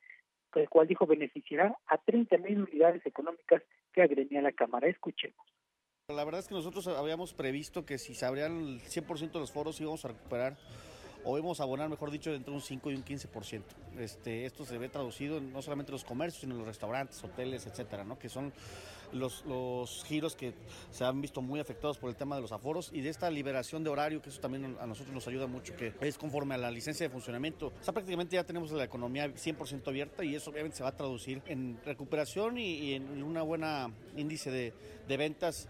el 0.55 0.69
cual 0.69 0.87
dijo 0.87 1.05
beneficiará 1.05 1.77
a 1.87 1.97
30 1.97 2.37
mil 2.39 2.61
unidades 2.63 3.05
económicas 3.05 3.63
que 3.93 4.01
agremia 4.01 4.41
la 4.41 4.51
Cámara. 4.51 4.89
Escuchemos. 4.89 5.39
La 6.09 6.25
verdad 6.25 6.41
es 6.41 6.47
que 6.49 6.55
nosotros 6.55 6.85
habíamos 6.87 7.33
previsto 7.33 7.85
que 7.85 7.97
si 7.97 8.13
se 8.13 8.25
abrían 8.25 8.57
el 8.57 8.81
100% 8.81 9.31
de 9.31 9.39
los 9.39 9.53
foros 9.53 9.79
íbamos 9.79 10.03
a 10.03 10.09
recuperar 10.09 10.57
o 11.23 11.37
a 11.37 11.63
abonar, 11.63 11.89
mejor 11.89 12.11
dicho, 12.11 12.33
entre 12.33 12.53
un 12.53 12.61
5 12.61 12.91
y 12.91 12.95
un 12.95 13.03
15%. 13.03 13.61
Este, 13.97 14.45
esto 14.45 14.65
se 14.65 14.77
ve 14.77 14.89
traducido 14.89 15.39
no 15.41 15.61
solamente 15.61 15.91
en 15.91 15.93
los 15.93 16.03
comercios, 16.03 16.41
sino 16.41 16.53
en 16.53 16.59
los 16.59 16.67
restaurantes, 16.67 17.23
hoteles, 17.23 17.65
etcétera, 17.65 18.03
¿no? 18.03 18.17
que 18.17 18.29
son 18.29 18.53
los, 19.11 19.43
los 19.45 20.03
giros 20.05 20.35
que 20.35 20.53
se 20.91 21.03
han 21.03 21.19
visto 21.19 21.41
muy 21.41 21.59
afectados 21.59 21.97
por 21.97 22.09
el 22.09 22.15
tema 22.15 22.35
de 22.35 22.41
los 22.41 22.51
aforos 22.51 22.91
y 22.93 23.01
de 23.01 23.09
esta 23.09 23.29
liberación 23.29 23.83
de 23.83 23.89
horario, 23.89 24.21
que 24.21 24.29
eso 24.29 24.39
también 24.39 24.77
a 24.79 24.85
nosotros 24.85 25.13
nos 25.13 25.27
ayuda 25.27 25.47
mucho, 25.47 25.75
que 25.75 25.93
es 26.01 26.17
conforme 26.17 26.55
a 26.55 26.57
la 26.57 26.71
licencia 26.71 27.05
de 27.07 27.09
funcionamiento. 27.09 27.67
O 27.67 27.83
sea, 27.83 27.93
prácticamente 27.93 28.35
ya 28.35 28.43
tenemos 28.43 28.71
la 28.71 28.83
economía 28.83 29.27
100% 29.27 29.87
abierta 29.87 30.23
y 30.23 30.35
eso 30.35 30.51
obviamente 30.51 30.77
se 30.77 30.83
va 30.83 30.89
a 30.89 30.95
traducir 30.95 31.41
en 31.47 31.79
recuperación 31.85 32.57
y, 32.57 32.75
y 32.75 32.93
en 32.93 33.23
una 33.23 33.41
buena 33.41 33.91
índice 34.15 34.51
de, 34.51 34.73
de 35.07 35.17
ventas 35.17 35.67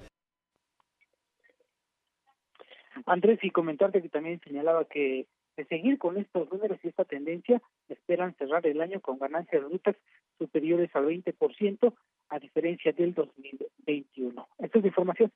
Andrés, 3.06 3.40
y 3.42 3.52
comentarte 3.52 4.02
que 4.02 4.10
también 4.10 4.40
señalaba 4.42 4.86
que 4.86 5.28
de 5.60 5.66
seguir 5.66 5.98
con 5.98 6.16
estos 6.16 6.50
números 6.50 6.80
y 6.84 6.88
esta 6.88 7.04
tendencia, 7.04 7.62
esperan 7.90 8.34
cerrar 8.38 8.66
el 8.66 8.80
año 8.80 9.02
con 9.02 9.20
ganancias 9.20 9.62
brutas 9.66 9.94
superiores 10.38 10.90
al 10.96 11.06
20%, 11.08 11.94
a 12.30 12.40
diferencia 12.40 12.94
del 12.94 13.14
2021. 13.14 14.48
Esta 14.58 14.78
es 14.78 14.84
la 14.84 14.88
información. 14.88 15.32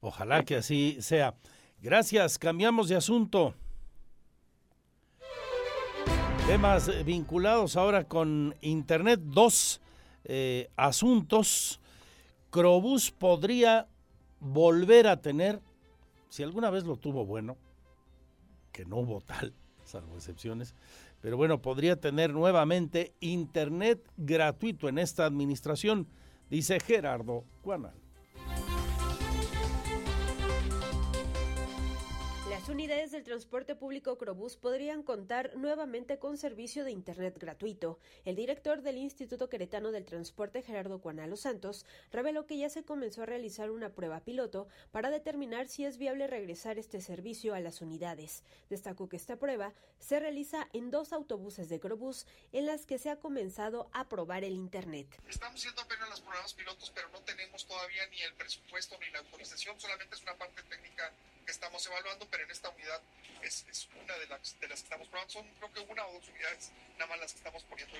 Ojalá 0.00 0.44
que 0.44 0.56
así 0.56 0.96
sea. 1.00 1.34
Gracias, 1.80 2.40
cambiamos 2.40 2.88
de 2.88 2.96
asunto. 2.96 3.54
Temas 6.48 7.04
vinculados 7.04 7.76
ahora 7.76 8.02
con 8.02 8.52
Internet. 8.62 9.20
Dos 9.22 9.80
eh, 10.24 10.68
asuntos. 10.74 11.80
Crobús 12.50 13.12
podría 13.12 13.86
volver 14.40 15.06
a 15.06 15.20
tener 15.20 15.60
si 16.30 16.42
alguna 16.42 16.70
vez 16.70 16.84
lo 16.84 16.96
tuvo 16.96 17.24
bueno, 17.24 17.56
que 18.76 18.84
no 18.84 18.96
hubo 18.96 19.22
tal, 19.22 19.54
salvo 19.84 20.16
excepciones, 20.16 20.74
pero 21.22 21.38
bueno, 21.38 21.62
podría 21.62 21.98
tener 21.98 22.34
nuevamente 22.34 23.14
Internet 23.20 24.06
gratuito 24.18 24.90
en 24.90 24.98
esta 24.98 25.24
administración, 25.24 26.06
dice 26.50 26.78
Gerardo 26.78 27.46
Cuanal. 27.62 27.94
Las 32.66 32.74
unidades 32.74 33.12
del 33.12 33.22
transporte 33.22 33.76
público 33.76 34.18
Crobús 34.18 34.56
podrían 34.56 35.04
contar 35.04 35.56
nuevamente 35.56 36.18
con 36.18 36.36
servicio 36.36 36.84
de 36.84 36.90
Internet 36.90 37.38
gratuito. 37.38 38.00
El 38.24 38.34
director 38.34 38.82
del 38.82 38.96
Instituto 38.96 39.48
Queretano 39.48 39.92
del 39.92 40.04
Transporte, 40.04 40.62
Gerardo 40.62 41.00
Cuanalo 41.00 41.36
Santos, 41.36 41.86
reveló 42.10 42.44
que 42.48 42.58
ya 42.58 42.68
se 42.68 42.82
comenzó 42.82 43.22
a 43.22 43.26
realizar 43.26 43.70
una 43.70 43.90
prueba 43.90 44.18
piloto 44.18 44.66
para 44.90 45.10
determinar 45.10 45.68
si 45.68 45.84
es 45.84 45.96
viable 45.96 46.26
regresar 46.26 46.76
este 46.76 47.00
servicio 47.00 47.54
a 47.54 47.60
las 47.60 47.82
unidades. 47.82 48.42
Destacó 48.68 49.08
que 49.08 49.16
esta 49.16 49.36
prueba 49.36 49.72
se 50.00 50.18
realiza 50.18 50.66
en 50.72 50.90
dos 50.90 51.12
autobuses 51.12 51.68
de 51.68 51.78
Crobús 51.78 52.26
en 52.50 52.66
las 52.66 52.84
que 52.84 52.98
se 52.98 53.10
ha 53.10 53.20
comenzado 53.20 53.88
a 53.92 54.08
probar 54.08 54.42
el 54.42 54.54
Internet. 54.54 55.06
Estamos 55.28 55.60
haciendo 55.60 55.82
apenas 55.82 56.08
las 56.08 56.20
pruebas 56.20 56.52
pilotos, 56.52 56.90
pero 56.92 57.08
no 57.10 57.20
tenemos 57.20 57.64
todavía 57.64 58.04
ni 58.08 58.22
el 58.22 58.34
presupuesto 58.34 58.98
ni 58.98 59.08
la 59.10 59.20
autorización, 59.20 59.78
solamente 59.78 60.16
es 60.16 60.22
una 60.22 60.34
parte 60.34 60.64
técnica 60.64 61.12
que 67.76 67.90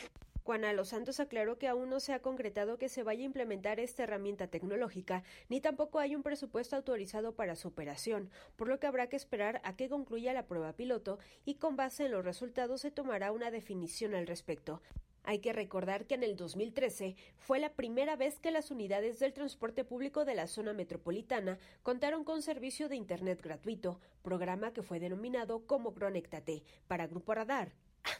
de. 0.00 0.10
Juana 0.44 0.72
Los 0.72 0.88
Santos 0.88 1.20
aclaró 1.20 1.58
que 1.58 1.68
aún 1.68 1.88
no 1.88 2.00
se 2.00 2.12
ha 2.12 2.20
concretado 2.20 2.78
que 2.78 2.88
se 2.88 3.04
vaya 3.04 3.22
a 3.22 3.26
implementar 3.26 3.78
esta 3.78 4.02
herramienta 4.02 4.48
tecnológica, 4.48 5.22
ni 5.48 5.60
tampoco 5.60 6.00
hay 6.00 6.16
un 6.16 6.22
presupuesto 6.22 6.74
autorizado 6.74 7.36
para 7.36 7.54
su 7.54 7.68
operación, 7.68 8.30
por 8.56 8.66
lo 8.68 8.80
que 8.80 8.88
habrá 8.88 9.08
que 9.08 9.16
esperar 9.16 9.60
a 9.62 9.76
que 9.76 9.88
concluya 9.88 10.32
la 10.32 10.46
prueba 10.46 10.72
piloto 10.72 11.18
y 11.44 11.56
con 11.56 11.76
base 11.76 12.06
en 12.06 12.12
los 12.12 12.24
resultados 12.24 12.80
se 12.80 12.90
tomará 12.90 13.30
una 13.30 13.52
definición 13.52 14.14
al 14.14 14.26
respecto. 14.26 14.82
Hay 15.24 15.38
que 15.38 15.52
recordar 15.52 16.06
que 16.06 16.14
en 16.14 16.24
el 16.24 16.36
2013 16.36 17.14
fue 17.36 17.60
la 17.60 17.72
primera 17.72 18.16
vez 18.16 18.40
que 18.40 18.50
las 18.50 18.70
unidades 18.70 19.20
del 19.20 19.32
transporte 19.32 19.84
público 19.84 20.24
de 20.24 20.34
la 20.34 20.48
zona 20.48 20.72
metropolitana 20.72 21.58
contaron 21.82 22.24
con 22.24 22.42
servicio 22.42 22.88
de 22.88 22.96
Internet 22.96 23.40
gratuito, 23.40 24.00
programa 24.22 24.72
que 24.72 24.82
fue 24.82 24.98
denominado 24.98 25.64
como 25.66 25.94
Conectate. 25.94 26.64
Para 26.88 27.06
Grupo 27.06 27.34
Radar, 27.34 27.72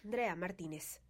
Andrea 0.05 0.37
Martínez. 0.37 1.01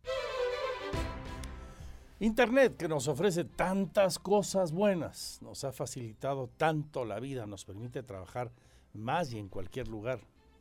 Internet 2.21 2.77
que 2.77 2.89
nos 2.89 3.09
ofrece 3.09 3.45
tantas 3.45 4.19
cosas 4.19 4.73
buenas, 4.73 5.41
nos 5.43 5.65
ha 5.65 5.73
facilitado 5.73 6.49
tanto 6.57 7.05
la 7.05 7.19
vida, 7.19 7.47
nos 7.47 7.65
permite 7.65 8.03
trabajar 8.03 8.53
más 8.95 9.33
y 9.33 9.39
en 9.39 9.49
cualquier 9.49 9.89
lugar, 9.89 10.21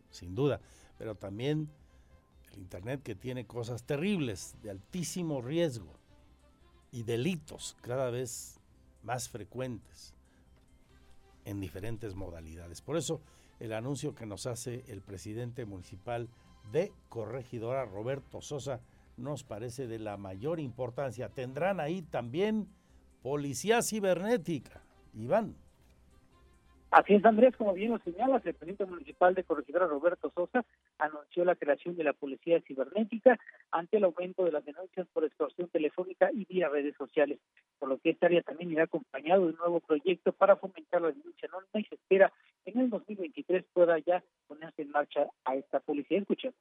sin 0.10 0.34
duda, 0.34 0.60
pero 0.98 1.16
también 1.16 1.70
el 2.54 2.60
Internet 2.60 3.02
que 3.04 3.16
tiene 3.16 3.46
cosas 3.46 3.84
terribles, 3.84 4.56
de 4.62 4.72
altísimo 4.72 5.42
riesgo 5.42 5.94
y 6.92 7.04
delitos 7.04 7.78
cada 7.82 8.10
vez 8.10 8.60
más 9.04 9.30
frecuentes 9.30 10.14
en 11.46 11.60
diferentes 11.60 12.16
modalidades. 12.16 12.82
Por 12.82 12.98
eso 12.98 13.22
el 13.60 13.74
anuncio 13.74 14.16
que 14.16 14.26
nos 14.26 14.48
hace 14.48 14.84
el 14.88 15.02
presidente 15.02 15.66
municipal 15.66 16.30
de 16.72 16.92
Corregidora, 17.10 17.86
Roberto 17.86 18.42
Sosa, 18.42 18.82
nos 19.18 19.44
parece 19.44 19.88
de 19.88 20.00
la 20.00 20.18
mayor 20.18 20.60
importancia. 20.60 21.30
Tendrán 21.30 21.80
ahí 21.80 22.02
también 22.02 22.68
policía 23.22 23.82
cibernética. 23.82 24.82
Iván. 25.14 25.56
Así 26.92 27.14
es, 27.14 27.24
Andrés, 27.24 27.56
como 27.56 27.74
bien 27.74 27.92
lo 27.92 28.00
señalas, 28.00 28.46
el 28.46 28.54
presidente 28.54 28.86
municipal 28.86 29.34
de 29.34 29.44
Corregidora, 29.44 29.88
Roberto 29.88 30.30
Sosa, 30.36 30.66
anunció 30.98 31.46
la 31.46 31.56
creación 31.56 31.96
de 31.96 32.04
la 32.04 32.14
policía 32.14 32.62
cibernética 32.62 33.40
ante 33.72 33.98
el 33.98 34.04
aumento 34.04 34.44
de 34.46 34.52
las 34.52 34.66
denuncias 34.66 35.08
por 35.14 35.26
extorsión 35.26 35.68
telefónica 35.70 36.30
y 36.32 36.46
vía 36.46 36.70
redes 36.70 36.96
sociales, 36.96 37.40
por 37.80 37.90
lo 37.90 37.98
que 37.98 38.12
esta 38.12 38.28
área 38.28 38.42
también 38.42 38.72
irá 38.72 38.84
acompañado 38.84 39.42
de 39.42 39.54
un 39.54 39.58
nuevo 39.58 39.80
proyecto 39.80 40.32
para 40.34 40.56
fomentar 40.56 41.02
la 41.02 41.12
denuncia 41.12 41.50
anónima 41.50 41.80
y 41.80 41.86
se 41.86 41.96
espera 41.96 42.32
en 42.66 42.80
el 42.80 42.90
2023 42.90 43.66
pueda 43.74 43.98
ya 44.00 44.24
ponerse 44.48 44.84
en 44.84 44.92
marcha 44.92 45.28
a 45.46 45.56
esta 45.56 45.80
policía. 45.80 46.20
Escuchemos. 46.20 46.56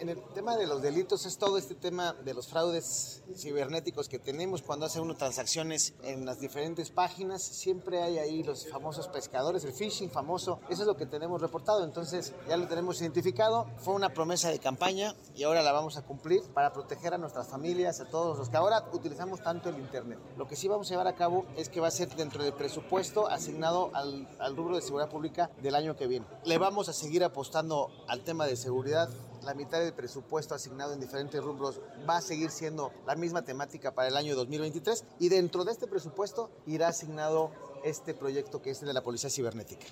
En 0.00 0.10
el 0.10 0.22
tema 0.34 0.56
de 0.56 0.66
los 0.66 0.82
delitos 0.82 1.26
es 1.26 1.38
todo 1.38 1.58
este 1.58 1.74
tema 1.74 2.12
de 2.12 2.34
los 2.34 2.46
fraudes 2.46 3.24
cibernéticos 3.34 4.08
que 4.08 4.20
tenemos 4.20 4.62
cuando 4.62 4.86
hace 4.86 5.00
uno 5.00 5.16
transacciones 5.16 5.94
en 6.04 6.24
las 6.24 6.38
diferentes 6.38 6.90
páginas. 6.90 7.42
Siempre 7.42 8.02
hay 8.02 8.18
ahí 8.18 8.42
los 8.44 8.68
famosos 8.68 9.08
pescadores, 9.08 9.64
el 9.64 9.72
phishing 9.72 10.10
famoso. 10.10 10.60
Eso 10.68 10.82
es 10.82 10.86
lo 10.86 10.96
que 10.96 11.06
tenemos 11.06 11.40
reportado. 11.40 11.82
Entonces 11.82 12.32
ya 12.48 12.56
lo 12.56 12.68
tenemos 12.68 13.00
identificado. 13.00 13.66
Fue 13.78 13.94
una 13.94 14.10
promesa 14.10 14.50
de 14.50 14.60
campaña 14.60 15.16
y 15.34 15.42
ahora 15.42 15.62
la 15.62 15.72
vamos 15.72 15.96
a 15.96 16.02
cumplir 16.02 16.42
para 16.54 16.72
proteger 16.72 17.14
a 17.14 17.18
nuestras 17.18 17.48
familias, 17.48 17.98
a 17.98 18.04
todos 18.04 18.38
los 18.38 18.48
que 18.48 18.56
ahora 18.56 18.84
utilizamos 18.92 19.42
tanto 19.42 19.70
el 19.70 19.78
Internet. 19.78 20.20
Lo 20.36 20.46
que 20.46 20.54
sí 20.54 20.68
vamos 20.68 20.88
a 20.88 20.90
llevar 20.90 21.08
a 21.08 21.16
cabo 21.16 21.44
es 21.56 21.68
que 21.68 21.80
va 21.80 21.88
a 21.88 21.90
ser 21.90 22.14
dentro 22.14 22.44
del 22.44 22.52
presupuesto 22.52 23.26
asignado 23.26 23.90
al, 23.94 24.28
rubro 24.54 24.76
de 24.76 24.82
seguridad 24.82 25.10
pública 25.10 25.50
del 25.60 25.74
año 25.74 25.96
que 25.96 26.06
viene. 26.06 26.26
Le 26.44 26.58
vamos 26.58 26.88
a 26.88 26.92
seguir 26.92 27.24
apostando 27.24 27.90
al 28.06 28.22
tema 28.22 28.46
de 28.46 28.56
seguridad 28.56 29.08
la 29.46 29.54
mitad 29.54 29.80
del 29.80 29.94
presupuesto 29.94 30.54
asignado 30.54 30.92
en 30.92 31.00
diferentes 31.00 31.42
rubros 31.42 31.80
va 32.08 32.18
a 32.18 32.20
seguir 32.20 32.50
siendo 32.50 32.92
la 33.06 33.14
misma 33.14 33.42
temática 33.42 33.94
para 33.94 34.08
el 34.08 34.16
año 34.16 34.34
2023 34.34 35.16
y 35.20 35.28
dentro 35.28 35.64
de 35.64 35.70
este 35.72 35.86
presupuesto 35.86 36.50
irá 36.66 36.88
asignado 36.88 37.52
este 37.84 38.12
proyecto 38.12 38.60
que 38.60 38.70
es 38.70 38.82
el 38.82 38.88
de 38.88 38.94
la 38.94 39.02
Policía 39.02 39.30
Cibernética. 39.30 39.86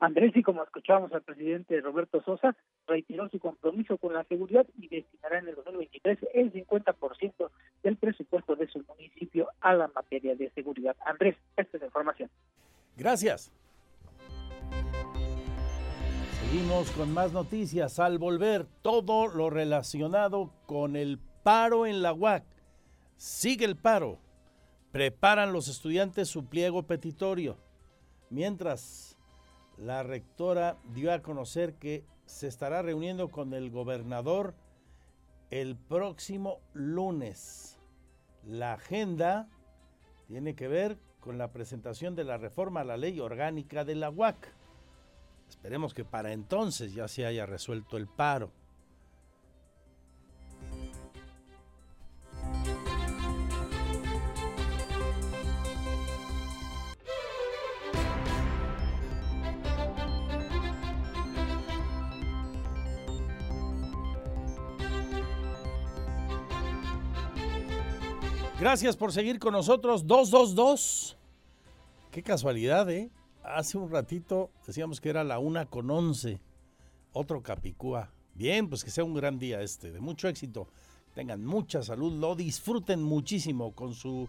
Andrés, 0.00 0.36
y 0.36 0.42
como 0.42 0.62
escuchábamos 0.62 1.12
al 1.14 1.22
presidente 1.22 1.80
Roberto 1.80 2.22
Sosa, 2.22 2.54
reiteró 2.86 3.26
su 3.30 3.38
compromiso 3.38 3.96
con 3.96 4.12
la 4.12 4.24
seguridad 4.24 4.66
y 4.76 4.88
destinará 4.88 5.38
en 5.38 5.48
el 5.48 5.54
2023 5.54 6.18
el 6.34 6.52
50% 6.52 7.50
del 7.82 7.96
presupuesto 7.96 8.54
de 8.54 8.68
su 8.68 8.84
municipio 8.86 9.48
a 9.62 9.72
la 9.72 9.88
materia 9.88 10.34
de 10.34 10.50
seguridad. 10.50 10.94
Andrés, 11.06 11.36
esta 11.56 11.78
es 11.78 11.80
la 11.80 11.86
información. 11.86 12.28
Gracias. 12.98 13.50
Seguimos 16.44 16.90
con 16.90 17.12
más 17.12 17.32
noticias. 17.32 17.98
Al 17.98 18.18
volver, 18.18 18.66
todo 18.82 19.28
lo 19.28 19.50
relacionado 19.50 20.52
con 20.66 20.94
el 20.94 21.18
paro 21.42 21.86
en 21.86 22.02
la 22.02 22.12
UAC. 22.12 22.44
Sigue 23.16 23.64
el 23.64 23.76
paro. 23.76 24.18
Preparan 24.92 25.52
los 25.52 25.68
estudiantes 25.68 26.28
su 26.28 26.44
pliego 26.44 26.84
petitorio. 26.84 27.56
Mientras, 28.30 29.16
la 29.78 30.02
rectora 30.02 30.76
dio 30.92 31.12
a 31.12 31.22
conocer 31.22 31.74
que 31.74 32.04
se 32.26 32.46
estará 32.46 32.82
reuniendo 32.82 33.30
con 33.30 33.54
el 33.54 33.70
gobernador 33.70 34.54
el 35.50 35.76
próximo 35.76 36.60
lunes. 36.74 37.78
La 38.46 38.74
agenda 38.74 39.48
tiene 40.28 40.54
que 40.54 40.68
ver 40.68 40.98
con 41.20 41.38
la 41.38 41.52
presentación 41.52 42.14
de 42.14 42.24
la 42.24 42.36
reforma 42.36 42.82
a 42.82 42.84
la 42.84 42.98
ley 42.98 43.18
orgánica 43.18 43.84
de 43.84 43.94
la 43.94 44.10
UAC. 44.10 44.63
Esperemos 45.48 45.94
que 45.94 46.04
para 46.04 46.32
entonces 46.32 46.94
ya 46.94 47.08
se 47.08 47.26
haya 47.26 47.46
resuelto 47.46 47.96
el 47.96 48.06
paro. 48.06 48.50
Gracias 68.64 68.96
por 68.96 69.12
seguir 69.12 69.38
con 69.38 69.52
nosotros. 69.52 70.06
222. 70.06 71.18
Qué 72.10 72.22
casualidad, 72.22 72.90
¿eh? 72.90 73.10
Hace 73.44 73.78
un 73.78 73.90
ratito 73.90 74.50
decíamos 74.66 75.00
que 75.00 75.10
era 75.10 75.22
la 75.22 75.38
una 75.38 75.66
con 75.66 75.90
once, 75.90 76.40
otro 77.12 77.42
Capicúa. 77.42 78.10
Bien, 78.34 78.68
pues 78.68 78.82
que 78.82 78.90
sea 78.90 79.04
un 79.04 79.14
gran 79.14 79.38
día 79.38 79.60
este, 79.62 79.92
de 79.92 80.00
mucho 80.00 80.28
éxito. 80.28 80.68
Tengan 81.14 81.44
mucha 81.44 81.82
salud, 81.82 82.12
lo 82.12 82.34
disfruten 82.34 83.02
muchísimo 83.02 83.72
con 83.72 83.94
su 83.94 84.28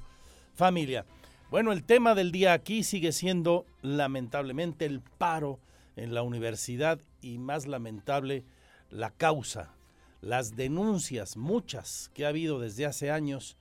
familia. 0.53 1.05
Bueno, 1.49 1.71
el 1.71 1.83
tema 1.83 2.13
del 2.13 2.31
día 2.31 2.53
aquí 2.53 2.83
sigue 2.83 3.11
siendo 3.11 3.65
lamentablemente 3.81 4.85
el 4.85 5.01
paro 5.01 5.59
en 5.95 6.13
la 6.13 6.21
universidad 6.21 6.99
y 7.21 7.39
más 7.39 7.65
lamentable 7.65 8.43
la 8.91 9.09
causa, 9.09 9.73
las 10.21 10.55
denuncias, 10.55 11.37
muchas 11.37 12.11
que 12.13 12.25
ha 12.25 12.29
habido 12.29 12.59
desde 12.59 12.85
hace 12.85 13.09
años 13.09 13.57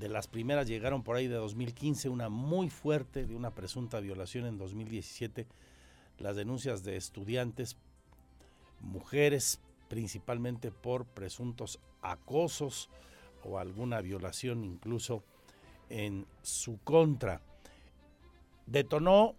de 0.00 0.08
las 0.08 0.28
primeras 0.28 0.66
llegaron 0.66 1.02
por 1.02 1.16
ahí 1.16 1.28
de 1.28 1.34
2015, 1.34 2.08
una 2.08 2.30
muy 2.30 2.70
fuerte 2.70 3.26
de 3.26 3.36
una 3.36 3.50
presunta 3.50 4.00
violación 4.00 4.46
en 4.46 4.56
2017, 4.56 5.46
las 6.18 6.36
denuncias 6.36 6.82
de 6.82 6.96
estudiantes, 6.96 7.76
mujeres 8.80 9.60
principalmente 9.88 10.70
por 10.70 11.04
presuntos 11.04 11.80
acosos 12.00 12.88
o 13.44 13.58
alguna 13.58 14.00
violación 14.00 14.64
incluso 14.64 15.22
en 15.90 16.24
su 16.40 16.78
contra. 16.82 17.42
Detonó 18.66 19.34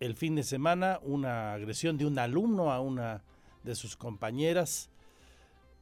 el 0.00 0.14
fin 0.14 0.36
de 0.36 0.42
semana 0.42 1.00
una 1.02 1.52
agresión 1.52 1.98
de 1.98 2.06
un 2.06 2.18
alumno 2.18 2.72
a 2.72 2.80
una 2.80 3.22
de 3.62 3.74
sus 3.74 3.94
compañeras, 3.94 4.88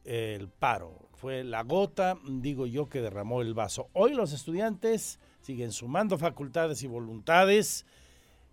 el 0.07 0.47
paro, 0.47 1.09
fue 1.15 1.43
la 1.43 1.63
gota, 1.63 2.17
digo 2.25 2.65
yo, 2.65 2.87
que 2.87 3.01
derramó 3.01 3.41
el 3.41 3.53
vaso. 3.53 3.89
Hoy 3.91 4.13
los 4.13 4.31
estudiantes 4.31 5.19
siguen 5.41 5.71
sumando 5.71 6.17
facultades 6.17 6.81
y 6.83 6.87
voluntades 6.87 7.85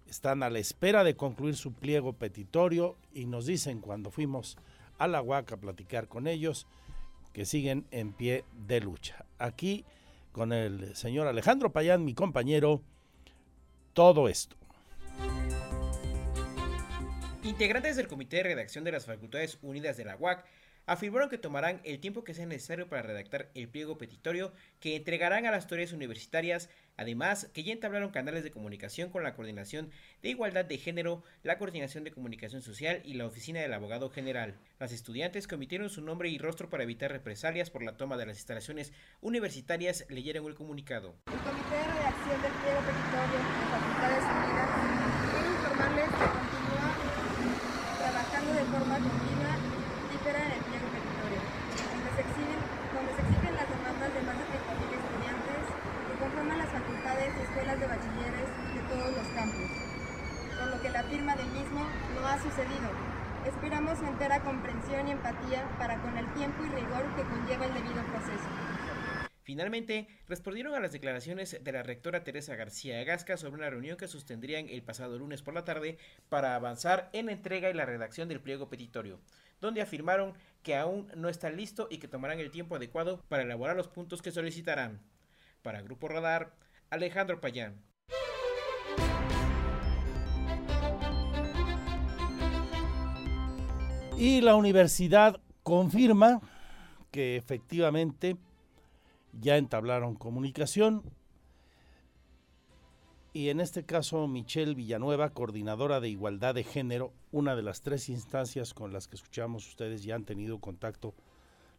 están 0.09 0.43
a 0.43 0.51
la 0.51 0.59
espera 0.59 1.05
de 1.05 1.17
concluir 1.17 1.57
su 1.57 1.73
pliego 1.73 2.13
petitorio 2.13 2.97
y 3.13 3.27
nos 3.27 3.47
dicen 3.47 3.81
cuando 3.81 4.11
fuimos 4.11 4.57
a 4.99 5.07
la 5.07 5.23
UAC 5.23 5.53
a 5.53 5.57
platicar 5.57 6.09
con 6.09 6.27
ellos 6.27 6.67
que 7.33 7.45
siguen 7.45 7.87
en 7.91 8.13
pie 8.13 8.45
de 8.67 8.81
lucha. 8.81 9.25
Aquí 9.39 9.85
con 10.33 10.53
el 10.53 10.95
señor 10.97 11.29
Alejandro 11.29 11.73
Payán, 11.73 12.05
mi 12.05 12.15
compañero, 12.15 12.83
todo 13.93 14.29
esto. 14.29 14.57
Integrantes 17.45 17.97
del 17.97 18.09
Comité 18.09 18.39
de 18.39 18.43
Redacción 18.45 18.85
de 18.85 18.93
las 18.93 19.07
Facultades 19.07 19.59
Unidas 19.63 19.97
de 19.97 20.05
la 20.05 20.17
UAC 20.17 20.45
afirmaron 20.87 21.31
que 21.31 21.39
tomarán 21.39 21.81
el 21.85 21.99
tiempo 21.99 22.25
que 22.25 22.35
sea 22.35 22.47
necesario 22.47 22.89
para 22.89 23.03
redactar 23.03 23.51
el 23.55 23.69
pliego 23.69 23.99
petitorio 23.99 24.53
que 24.81 24.97
entregarán 24.97 25.47
a 25.47 25.51
las 25.51 25.65
autoridades 25.65 25.93
universitarias, 25.93 26.69
además 26.97 27.49
que 27.53 27.65
ya 27.65 27.73
entablaron 27.73 28.11
canales 28.11 28.45
de 28.45 28.51
comunicación 28.51 29.11
con 29.11 29.23
la 29.23 29.35
Coordinación 29.35 29.91
de 30.23 30.31
Igualdad 30.31 30.65
de 30.65 30.79
Género, 30.79 31.23
la 31.43 31.59
Coordinación 31.59 32.05
de 32.05 32.13
Comunicación 32.13 32.63
Social 32.63 33.01
y 33.05 33.15
la 33.15 33.27
Oficina 33.27 33.61
del 33.61 33.73
Abogado 33.73 34.11
General. 34.11 34.55
Las 34.79 34.93
estudiantes 34.93 35.47
que 35.47 35.55
omitieron 35.55 35.91
su 35.91 36.03
nombre 36.03 36.29
y 36.29 36.39
rostro 36.39 36.69
para 36.69 36.83
evitar 36.83 37.11
represalias 37.11 37.71
por 37.71 37.83
la 37.83 37.97
toma 37.97 38.17
de 38.17 38.27
las 38.27 38.37
instalaciones 38.37 38.93
universitarias 39.21 40.05
leyeron 40.09 40.47
el 40.47 40.55
comunicado. 40.55 41.15
El 41.27 41.39
Comité 41.39 41.77
de 41.77 41.85
Redacción 41.85 42.43
del 42.43 42.53
Pliego 42.53 42.81
Petitorio 42.81 43.39
de 43.39 43.45
Facultades 43.73 44.25
Unidas 44.25 44.69
quiere 45.31 45.49
informarles 45.49 46.05
que 46.05 46.27
continúa 46.35 46.89
trabajando 47.99 48.53
de 48.53 48.65
forma 48.65 48.99
continua 48.99 49.75
en 50.25 50.57
el 50.57 50.63
pliego 50.65 50.89
petitorio, 50.89 51.41
donde 51.85 52.09
se, 52.17 52.21
exhiben, 52.25 52.61
donde 52.97 53.13
se 53.13 53.21
exigen 53.29 53.53
las 53.61 53.69
demandas 53.69 54.09
de 54.09 54.21
más 54.25 54.37
de 54.41 54.45
30.000 54.57 54.97
estudiantes 54.97 55.63
que 55.69 56.15
conforman 56.17 56.59
las 56.65 56.71
facultades 56.73 57.29
y 57.29 57.41
escuelas 57.45 57.77
de 57.77 57.87
bachilleres 57.93 58.49
de 58.73 58.83
todos 58.89 59.11
los 59.13 59.29
campos, 59.37 59.69
por 60.57 60.67
lo 60.73 60.81
que 60.81 60.89
la 60.89 61.03
firma 61.05 61.37
del 61.37 61.51
mismo 61.53 61.85
no 62.17 62.25
ha 62.25 62.41
sucedido. 62.41 62.89
Esperamos 63.45 64.01
su 64.01 64.07
comprensión 64.43 65.09
y 65.09 65.13
empatía 65.13 65.69
para 65.79 66.01
con 66.01 66.17
el 66.17 66.33
tiempo 66.35 66.65
y 66.65 66.69
rigor 66.69 67.05
que 67.17 67.23
conlleva 67.23 67.67
el 67.67 67.75
debido 67.75 68.03
proceso. 68.07 68.49
Finalmente, 69.43 70.09
respondieron 70.27 70.75
a 70.75 70.81
las 70.81 70.93
declaraciones 70.93 71.63
de 71.63 71.73
la 71.73 71.83
rectora 71.83 72.25
Teresa 72.25 72.57
García 72.57 73.01
Agasca 73.01 73.37
sobre 73.37 73.57
una 73.57 73.69
reunión 73.69 73.99
que 73.99 74.09
sostendrían 74.09 74.69
el 74.71 74.83
pasado 74.83 75.19
lunes 75.19 75.43
por 75.43 75.53
la 75.53 75.65
tarde 75.65 75.99
para 76.31 76.55
avanzar 76.55 77.11
en 77.13 77.27
la 77.27 77.33
entrega 77.33 77.69
y 77.69 77.75
la 77.75 77.85
redacción 77.85 78.29
del 78.29 78.41
pliego 78.41 78.71
petitorio 78.71 79.21
donde 79.65 79.81
afirmaron 79.81 80.35
que 80.63 80.77
aún 80.77 81.11
no 81.17 81.29
está 81.29 81.51
listo 81.51 81.89
y 81.91 81.99
que 81.99 82.09
tomarán 82.09 82.39
el 82.39 82.51
tiempo 82.51 82.77
adecuado 82.77 83.23
para 83.29 83.43
elaborar 83.43 83.77
los 83.77 83.89
puntos 83.89 84.23
que 84.23 84.31
solicitarán. 84.31 85.01
Para 85.63 85.83
Grupo 85.83 86.09
Radar, 86.09 86.55
Alejandro 86.91 87.41
Payán. 87.41 87.83
Y 94.25 94.41
la 94.41 94.55
universidad 94.55 95.39
confirma 95.63 96.41
que 97.11 97.37
efectivamente 97.37 98.39
ya 99.39 99.59
entablaron 99.59 100.15
comunicación 100.15 101.03
y 103.35 103.51
en 103.51 103.61
este 103.61 103.85
caso 103.85 104.27
Michelle 104.27 104.75
Villanueva, 104.75 105.35
coordinadora 105.35 106.01
de 106.01 106.09
igualdad 106.09 106.55
de 106.55 106.65
género, 106.65 107.13
una 107.33 107.55
de 107.55 107.61
las 107.61 107.83
tres 107.83 108.09
instancias 108.09 108.73
con 108.73 108.95
las 108.95 109.09
que 109.09 109.17
escuchamos 109.17 109.69
ustedes 109.69 110.05
ya 110.05 110.15
han 110.15 110.25
tenido 110.25 110.59
contacto 110.59 111.13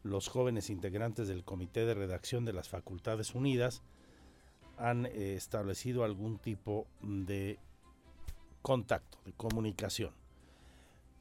los 0.03 0.27
jóvenes 0.27 0.69
integrantes 0.69 1.27
del 1.27 1.43
Comité 1.43 1.83
de 1.87 1.95
Redacción 1.95 2.45
de 2.45 2.53
las 2.53 2.69
Facultades 2.69 3.33
Unidas, 3.33 3.81
han 4.77 5.07
eh, 5.07 5.33
establecido 5.35 6.03
algún 6.03 6.37
tipo 6.37 6.85
de 7.01 7.57
contacto, 8.61 9.17
de 9.25 9.33
comunicación. 9.33 10.11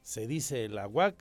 Se 0.05 0.27
dice 0.27 0.69
la 0.69 0.87
UAC 0.87 1.15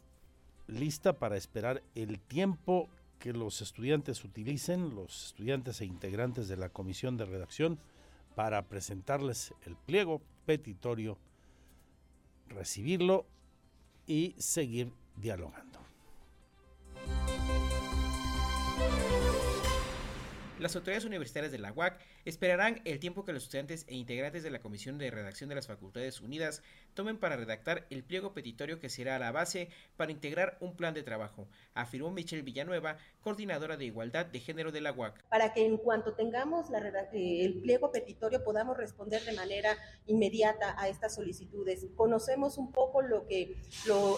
lista 0.66 1.14
para 1.14 1.38
esperar 1.38 1.82
el 1.94 2.20
tiempo 2.20 2.90
que 3.18 3.32
los 3.32 3.62
estudiantes 3.62 4.22
utilicen, 4.24 4.94
los 4.94 5.28
estudiantes 5.28 5.80
e 5.80 5.86
integrantes 5.86 6.48
de 6.48 6.58
la 6.58 6.68
Comisión 6.68 7.16
de 7.16 7.24
Redacción, 7.24 7.78
para 8.34 8.60
presentarles 8.68 9.54
el 9.64 9.74
pliego 9.74 10.20
petitorio, 10.44 11.16
recibirlo 12.50 13.24
y 14.06 14.34
seguir 14.36 14.92
dialogando. 15.16 15.83
Las 20.60 20.76
autoridades 20.76 21.04
universitarias 21.04 21.50
de 21.50 21.58
la 21.58 21.72
UAC 21.72 21.98
esperarán 22.24 22.80
el 22.84 23.00
tiempo 23.00 23.24
que 23.24 23.32
los 23.32 23.42
estudiantes 23.42 23.84
e 23.88 23.96
integrantes 23.96 24.44
de 24.44 24.50
la 24.50 24.60
Comisión 24.60 24.98
de 24.98 25.10
Redacción 25.10 25.48
de 25.48 25.56
las 25.56 25.66
Facultades 25.66 26.20
Unidas 26.20 26.62
tomen 26.94 27.18
para 27.18 27.36
redactar 27.36 27.86
el 27.90 28.04
pliego 28.04 28.32
petitorio 28.34 28.78
que 28.78 28.88
será 28.88 29.18
la 29.18 29.32
base 29.32 29.68
para 29.96 30.12
integrar 30.12 30.56
un 30.60 30.76
plan 30.76 30.94
de 30.94 31.02
trabajo, 31.02 31.48
afirmó 31.74 32.12
Michelle 32.12 32.42
Villanueva, 32.42 32.98
coordinadora 33.20 33.76
de 33.76 33.86
Igualdad 33.86 34.26
de 34.26 34.38
Género 34.38 34.70
de 34.70 34.80
la 34.80 34.92
UAC. 34.92 35.24
Para 35.28 35.52
que 35.52 35.66
en 35.66 35.76
cuanto 35.76 36.14
tengamos 36.14 36.66
eh, 37.12 37.44
el 37.44 37.54
pliego 37.54 37.90
petitorio 37.90 38.44
podamos 38.44 38.76
responder 38.76 39.24
de 39.24 39.32
manera 39.32 39.76
inmediata 40.06 40.76
a 40.78 40.88
estas 40.88 41.16
solicitudes. 41.16 41.84
Conocemos 41.96 42.58
un 42.58 42.70
poco 42.70 43.02
lo 43.02 43.26
que 43.26 43.56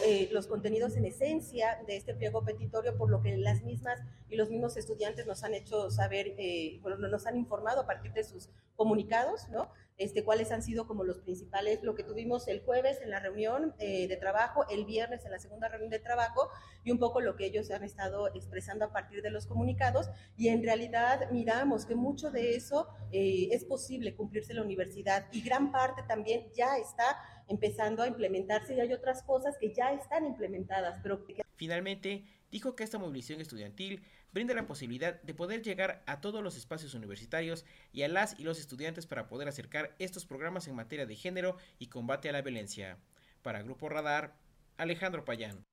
eh, 0.04 0.28
los 0.32 0.46
contenidos 0.46 0.96
en 0.96 1.06
esencia 1.06 1.78
de 1.86 1.96
este 1.96 2.14
pliego 2.14 2.44
petitorio, 2.44 2.96
por 2.98 3.08
lo 3.08 3.22
que 3.22 3.34
las 3.38 3.62
mismas 3.62 4.00
y 4.28 4.36
los 4.36 4.50
mismos 4.50 4.76
estudiantes 4.76 5.26
nos 5.26 5.44
han 5.44 5.54
hecho 5.54 5.90
saber, 5.90 6.25
eh, 6.38 6.78
bueno, 6.82 6.96
nos 6.96 7.26
han 7.26 7.36
informado 7.36 7.82
a 7.82 7.86
partir 7.86 8.12
de 8.12 8.24
sus 8.24 8.50
comunicados, 8.76 9.48
¿no? 9.48 9.70
Este, 9.98 10.24
cuáles 10.24 10.52
han 10.52 10.62
sido 10.62 10.86
como 10.86 11.04
los 11.04 11.20
principales, 11.20 11.82
lo 11.82 11.94
que 11.94 12.02
tuvimos 12.02 12.48
el 12.48 12.60
jueves 12.60 13.00
en 13.00 13.10
la 13.10 13.18
reunión 13.18 13.74
eh, 13.78 14.06
de 14.08 14.16
trabajo, 14.18 14.66
el 14.68 14.84
viernes 14.84 15.24
en 15.24 15.30
la 15.30 15.38
segunda 15.38 15.68
reunión 15.68 15.88
de 15.88 15.98
trabajo 15.98 16.50
y 16.84 16.90
un 16.90 16.98
poco 16.98 17.22
lo 17.22 17.34
que 17.34 17.46
ellos 17.46 17.70
han 17.70 17.82
estado 17.82 18.28
expresando 18.34 18.84
a 18.84 18.92
partir 18.92 19.22
de 19.22 19.30
los 19.30 19.46
comunicados 19.46 20.10
y 20.36 20.48
en 20.48 20.62
realidad 20.62 21.30
miramos 21.30 21.86
que 21.86 21.94
mucho 21.94 22.30
de 22.30 22.56
eso 22.56 22.88
eh, 23.10 23.48
es 23.52 23.64
posible 23.64 24.14
cumplirse 24.14 24.52
en 24.52 24.58
la 24.58 24.64
universidad 24.64 25.28
y 25.32 25.40
gran 25.40 25.72
parte 25.72 26.02
también 26.06 26.52
ya 26.54 26.76
está 26.76 27.18
empezando 27.48 28.02
a 28.02 28.06
implementarse 28.06 28.74
y 28.74 28.80
hay 28.80 28.92
otras 28.92 29.22
cosas 29.22 29.56
que 29.58 29.72
ya 29.72 29.92
están 29.92 30.26
implementadas, 30.26 31.00
pero 31.02 31.24
Finalmente, 31.56 32.24
dijo 32.50 32.76
que 32.76 32.84
esta 32.84 32.98
movilización 32.98 33.40
estudiantil 33.40 34.02
brinda 34.32 34.54
la 34.54 34.66
posibilidad 34.66 35.20
de 35.22 35.34
poder 35.34 35.62
llegar 35.62 36.02
a 36.06 36.20
todos 36.20 36.42
los 36.42 36.56
espacios 36.56 36.94
universitarios 36.94 37.64
y 37.92 38.02
a 38.02 38.08
las 38.08 38.38
y 38.38 38.44
los 38.44 38.60
estudiantes 38.60 39.06
para 39.06 39.26
poder 39.26 39.48
acercar 39.48 39.96
estos 39.98 40.26
programas 40.26 40.68
en 40.68 40.76
materia 40.76 41.06
de 41.06 41.16
género 41.16 41.56
y 41.78 41.86
combate 41.86 42.28
a 42.28 42.32
la 42.32 42.42
violencia. 42.42 42.98
Para 43.42 43.62
Grupo 43.62 43.88
Radar, 43.88 44.36
Alejandro 44.76 45.24
Payán. 45.24 45.64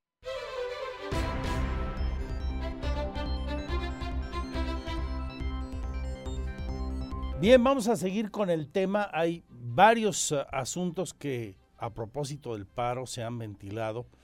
Bien, 7.41 7.61
vamos 7.61 7.89
a 7.89 7.97
seguir 7.97 8.31
con 8.31 8.49
el 8.49 8.69
tema. 8.69 9.09
Hay 9.11 9.43
varios 9.49 10.31
uh, 10.31 10.45
asuntos 10.49 11.13
que 11.13 11.57
a 11.77 11.93
propósito 11.93 12.53
del 12.53 12.65
paro 12.65 13.05
se 13.05 13.21
han 13.21 13.37
ventilado, 13.37 14.01
eh, 14.01 14.22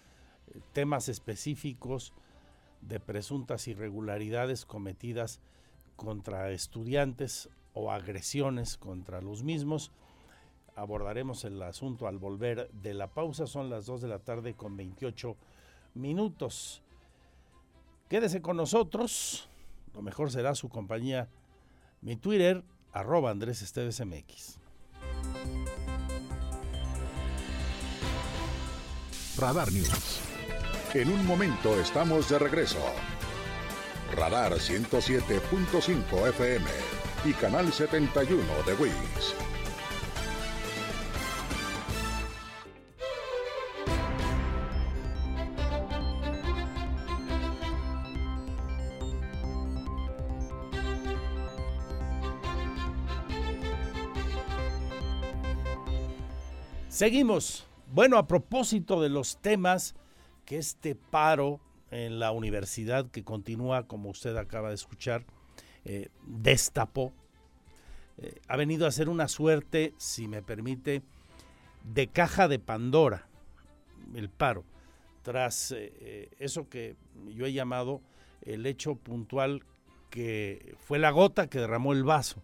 temas 0.74 1.10
específicos 1.10 2.14
de 2.82 3.00
presuntas 3.00 3.68
irregularidades 3.68 4.66
cometidas 4.66 5.40
contra 5.96 6.52
estudiantes 6.52 7.50
o 7.74 7.92
agresiones 7.92 8.78
contra 8.78 9.22
los 9.22 9.44
mismos. 9.44 9.92
Abordaremos 10.76 11.44
el 11.44 11.62
asunto 11.62 12.08
al 12.08 12.18
volver 12.18 12.70
de 12.72 12.94
la 12.94 13.08
pausa. 13.08 13.48
Son 13.48 13.70
las 13.70 13.86
2 13.86 14.02
de 14.02 14.08
la 14.08 14.20
tarde 14.20 14.54
con 14.54 14.78
28 14.78 15.36
minutos. 15.96 16.82
Quédese 18.08 18.42
con 18.42 18.58
nosotros. 18.58 19.50
Lo 19.94 20.02
mejor 20.02 20.32
será 20.32 20.56
su 20.56 20.70
compañía. 20.70 21.28
Mi 22.02 22.16
Twitter, 22.16 22.64
arroba 22.94 23.30
Andrés 23.30 23.62
Esteves 23.62 24.00
MX. 24.06 24.58
Radar 29.38 29.72
News. 29.72 30.29
En 30.96 31.08
un 31.12 31.24
momento 31.28 31.80
estamos 31.80 32.28
de 32.30 32.40
regreso. 32.40 32.80
Radar 34.16 34.54
107.5 34.54 36.30
FM 36.30 36.66
y 37.26 37.34
Canal 37.34 37.72
71 37.72 38.42
de 38.66 38.74
WIS. 38.74 39.36
Seguimos. 56.88 57.68
Bueno, 57.92 58.18
a 58.18 58.26
propósito 58.26 59.00
de 59.00 59.10
los 59.10 59.38
temas 59.38 59.94
que 60.50 60.58
este 60.58 60.96
paro 60.96 61.62
en 61.92 62.18
la 62.18 62.32
universidad 62.32 63.12
que 63.12 63.24
continúa, 63.24 63.86
como 63.86 64.10
usted 64.10 64.36
acaba 64.36 64.70
de 64.70 64.76
escuchar, 64.76 65.24
eh, 65.86 66.10
destapó, 66.26 67.14
eh, 68.18 68.42
ha 68.48 68.58
venido 68.58 68.88
a 68.88 68.92
ser 68.92 69.10
una 69.10 69.28
suerte, 69.28 69.94
si 69.98 70.28
me 70.28 70.42
permite, 70.42 71.04
de 71.84 72.08
caja 72.08 72.48
de 72.48 72.58
Pandora, 72.58 73.28
el 74.16 74.30
paro, 74.32 74.64
tras 75.22 75.72
eh, 75.72 76.32
eso 76.40 76.68
que 76.68 76.96
yo 77.28 77.46
he 77.46 77.54
llamado 77.54 78.02
el 78.42 78.66
hecho 78.66 78.96
puntual 78.96 79.64
que 80.10 80.76
fue 80.80 80.98
la 80.98 81.12
gota 81.12 81.48
que 81.48 81.60
derramó 81.60 81.94
el 81.94 82.04
vaso, 82.04 82.42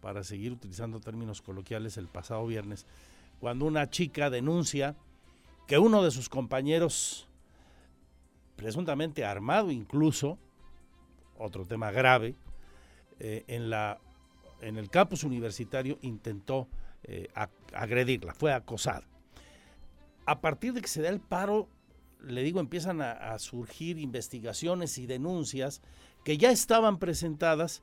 para 0.00 0.22
seguir 0.22 0.52
utilizando 0.52 1.00
términos 1.00 1.42
coloquiales, 1.42 1.96
el 1.96 2.06
pasado 2.06 2.46
viernes, 2.46 2.86
cuando 3.40 3.64
una 3.64 3.90
chica 3.90 4.30
denuncia 4.30 4.94
que 5.66 5.78
uno 5.78 6.04
de 6.04 6.12
sus 6.12 6.28
compañeros, 6.28 7.26
presuntamente 8.60 9.24
armado 9.24 9.70
incluso, 9.70 10.36
otro 11.38 11.64
tema 11.64 11.90
grave, 11.90 12.34
eh, 13.18 13.42
en, 13.48 13.70
la, 13.70 13.98
en 14.60 14.76
el 14.76 14.90
campus 14.90 15.24
universitario 15.24 15.98
intentó 16.02 16.68
eh, 17.04 17.28
agredirla, 17.72 18.34
fue 18.34 18.52
acosada. 18.52 19.06
A 20.26 20.42
partir 20.42 20.74
de 20.74 20.82
que 20.82 20.88
se 20.88 21.00
da 21.00 21.08
el 21.08 21.20
paro, 21.20 21.68
le 22.22 22.42
digo, 22.42 22.60
empiezan 22.60 23.00
a, 23.00 23.38
surgir 23.38 23.98
investigaciones 23.98 24.98
y 24.98 25.06
denuncias 25.06 25.80
que 26.22 26.36
ya 26.36 26.50
estaban 26.50 26.98
presentadas, 26.98 27.82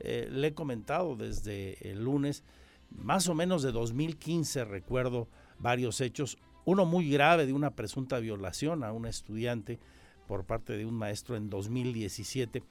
eh, 0.00 0.26
le 0.30 0.48
he 0.48 0.54
comentado 0.54 1.16
desde 1.16 1.76
el 1.86 2.02
lunes, 2.02 2.44
más 2.88 3.28
o 3.28 3.34
menos 3.34 3.62
de 3.62 3.72
2015 3.72 4.64
recuerdo 4.64 5.28
varios 5.58 6.00
hechos, 6.00 6.38
uno 6.64 6.86
muy 6.86 7.10
grave 7.10 7.44
de 7.44 7.52
una 7.52 7.76
presunta 7.76 8.20
violación 8.20 8.84
a 8.84 8.92
una 8.92 9.10
estudiante 9.10 9.78
por 10.26 10.44
parte 10.44 10.76
de 10.76 10.86
un 10.86 10.94
maestro 10.94 11.36
en 11.36 11.50
2017 11.50 12.62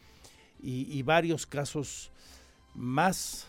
y, 0.61 0.97
y 0.97 1.01
varios 1.03 1.45
casos 1.45 2.11
más, 2.73 3.47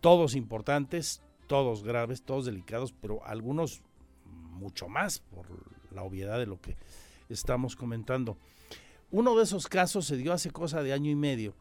todos 0.00 0.34
importantes, 0.34 1.22
todos 1.46 1.82
graves, 1.82 2.22
todos 2.22 2.44
delicados, 2.44 2.92
pero 3.00 3.24
algunos 3.24 3.82
mucho 4.24 4.88
más 4.88 5.20
por 5.20 5.46
la 5.90 6.02
obviedad 6.02 6.38
de 6.38 6.46
lo 6.46 6.60
que 6.60 6.76
estamos 7.28 7.76
comentando. 7.76 8.36
Uno 9.10 9.36
de 9.36 9.44
esos 9.44 9.66
casos 9.66 10.06
se 10.06 10.16
dio 10.16 10.32
hace 10.32 10.50
cosa 10.50 10.82
de 10.82 10.92
año 10.92 11.10
y 11.10 11.16
medio 11.16 11.54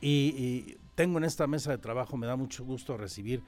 y, 0.00 0.76
tengo 0.94 1.18
en 1.18 1.24
esta 1.24 1.46
mesa 1.46 1.72
de 1.72 1.78
trabajo, 1.78 2.16
me 2.16 2.26
da 2.26 2.36
mucho 2.36 2.64
gusto 2.64 2.96
recibir 2.96 3.42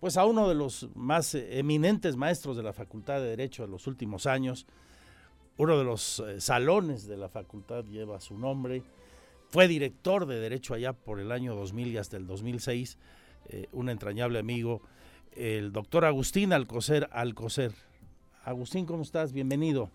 pues 0.00 0.18
a 0.18 0.26
uno 0.26 0.46
de 0.50 0.54
los 0.54 0.90
más 0.94 1.34
eminentes 1.34 2.14
maestros 2.14 2.58
de 2.58 2.62
la 2.62 2.74
Facultad 2.74 3.20
de 3.20 3.28
Derecho 3.28 3.62
de 3.62 3.70
los 3.70 3.86
últimos 3.86 4.26
años, 4.26 4.66
uno 5.56 5.78
de 5.78 5.84
los 5.84 6.20
eh, 6.20 6.40
salones 6.40 7.06
de 7.06 7.16
la 7.16 7.28
facultad 7.28 7.84
lleva 7.84 8.20
su 8.20 8.38
nombre, 8.38 8.82
fue 9.50 9.68
director 9.68 10.26
de 10.26 10.40
Derecho 10.40 10.74
allá 10.74 10.92
por 10.92 11.20
el 11.20 11.30
año 11.30 11.54
2000 11.54 11.88
y 11.88 11.96
hasta 11.98 12.16
el 12.16 12.26
2006, 12.26 12.98
eh, 13.46 13.68
un 13.72 13.88
entrañable 13.88 14.38
amigo, 14.38 14.82
el 15.32 15.72
doctor 15.72 16.04
Agustín 16.04 16.52
Alcocer 16.52 17.08
Alcocer. 17.12 17.72
Agustín, 18.44 18.84
¿cómo 18.84 19.02
estás? 19.02 19.32
Bienvenido. 19.32 19.90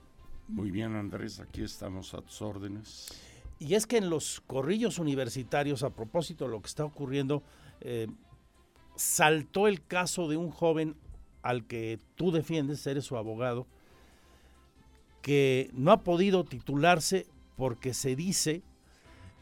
Muy 0.47 0.71
bien, 0.71 0.95
Andrés, 0.95 1.39
aquí 1.39 1.61
estamos 1.61 2.13
a 2.13 2.21
tus 2.21 2.41
órdenes. 2.41 3.09
Y 3.59 3.75
es 3.75 3.85
que 3.85 3.97
en 3.97 4.09
los 4.09 4.41
corrillos 4.41 4.97
universitarios, 4.97 5.83
a 5.83 5.89
propósito 5.89 6.45
de 6.45 6.51
lo 6.51 6.61
que 6.61 6.67
está 6.67 6.85
ocurriendo, 6.85 7.43
eh, 7.81 8.07
saltó 8.95 9.67
el 9.67 9.85
caso 9.85 10.27
de 10.27 10.37
un 10.37 10.49
joven 10.49 10.95
al 11.41 11.67
que 11.67 11.99
tú 12.15 12.31
defiendes, 12.31 12.87
eres 12.87 13.05
su 13.05 13.17
abogado, 13.17 13.67
que 15.21 15.69
no 15.73 15.91
ha 15.91 16.03
podido 16.03 16.43
titularse 16.43 17.27
porque 17.55 17.93
se 17.93 18.15
dice 18.15 18.63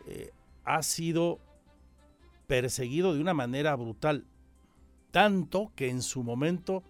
eh, 0.08 0.32
ha 0.64 0.82
sido 0.84 1.40
perseguido 2.48 3.14
de 3.14 3.22
una 3.22 3.34
manera 3.34 3.76
brutal, 3.76 4.26
tanto 5.12 5.72
que 5.76 5.90
en 5.90 6.02
su 6.02 6.24
momento 6.24 6.84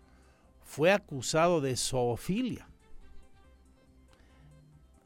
fue 0.63 0.91
acusado 0.91 1.61
de 1.61 1.75
zoofilia. 1.75 2.67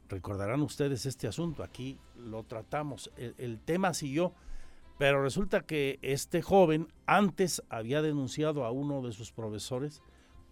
Recordarán 0.08 0.60
ustedes 0.60 1.06
este 1.06 1.26
asunto, 1.26 1.62
aquí 1.62 1.98
lo 2.16 2.44
tratamos, 2.44 3.10
el, 3.16 3.34
el 3.38 3.58
tema 3.58 3.94
siguió, 3.94 4.34
pero 4.98 5.22
resulta 5.22 5.62
que 5.62 5.98
este 6.02 6.42
joven 6.42 6.88
antes 7.06 7.62
había 7.70 8.02
denunciado 8.02 8.66
a 8.66 8.70
uno 8.70 9.00
de 9.00 9.12
sus 9.12 9.32
profesores 9.32 10.02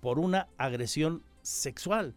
por 0.00 0.18
una 0.18 0.48
agresión 0.56 1.22
sexual. 1.42 2.14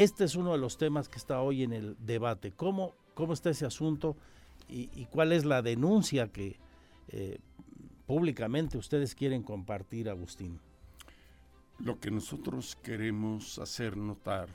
Este 0.00 0.24
es 0.24 0.34
uno 0.34 0.52
de 0.52 0.58
los 0.58 0.78
temas 0.78 1.10
que 1.10 1.18
está 1.18 1.42
hoy 1.42 1.62
en 1.62 1.74
el 1.74 1.94
debate. 2.00 2.52
¿Cómo 2.52 2.94
cómo 3.20 3.34
está 3.34 3.50
ese 3.50 3.66
asunto 3.66 4.16
y, 4.66 5.04
cuál 5.10 5.32
es 5.32 5.44
la 5.44 5.60
denuncia 5.60 6.28
que 6.28 6.56
eh, 7.08 7.38
públicamente 8.06 8.78
ustedes 8.78 9.14
quieren 9.14 9.42
compartir, 9.42 10.08
Agustín. 10.08 10.58
Lo 11.80 12.00
que 12.00 12.10
nosotros 12.10 12.78
queremos 12.82 13.58
hacer 13.58 13.98
notar 13.98 14.48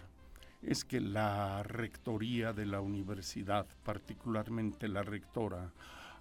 es 0.63 0.83
que 0.83 0.99
la 0.99 1.61
rectoría 1.61 2.53
de 2.53 2.65
la 2.65 2.81
universidad, 2.81 3.67
particularmente 3.83 4.87
la 4.87 5.03
rectora, 5.03 5.71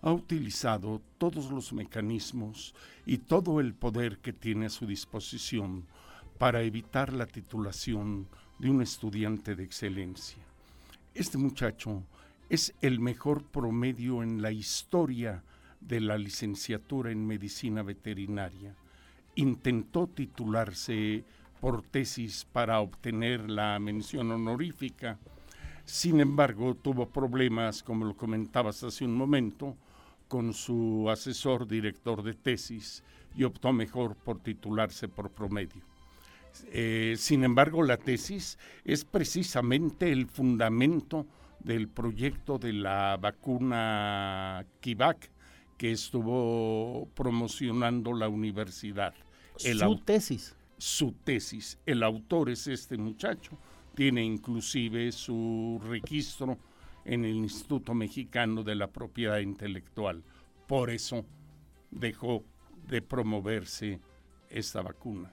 ha 0.02 0.12
utilizado 0.12 1.00
todos 1.16 1.50
los 1.50 1.72
mecanismos 1.72 2.74
y 3.06 3.16
todo 3.18 3.60
el 3.60 3.72
poder 3.72 4.18
que 4.18 4.34
tiene 4.34 4.66
a 4.66 4.70
su 4.70 4.86
disposición 4.86 5.86
para 6.36 6.60
evitar 6.60 7.14
la 7.14 7.26
titulación 7.26 8.28
de 8.58 8.70
un 8.70 8.82
estudiante 8.82 9.54
de 9.54 9.64
excelencia. 9.64 10.42
Este 11.14 11.38
muchacho 11.38 12.02
es 12.48 12.74
el 12.80 13.00
mejor 13.00 13.42
promedio 13.42 14.22
en 14.22 14.42
la 14.42 14.52
historia 14.52 15.42
de 15.80 16.00
la 16.00 16.18
licenciatura 16.18 17.10
en 17.10 17.26
medicina 17.26 17.82
veterinaria. 17.82 18.74
Intentó 19.36 20.06
titularse 20.06 21.24
por 21.60 21.82
tesis 21.82 22.46
para 22.52 22.80
obtener 22.80 23.50
la 23.50 23.78
mención 23.78 24.30
honorífica. 24.30 25.18
Sin 25.84 26.20
embargo, 26.20 26.74
tuvo 26.74 27.08
problemas, 27.08 27.82
como 27.82 28.04
lo 28.04 28.16
comentabas 28.16 28.82
hace 28.84 29.04
un 29.04 29.14
momento, 29.16 29.76
con 30.28 30.52
su 30.52 31.08
asesor 31.10 31.66
director 31.66 32.22
de 32.22 32.34
tesis 32.34 33.02
y 33.36 33.44
optó 33.44 33.72
mejor 33.72 34.14
por 34.16 34.40
titularse 34.40 35.08
por 35.08 35.30
promedio. 35.30 35.93
Eh, 36.72 37.14
sin 37.18 37.44
embargo, 37.44 37.82
la 37.82 37.96
tesis 37.96 38.58
es 38.84 39.04
precisamente 39.04 40.12
el 40.12 40.26
fundamento 40.26 41.26
del 41.60 41.88
proyecto 41.88 42.58
de 42.58 42.72
la 42.72 43.16
vacuna 43.20 44.66
Kivac 44.80 45.30
que 45.76 45.92
estuvo 45.92 47.08
promocionando 47.14 48.12
la 48.12 48.28
universidad. 48.28 49.14
su 49.56 49.98
tesis. 49.98 50.56
Su 50.78 51.12
tesis. 51.12 51.78
El 51.86 52.02
autor 52.02 52.50
es 52.50 52.66
este 52.66 52.96
muchacho. 52.96 53.58
Tiene 53.94 54.24
inclusive 54.24 55.12
su 55.12 55.80
registro 55.84 56.58
en 57.04 57.24
el 57.24 57.36
Instituto 57.36 57.94
Mexicano 57.94 58.62
de 58.62 58.74
la 58.74 58.88
Propiedad 58.88 59.38
Intelectual. 59.38 60.22
Por 60.66 60.90
eso 60.90 61.24
dejó 61.90 62.44
de 62.88 63.02
promoverse 63.02 64.00
esta 64.48 64.82
vacuna. 64.82 65.32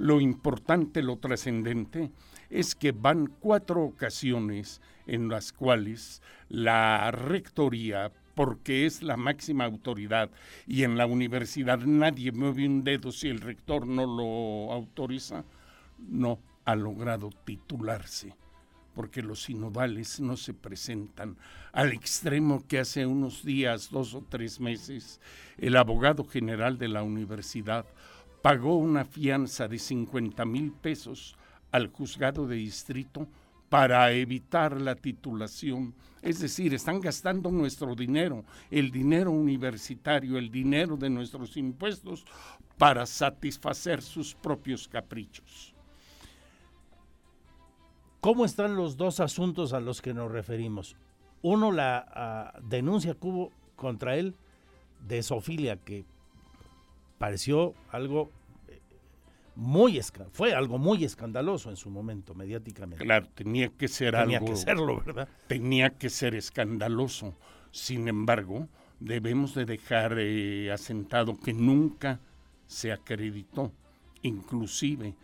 Lo 0.00 0.18
importante, 0.18 1.02
lo 1.02 1.18
trascendente, 1.18 2.10
es 2.48 2.74
que 2.74 2.92
van 2.92 3.26
cuatro 3.26 3.82
ocasiones 3.82 4.80
en 5.06 5.28
las 5.28 5.52
cuales 5.52 6.22
la 6.48 7.10
rectoría, 7.10 8.10
porque 8.34 8.86
es 8.86 9.02
la 9.02 9.18
máxima 9.18 9.66
autoridad 9.66 10.30
y 10.66 10.84
en 10.84 10.96
la 10.96 11.04
universidad 11.04 11.80
nadie 11.80 12.32
mueve 12.32 12.66
un 12.66 12.82
dedo 12.82 13.12
si 13.12 13.28
el 13.28 13.42
rector 13.42 13.86
no 13.86 14.06
lo 14.06 14.72
autoriza, 14.72 15.44
no 15.98 16.38
ha 16.64 16.76
logrado 16.76 17.28
titularse 17.44 18.34
porque 18.94 19.22
los 19.22 19.42
sinodales 19.42 20.20
no 20.20 20.36
se 20.36 20.52
presentan. 20.52 21.36
Al 21.72 21.92
extremo 21.92 22.66
que 22.66 22.80
hace 22.80 23.06
unos 23.06 23.44
días, 23.44 23.90
dos 23.90 24.14
o 24.14 24.24
tres 24.28 24.60
meses, 24.60 25.20
el 25.58 25.76
abogado 25.76 26.24
general 26.24 26.78
de 26.78 26.88
la 26.88 27.02
universidad 27.02 27.86
pagó 28.42 28.76
una 28.76 29.04
fianza 29.04 29.68
de 29.68 29.78
50 29.78 30.44
mil 30.44 30.72
pesos 30.72 31.36
al 31.72 31.88
juzgado 31.88 32.46
de 32.46 32.56
distrito 32.56 33.26
para 33.68 34.10
evitar 34.12 34.80
la 34.80 34.94
titulación. 34.96 35.94
Es 36.22 36.40
decir, 36.40 36.74
están 36.74 37.00
gastando 37.00 37.50
nuestro 37.50 37.94
dinero, 37.94 38.44
el 38.70 38.90
dinero 38.90 39.30
universitario, 39.30 40.36
el 40.36 40.50
dinero 40.50 40.96
de 40.96 41.08
nuestros 41.08 41.56
impuestos, 41.56 42.24
para 42.76 43.06
satisfacer 43.06 44.02
sus 44.02 44.34
propios 44.34 44.88
caprichos. 44.88 45.74
¿Cómo 48.20 48.44
están 48.44 48.74
los 48.76 48.96
dos 48.96 49.20
asuntos 49.20 49.72
a 49.72 49.80
los 49.80 50.02
que 50.02 50.12
nos 50.12 50.30
referimos? 50.30 50.96
Uno, 51.40 51.72
la 51.72 52.06
ah, 52.10 52.58
denuncia 52.62 53.14
que 53.14 53.26
hubo 53.26 53.52
contra 53.76 54.16
él 54.16 54.34
de 55.06 55.22
Sofilia, 55.22 55.76
que 55.76 56.04
pareció 57.20 57.74
algo 57.90 58.30
muy 59.54 60.00
fue 60.32 60.54
algo 60.54 60.78
muy 60.78 61.04
escandaloso 61.04 61.68
en 61.68 61.76
su 61.76 61.90
momento 61.90 62.34
mediáticamente. 62.34 63.04
Claro, 63.04 63.28
tenía 63.34 63.68
que 63.68 63.88
ser 63.88 64.16
algo. 64.16 64.38
Tenía 64.38 64.50
que 64.50 64.56
serlo, 64.56 65.02
¿verdad? 65.04 65.28
Tenía 65.46 65.90
que 65.90 66.08
ser 66.08 66.34
escandaloso. 66.34 67.36
Sin 67.72 68.08
embargo, 68.08 68.68
debemos 69.00 69.54
de 69.54 69.66
dejar 69.66 70.16
eh, 70.18 70.72
asentado 70.72 71.38
que 71.38 71.52
nunca 71.52 72.20
se 72.66 72.90
acreditó. 72.90 73.70
Inclusive 74.22 75.14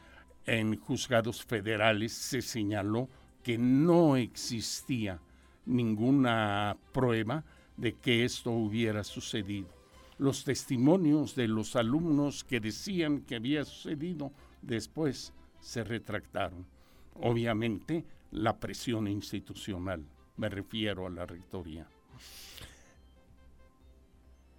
en 0.44 0.78
juzgados 0.78 1.42
federales 1.42 2.12
se 2.12 2.42
señaló 2.42 3.08
que 3.42 3.56
no 3.56 4.16
existía 4.16 5.18
ninguna 5.64 6.76
prueba 6.92 7.42
de 7.78 7.94
que 7.94 8.26
esto 8.26 8.50
hubiera 8.50 9.02
sucedido. 9.02 9.75
Los 10.18 10.44
testimonios 10.44 11.34
de 11.34 11.48
los 11.48 11.76
alumnos 11.76 12.44
que 12.44 12.60
decían 12.60 13.20
que 13.20 13.36
había 13.36 13.64
sucedido 13.64 14.32
después 14.62 15.32
se 15.60 15.84
retractaron. 15.84 16.66
Obviamente, 17.14 18.04
la 18.30 18.58
presión 18.58 19.08
institucional, 19.08 20.04
me 20.36 20.48
refiero 20.48 21.06
a 21.06 21.10
la 21.10 21.26
rectoría. 21.26 21.86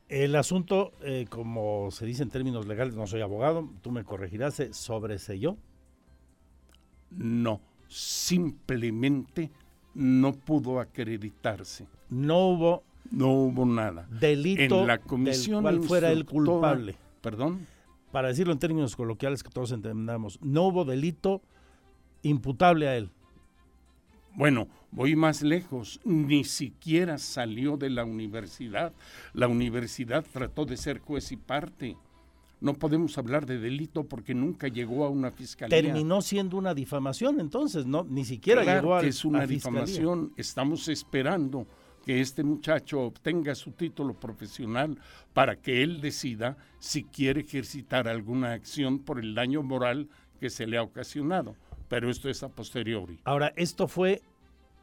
El 0.10 0.36
asunto, 0.36 0.94
eh, 1.02 1.26
como 1.30 1.92
se 1.92 2.06
dice 2.06 2.24
en 2.24 2.30
términos 2.30 2.66
legales, 2.66 2.96
no 2.96 3.08
soy 3.08 3.22
abogado, 3.22 3.70
tú 3.82 3.92
me 3.92 4.06
corregirás, 4.06 4.56
¿se 4.56 4.74
sobreselló? 4.74 5.58
No, 7.10 7.62
simplemente 7.88 9.52
no 9.94 10.34
pudo 10.34 10.80
acreditarse. 10.80 11.88
No 12.10 12.48
hubo 12.48 12.84
no 13.12 13.32
hubo 13.34 13.66
nada. 13.66 14.08
Delito 14.10 14.82
en 14.82 14.88
la 14.88 14.98
comisión 15.00 15.64
del 15.64 15.78
cual 15.78 15.88
fuera 15.88 16.12
el 16.12 16.26
culpable. 16.26 16.96
Perdón. 17.22 17.66
Para 18.12 18.30
decirlo 18.30 18.54
en 18.54 18.60
términos 18.60 18.96
coloquiales 18.96 19.44
que 19.44 19.50
todos 19.50 19.72
entendamos, 19.72 20.40
no 20.42 20.64
hubo 20.64 20.86
delito 20.86 21.42
imputable 22.24 22.88
a 22.88 22.96
él. 22.96 23.10
Bueno, 24.34 24.68
voy 24.92 25.16
más 25.16 25.42
lejos, 25.42 26.00
ni 26.06 26.44
siquiera 26.44 27.18
salió 27.18 27.76
de 27.76 27.90
la 27.90 28.06
universidad. 28.06 28.94
La 29.34 29.48
universidad 29.48 30.24
trató 30.32 30.66
de 30.66 30.78
ser 30.78 31.00
juez 31.00 31.32
y 31.32 31.38
parte. 31.38 31.98
No 32.60 32.74
podemos 32.74 33.18
hablar 33.18 33.46
de 33.46 33.60
delito 33.60 34.04
porque 34.04 34.34
nunca 34.34 34.68
llegó 34.68 35.06
a 35.06 35.10
una 35.10 35.32
fiscalía. 35.32 35.82
Terminó 35.82 36.22
siendo 36.22 36.58
una 36.58 36.74
difamación 36.74 37.40
entonces, 37.40 37.86
no 37.86 38.04
ni 38.04 38.26
siquiera 38.26 38.64
llegó 38.64 38.96
a 38.96 39.02
que 39.02 39.08
es 39.08 39.26
una 39.26 39.46
difamación. 39.46 40.34
Estamos 40.38 40.88
esperando 40.88 41.68
que 42.08 42.22
este 42.22 42.42
muchacho 42.42 43.02
obtenga 43.02 43.54
su 43.54 43.74
título 43.74 44.14
profesional 44.14 44.98
para 45.34 45.58
que 45.58 45.84
él 45.84 46.00
decida 46.00 46.56
si 46.80 47.04
quiere 47.04 47.42
ejercitar 47.42 48.08
alguna 48.08 48.54
acción 48.54 49.00
por 49.00 49.20
el 49.20 49.36
daño 49.36 49.62
moral 49.62 50.08
que 50.40 50.50
se 50.50 50.66
le 50.66 50.78
ha 50.78 50.84
ocasionado. 50.84 51.58
Pero 51.90 52.10
esto 52.10 52.30
es 52.30 52.44
a 52.44 52.48
posteriori. 52.48 53.20
Ahora, 53.26 53.52
¿esto 53.58 53.90
fue 53.90 54.22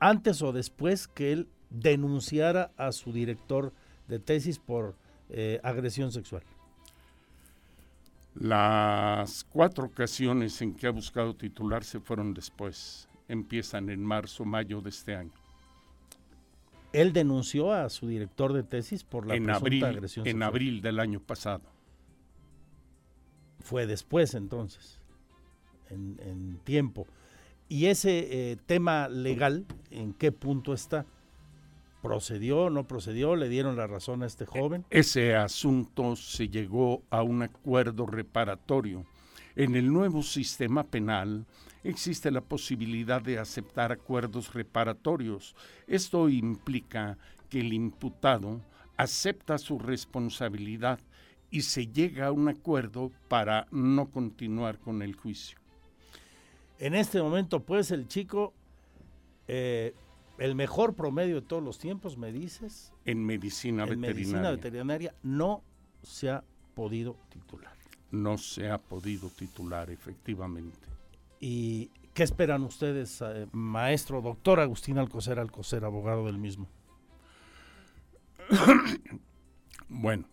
antes 0.01 0.43
o 0.43 0.53
después 0.53 1.09
que 1.09 1.33
él 1.33 1.49
denunciara 1.71 2.73
a 2.77 2.93
su 2.93 3.11
director 3.11 3.73
de 4.07 4.19
tesis 4.19 4.59
por 4.59 4.95
eh, 5.31 5.61
agresión 5.63 6.13
sexual? 6.13 6.43
Las 8.35 9.45
cuatro 9.45 9.87
ocasiones 9.87 10.61
en 10.61 10.75
que 10.75 10.89
ha 10.89 10.91
buscado 10.91 11.35
titularse 11.35 12.01
fueron 12.01 12.35
después. 12.35 13.09
Empiezan 13.29 13.89
en 13.89 14.05
marzo, 14.05 14.45
mayo 14.45 14.83
de 14.83 14.91
este 14.91 15.17
año. 15.17 15.44
Él 16.95 17.13
denunció 17.13 17.73
a 17.73 17.89
su 17.91 18.07
director 18.07 18.53
de 18.53 18.63
tesis 18.63 19.03
por 19.03 19.27
la 19.27 19.35
en 19.35 19.45
presunta 19.45 19.89
agresión 19.89 20.29
En 20.29 20.45
abril 20.45 20.81
del 20.81 21.01
año 21.01 21.19
pasado. 21.19 21.65
Fue 23.59 23.87
después 23.87 24.35
entonces, 24.35 25.01
en, 25.91 26.61
tiempo. 26.63 27.07
¿Y 27.69 27.87
ese 27.87 28.53
eh, 28.53 28.57
tema 28.67 29.09
legal 29.09 29.67
en 29.91 30.13
qué 30.13 30.31
punto 30.31 30.73
está? 30.73 31.05
¿Procedió, 32.01 32.71
no 32.71 32.87
procedió? 32.87 33.35
¿Le 33.35 33.49
dieron 33.49 33.77
la 33.77 33.89
razón 33.89 34.23
a 34.23 34.27
este 34.27 34.47
joven? 34.47 34.85
Ese 34.91 35.35
asunto 35.35 36.15
se 36.15 36.49
llegó 36.49 37.03
a 37.11 37.23
un 37.25 37.43
acuerdo 37.43 38.07
reparatorio. 38.07 39.05
En 39.57 39.75
el 39.75 39.93
nuevo 39.93 40.23
sistema 40.23 40.85
penal 40.85 41.45
existe 41.85 42.31
la 42.31 42.41
posibilidad 42.41 43.23
de 43.23 43.39
aceptar 43.39 43.93
acuerdos 43.93 44.53
reparatorios. 44.53 45.55
Esto 45.87 46.29
implica 46.29 47.19
que 47.49 47.61
el 47.61 47.73
imputado 47.73 48.61
acepta 48.97 49.59
su 49.59 49.79
responsabilidad 49.79 50.99
y 51.51 51.63
se 51.63 51.87
llega 51.87 52.27
a 52.27 52.33
un 52.33 52.49
acuerdo 52.49 53.13
para 53.29 53.67
no 53.71 54.11
continuar 54.11 54.79
con 54.79 55.03
el 55.03 55.15
juicio. 55.15 55.59
En 56.79 56.95
este 56.95 57.23
momento, 57.23 57.61
pues, 57.61 57.93
el 57.93 58.09
chico 58.09 58.53
eh, 59.47 59.95
el 60.39 60.55
mejor 60.55 60.95
promedio 60.95 61.37
de 61.37 61.43
todos 61.43 61.63
los 61.63 61.79
tiempos, 61.79 62.17
me 62.17 62.33
dices. 62.33 62.93
En 63.05 63.25
medicina 63.25 63.85
en 63.85 64.01
veterinaria. 64.01 64.15
medicina 64.15 64.51
veterinaria 64.51 65.15
no 65.23 65.63
se 66.03 66.31
ha 66.31 66.45
podido 66.75 67.17
titular. 67.29 67.73
No 68.11 68.39
se 68.39 68.71
ha 68.71 68.79
podido 68.79 69.29
titular, 69.29 69.91
efectivamente. 69.91 70.94
¿Y 71.47 71.91
qué 72.15 72.23
esperan 72.23 72.63
ustedes, 72.63 73.21
eh, 73.21 73.47
maestro, 73.53 74.23
doctor 74.23 74.61
Agustín 74.61 74.97
Alcocer, 74.97 75.39
Alcocer, 75.39 75.85
abogado 75.85 76.25
del 76.25 76.39
mismo? 76.39 76.71
bueno, 79.91 80.25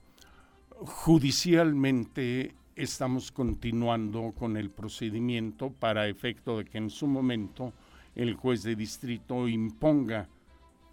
judicialmente 0.69 2.55
estamos 2.77 3.33
continuando 3.33 4.31
con 4.31 4.55
el 4.55 4.69
procedimiento 4.69 5.73
para 5.73 6.07
efecto 6.07 6.59
de 6.59 6.63
que 6.63 6.77
en 6.77 6.89
su 6.89 7.07
momento 7.07 7.73
el 8.15 8.35
juez 8.35 8.63
de 8.63 8.77
distrito 8.77 9.49
imponga 9.49 10.29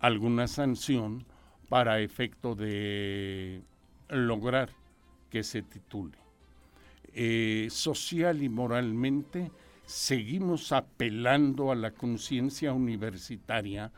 alguna 0.00 0.48
sanción 0.48 1.24
para 1.68 2.00
efecto 2.00 2.56
de 2.56 3.62
lograr 4.08 4.70
que 5.30 5.44
se 5.44 5.62
titule. 5.62 6.18
Eh, 7.14 7.68
social 7.70 8.42
y 8.42 8.48
moralmente 8.48 9.52
seguimos 9.88 10.70
apelando 10.72 11.72
a 11.72 11.74
la 11.74 11.90
conciencia 11.90 12.72
universitaria 12.72 13.90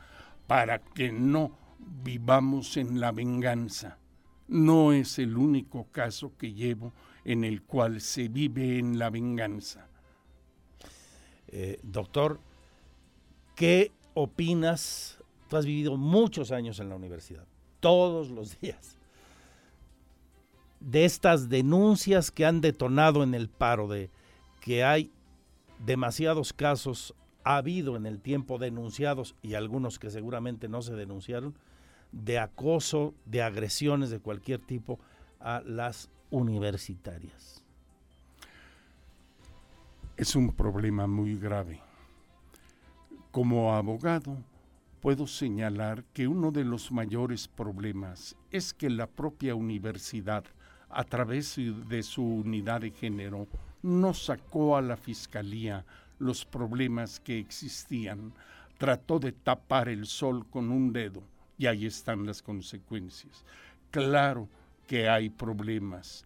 para 0.47 0.79
que 0.79 1.13
no 1.13 1.53
vivamos 1.79 2.77
en 2.77 3.01
la 3.01 3.13
venganza. 3.13 3.99
No 4.49 4.93
es 4.93 5.19
el 5.19 5.37
único 5.37 5.85
caso 5.93 6.33
que 6.39 6.53
llevo 6.53 6.93
en 7.25 7.45
el 7.45 7.63
cual 7.63 8.01
se 8.01 8.29
vive 8.29 8.79
en 8.79 8.99
la 8.99 9.11
venganza. 9.11 9.89
Eh, 11.49 11.79
doctor, 11.83 12.41
¿Qué 13.61 13.93
opinas? 14.15 15.19
Tú 15.51 15.59
has 15.59 15.67
vivido 15.67 15.99
muchos 15.99 16.51
años 16.51 16.81
en 16.81 16.89
la 16.89 16.97
universidad, 16.97 17.45
todos 17.79 18.31
los 18.31 18.59
días, 18.63 18.97
de 20.81 21.05
estas 21.05 21.51
denuncias 21.51 22.31
que 22.31 22.47
han 22.47 22.63
detonado 22.63 23.23
en 23.23 23.35
el 23.35 23.51
paro, 23.51 23.87
de 23.87 24.09
que 24.63 24.83
hay 24.83 25.13
demasiados 25.85 26.53
casos, 26.53 27.15
ha 27.45 27.57
habido 27.57 27.97
en 27.97 28.07
el 28.07 28.21
tiempo 28.21 28.59
denunciados 28.59 29.35
y 29.43 29.55
algunos 29.55 29.99
que 29.99 30.11
seguramente 30.11 30.69
no 30.69 30.83
se 30.83 30.95
denunciaron, 30.95 31.55
de 32.13 32.39
acoso, 32.39 33.15
de 33.25 33.43
agresiones 33.43 34.11
de 34.11 34.21
cualquier 34.21 34.61
tipo 34.61 34.99
a 35.39 35.63
las 35.65 36.11
universitarias. 36.31 37.65
Es 40.17 40.37
un 40.37 40.53
problema 40.53 41.07
muy 41.07 41.37
grave 41.37 41.81
como 43.31 43.75
abogado, 43.75 44.37
puedo 45.01 45.27
señalar 45.27 46.05
que 46.13 46.27
uno 46.27 46.51
de 46.51 46.65
los 46.65 46.91
mayores 46.91 47.49
problemas 47.49 48.37
es 48.51 48.75
que 48.75 48.91
la 48.91 49.07
propia 49.07 49.55
universidad, 49.55 50.45
a 50.89 51.05
través 51.05 51.57
de 51.57 52.03
su 52.03 52.25
unidad 52.25 52.81
de 52.81 52.91
género, 52.91 53.47
no 53.83 54.15
sacó 54.15 54.77
a 54.77 54.83
la 54.83 54.97
fiscalía 54.97 55.85
los 56.19 56.45
problemas 56.45 57.21
que 57.21 57.39
existían, 57.39 58.33
trató 58.79 59.19
de 59.19 59.33
tapar 59.33 59.89
el 59.89 60.07
sol 60.07 60.47
con 60.49 60.71
un 60.71 60.93
dedo 60.93 61.23
y 61.59 61.67
ahí 61.67 61.87
están 61.87 62.27
las 62.27 62.43
consecuencias. 62.43 63.45
Claro 63.91 64.49
que 64.87 65.09
hay 65.09 65.31
problemas, 65.31 66.25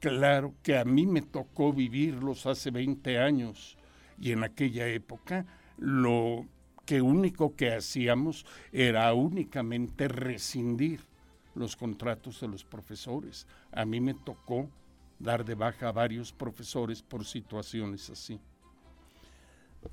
claro 0.00 0.54
que 0.62 0.78
a 0.78 0.84
mí 0.84 1.06
me 1.06 1.22
tocó 1.22 1.72
vivirlos 1.72 2.46
hace 2.46 2.70
20 2.70 3.18
años 3.18 3.76
y 4.20 4.32
en 4.32 4.44
aquella 4.44 4.86
época 4.88 5.46
lo 5.78 6.46
que 6.84 7.00
único 7.00 7.54
que 7.56 7.72
hacíamos 7.72 8.44
era 8.72 9.12
únicamente 9.14 10.08
rescindir 10.08 11.00
los 11.54 11.76
contratos 11.76 12.40
de 12.40 12.48
los 12.48 12.64
profesores. 12.64 13.46
A 13.72 13.84
mí 13.84 14.00
me 14.00 14.14
tocó 14.14 14.68
dar 15.18 15.44
de 15.44 15.54
baja 15.54 15.88
a 15.88 15.92
varios 15.92 16.32
profesores 16.32 17.02
por 17.02 17.24
situaciones 17.24 18.10
así. 18.10 18.40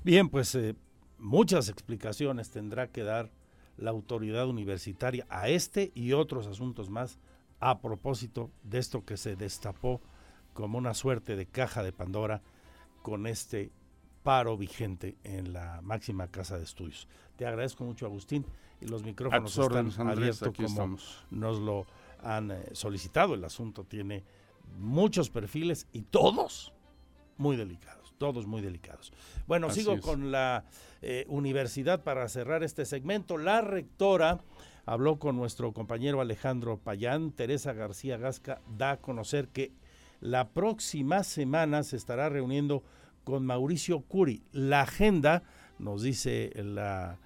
Bien, 0.02 0.28
pues 0.28 0.54
eh, 0.54 0.74
muchas 1.18 1.68
explicaciones 1.68 2.50
tendrá 2.50 2.88
que 2.88 3.02
dar 3.02 3.30
la 3.76 3.90
autoridad 3.90 4.48
universitaria 4.48 5.26
a 5.28 5.48
este 5.48 5.92
y 5.94 6.12
otros 6.12 6.46
asuntos 6.46 6.90
más 6.90 7.18
a 7.60 7.80
propósito 7.80 8.50
de 8.62 8.78
esto 8.78 9.04
que 9.04 9.16
se 9.16 9.36
destapó 9.36 10.00
como 10.52 10.78
una 10.78 10.94
suerte 10.94 11.36
de 11.36 11.46
caja 11.46 11.82
de 11.82 11.92
Pandora 11.92 12.42
con 13.02 13.26
este 13.26 13.70
paro 14.22 14.56
vigente 14.56 15.16
en 15.24 15.52
la 15.52 15.80
máxima 15.82 16.28
casa 16.28 16.56
de 16.56 16.64
estudios. 16.64 17.08
Te 17.36 17.46
agradezco 17.46 17.84
mucho, 17.84 18.06
Agustín, 18.06 18.44
y 18.80 18.86
los 18.86 19.02
micrófonos 19.02 19.56
están 19.56 20.08
abiertos 20.08 20.52
como 20.54 20.96
nos 21.30 21.60
lo 21.60 21.86
han 22.22 22.50
eh, 22.50 22.70
solicitado. 22.72 23.34
El 23.34 23.44
asunto 23.44 23.84
tiene 23.84 24.24
muchos 24.78 25.30
perfiles 25.30 25.86
y 25.92 26.02
todos 26.02 26.72
muy 27.38 27.56
delicados, 27.56 28.14
todos 28.18 28.46
muy 28.46 28.60
delicados. 28.60 29.12
Bueno, 29.46 29.68
Así 29.68 29.80
sigo 29.80 29.94
es. 29.94 30.00
con 30.00 30.30
la 30.30 30.64
eh, 31.00 31.24
universidad 31.28 32.02
para 32.02 32.28
cerrar 32.28 32.62
este 32.62 32.84
segmento. 32.84 33.38
La 33.38 33.60
rectora 33.60 34.40
habló 34.86 35.18
con 35.18 35.36
nuestro 35.36 35.72
compañero 35.72 36.20
Alejandro 36.20 36.78
Payán. 36.78 37.32
Teresa 37.32 37.72
García 37.72 38.16
Gasca 38.18 38.60
da 38.76 38.92
a 38.92 38.96
conocer 39.00 39.48
que 39.48 39.72
la 40.20 40.50
próxima 40.50 41.24
semana 41.24 41.82
se 41.82 41.96
estará 41.96 42.28
reuniendo 42.28 42.82
con 43.24 43.44
Mauricio 43.44 44.00
Curi. 44.02 44.42
La 44.52 44.82
agenda, 44.82 45.42
nos 45.78 46.02
dice 46.02 46.52
la 46.54 47.18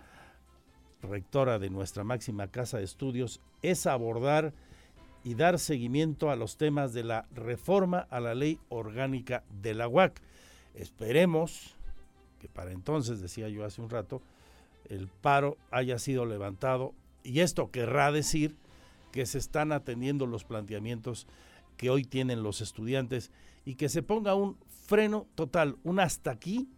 rectora 1.02 1.58
de 1.58 1.70
nuestra 1.70 2.04
máxima 2.04 2.48
casa 2.48 2.78
de 2.78 2.84
estudios, 2.84 3.40
es 3.62 3.86
abordar 3.86 4.54
y 5.26 5.34
dar 5.34 5.58
seguimiento 5.58 6.30
a 6.30 6.36
los 6.36 6.56
temas 6.56 6.92
de 6.92 7.02
la 7.02 7.26
reforma 7.34 8.06
a 8.10 8.20
la 8.20 8.36
ley 8.36 8.60
orgánica 8.68 9.42
de 9.60 9.74
la 9.74 9.88
UAC. 9.88 10.22
Esperemos 10.72 11.74
que 12.38 12.48
para 12.48 12.70
entonces, 12.70 13.20
decía 13.20 13.48
yo 13.48 13.64
hace 13.64 13.82
un 13.82 13.90
rato, 13.90 14.22
el 14.88 15.08
paro 15.08 15.56
haya 15.72 15.98
sido 15.98 16.26
levantado 16.26 16.94
y 17.24 17.40
esto 17.40 17.72
querrá 17.72 18.12
decir 18.12 18.54
que 19.10 19.26
se 19.26 19.38
están 19.38 19.72
atendiendo 19.72 20.26
los 20.26 20.44
planteamientos 20.44 21.26
que 21.76 21.90
hoy 21.90 22.04
tienen 22.04 22.44
los 22.44 22.60
estudiantes 22.60 23.32
y 23.64 23.74
que 23.74 23.88
se 23.88 24.04
ponga 24.04 24.36
un 24.36 24.56
freno 24.68 25.26
total, 25.34 25.76
un 25.82 25.98
hasta 25.98 26.30
aquí 26.30 26.68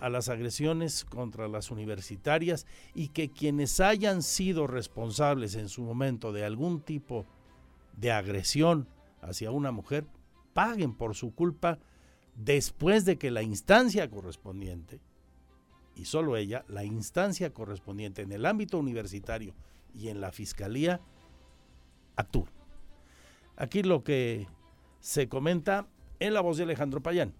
a 0.00 0.08
las 0.08 0.28
agresiones 0.28 1.04
contra 1.04 1.46
las 1.46 1.70
universitarias 1.70 2.66
y 2.92 3.10
que 3.10 3.30
quienes 3.30 3.78
hayan 3.78 4.24
sido 4.24 4.66
responsables 4.66 5.54
en 5.54 5.68
su 5.68 5.82
momento 5.82 6.32
de 6.32 6.44
algún 6.44 6.80
tipo 6.80 7.24
de 7.24 7.43
agresión 8.12 8.88
hacia 9.20 9.50
una 9.50 9.72
mujer 9.72 10.06
paguen 10.52 10.94
por 10.94 11.14
su 11.14 11.34
culpa 11.34 11.78
después 12.36 13.04
de 13.04 13.18
que 13.18 13.30
la 13.30 13.42
instancia 13.42 14.10
correspondiente, 14.10 15.00
y 15.96 16.06
solo 16.06 16.36
ella, 16.36 16.64
la 16.68 16.84
instancia 16.84 17.52
correspondiente 17.52 18.22
en 18.22 18.32
el 18.32 18.46
ámbito 18.46 18.78
universitario 18.78 19.54
y 19.94 20.08
en 20.08 20.20
la 20.20 20.32
fiscalía, 20.32 21.00
actúe. 22.16 22.48
Aquí 23.56 23.82
lo 23.82 24.02
que 24.02 24.48
se 25.00 25.28
comenta 25.28 25.86
en 26.18 26.34
la 26.34 26.40
voz 26.40 26.56
de 26.56 26.64
Alejandro 26.64 27.02
Payán. 27.02 27.34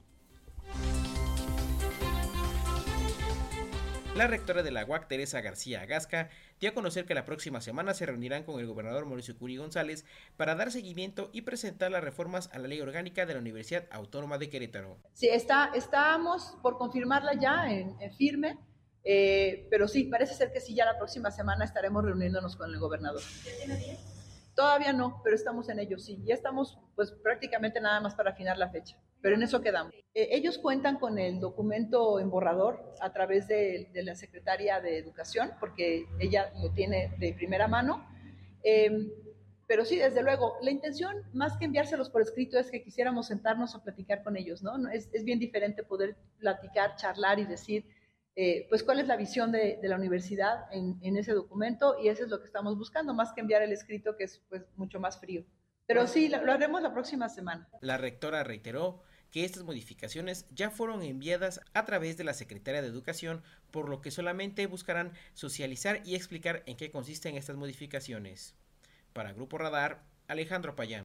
La 4.17 4.29
rectora 4.29 4.63
de 4.63 4.71
la 4.71 4.85
UAC, 4.85 5.09
Teresa 5.09 5.41
García 5.41 5.81
Agasca, 5.81 6.31
dio 6.61 6.71
a 6.71 6.75
conocer 6.75 7.05
que 7.05 7.15
la 7.15 7.25
próxima 7.25 7.61
semana 7.61 7.95
se 7.95 8.07
reunirán 8.07 8.45
con 8.45 8.61
el 8.61 8.67
gobernador 8.69 9.07
Mauricio 9.07 9.37
Curi 9.37 9.57
González 9.57 10.05
para 10.37 10.55
dar 10.55 10.71
seguimiento 10.71 11.31
y 11.33 11.43
presentar 11.43 11.91
las 11.91 12.05
reformas 12.05 12.49
a 12.53 12.61
la 12.61 12.69
ley 12.69 12.81
orgánica 12.81 13.27
de 13.27 13.35
la 13.35 13.41
Universidad 13.41 13.87
Autónoma 13.91 14.39
de 14.39 14.51
Querétaro. 14.51 14.99
Sí, 15.15 15.29
está, 15.29 15.73
estamos 15.75 16.57
por 16.63 16.79
confirmarla 16.79 17.33
ya 17.41 17.69
en, 17.69 18.01
en 18.01 18.13
firme, 18.15 18.57
eh, 19.03 19.67
pero 19.69 19.89
sí, 19.89 20.05
parece 20.05 20.35
ser 20.35 20.53
que 20.53 20.61
sí, 20.61 20.77
ya 20.77 20.85
la 20.85 20.97
próxima 20.97 21.33
semana 21.33 21.65
estaremos 21.65 22.05
reuniéndonos 22.05 22.55
con 22.55 22.71
el 22.71 22.79
gobernador. 22.79 23.21
Todavía 24.55 24.93
no, 24.93 25.21
pero 25.25 25.35
estamos 25.35 25.69
en 25.69 25.81
ello, 25.81 25.99
sí. 25.99 26.23
Ya 26.25 26.35
estamos 26.35 26.79
pues 26.95 27.11
prácticamente 27.11 27.81
nada 27.81 28.01
más 28.01 28.15
para 28.15 28.31
afinar 28.31 28.57
la 28.57 28.71
fecha, 28.71 28.97
pero 29.21 29.35
en 29.35 29.43
eso 29.43 29.61
quedamos. 29.61 29.93
Eh, 30.15 30.29
ellos 30.31 30.59
cuentan 30.59 30.99
con 30.99 31.19
el 31.19 31.41
documento 31.41 32.21
en 32.21 32.31
borrador 32.31 32.95
a 33.01 33.13
través 33.13 33.49
de, 33.49 33.91
de 33.93 34.03
la 34.05 34.15
secretaria 34.15 34.81
de 34.81 34.99
Educación, 34.99 35.53
porque 35.59 36.07
ella 36.21 36.53
lo 36.63 36.71
tiene 36.73 37.15
de 37.19 37.33
primera 37.33 37.67
mano. 37.67 38.07
Eh, 38.63 39.11
pero 39.67 39.85
sí, 39.85 39.97
desde 39.97 40.23
luego, 40.23 40.57
la 40.61 40.71
intención, 40.71 41.23
más 41.33 41.57
que 41.57 41.65
enviárselos 41.65 42.11
por 42.11 42.21
escrito, 42.21 42.59
es 42.59 42.71
que 42.71 42.83
quisiéramos 42.83 43.29
sentarnos 43.29 43.75
a 43.75 43.83
platicar 43.83 44.23
con 44.23 44.37
ellos, 44.37 44.63
¿no? 44.63 44.77
No, 44.77 44.91
Es, 44.91 45.09
es 45.13 45.25
bien 45.25 45.39
diferente 45.39 45.83
poder 45.83 46.17
platicar, 46.39 46.97
charlar 46.97 47.39
y 47.39 47.47
decir, 47.47 47.87
eh, 48.37 48.67
pues, 48.69 48.83
cuál 48.83 49.01
es 49.01 49.07
la 49.07 49.17
visión 49.17 49.53
de, 49.53 49.79
la 49.83 49.97
universidad 49.97 50.67
en, 50.73 50.99
en, 51.03 51.17
ese 51.17 51.33
documento, 51.33 51.97
y 52.03 52.09
eso 52.09 52.25
es 52.25 52.31
lo 52.31 52.41
que 52.41 52.47
estamos 52.47 52.77
buscando, 52.77 53.15
más 53.15 53.33
que 53.33 53.41
enviar 53.41 53.63
el 53.63 53.73
escrito, 53.73 54.17
que 54.17 54.25
es, 54.25 54.43
pues, 54.49 54.65
mucho 54.77 54.99
más 54.99 55.21
frío. 55.21 55.45
Pero 55.87 56.07
sí, 56.07 56.29
lo, 56.29 56.45
lo 56.45 56.53
haremos 56.53 56.83
la 56.83 56.93
próxima 56.93 57.29
semana. 57.29 57.69
La 57.81 57.99
rectora 57.99 58.43
reiteró 58.43 59.03
que 59.31 59.45
estas 59.45 59.65
modificaciones 59.65 60.47
ya 60.51 60.71
fueron 60.71 61.03
enviadas 61.03 61.61
a 61.75 61.85
través 61.85 62.17
de 62.17 62.25
la 62.25 62.35
Secretaría 62.35 62.83
de 62.83 62.89
Educación, 62.89 63.43
por 63.71 63.89
lo 63.89 64.01
que 64.01 64.11
solamente 64.11 64.67
buscarán 64.67 65.13
socializar 65.35 66.03
y 66.05 66.15
explicar 66.15 66.63
en 66.67 66.77
qué 66.77 66.91
consisten 66.91 67.37
estas 67.37 67.57
modificaciones. 67.57 68.55
Para 69.13 69.33
Grupo 69.33 69.59
Radar, 69.59 70.03
Alejandro 70.27 70.75
Payán. 70.75 71.04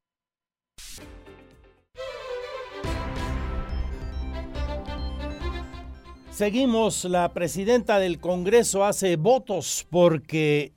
Seguimos, 6.40 7.04
la 7.04 7.34
presidenta 7.34 8.00
del 8.00 8.22
Congreso 8.22 8.86
hace 8.86 9.18
votos 9.18 9.86
porque 9.90 10.72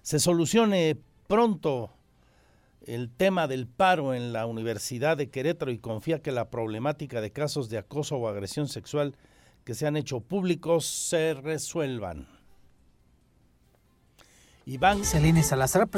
se 0.00 0.18
solucione 0.18 0.96
pronto 1.26 1.90
el 2.86 3.10
tema 3.10 3.46
del 3.46 3.66
paro 3.66 4.14
en 4.14 4.32
la 4.32 4.46
Universidad 4.46 5.18
de 5.18 5.28
Querétaro 5.28 5.70
y 5.70 5.76
confía 5.76 6.22
que 6.22 6.32
la 6.32 6.48
problemática 6.48 7.20
de 7.20 7.30
casos 7.30 7.68
de 7.68 7.76
acoso 7.76 8.16
o 8.16 8.26
agresión 8.26 8.68
sexual 8.68 9.14
que 9.64 9.74
se 9.74 9.86
han 9.86 9.98
hecho 9.98 10.20
públicos 10.20 10.86
se 10.86 11.34
resuelvan. 11.34 12.26
Iván 14.64 15.04
Selene 15.04 15.42
Salazar, 15.42 15.90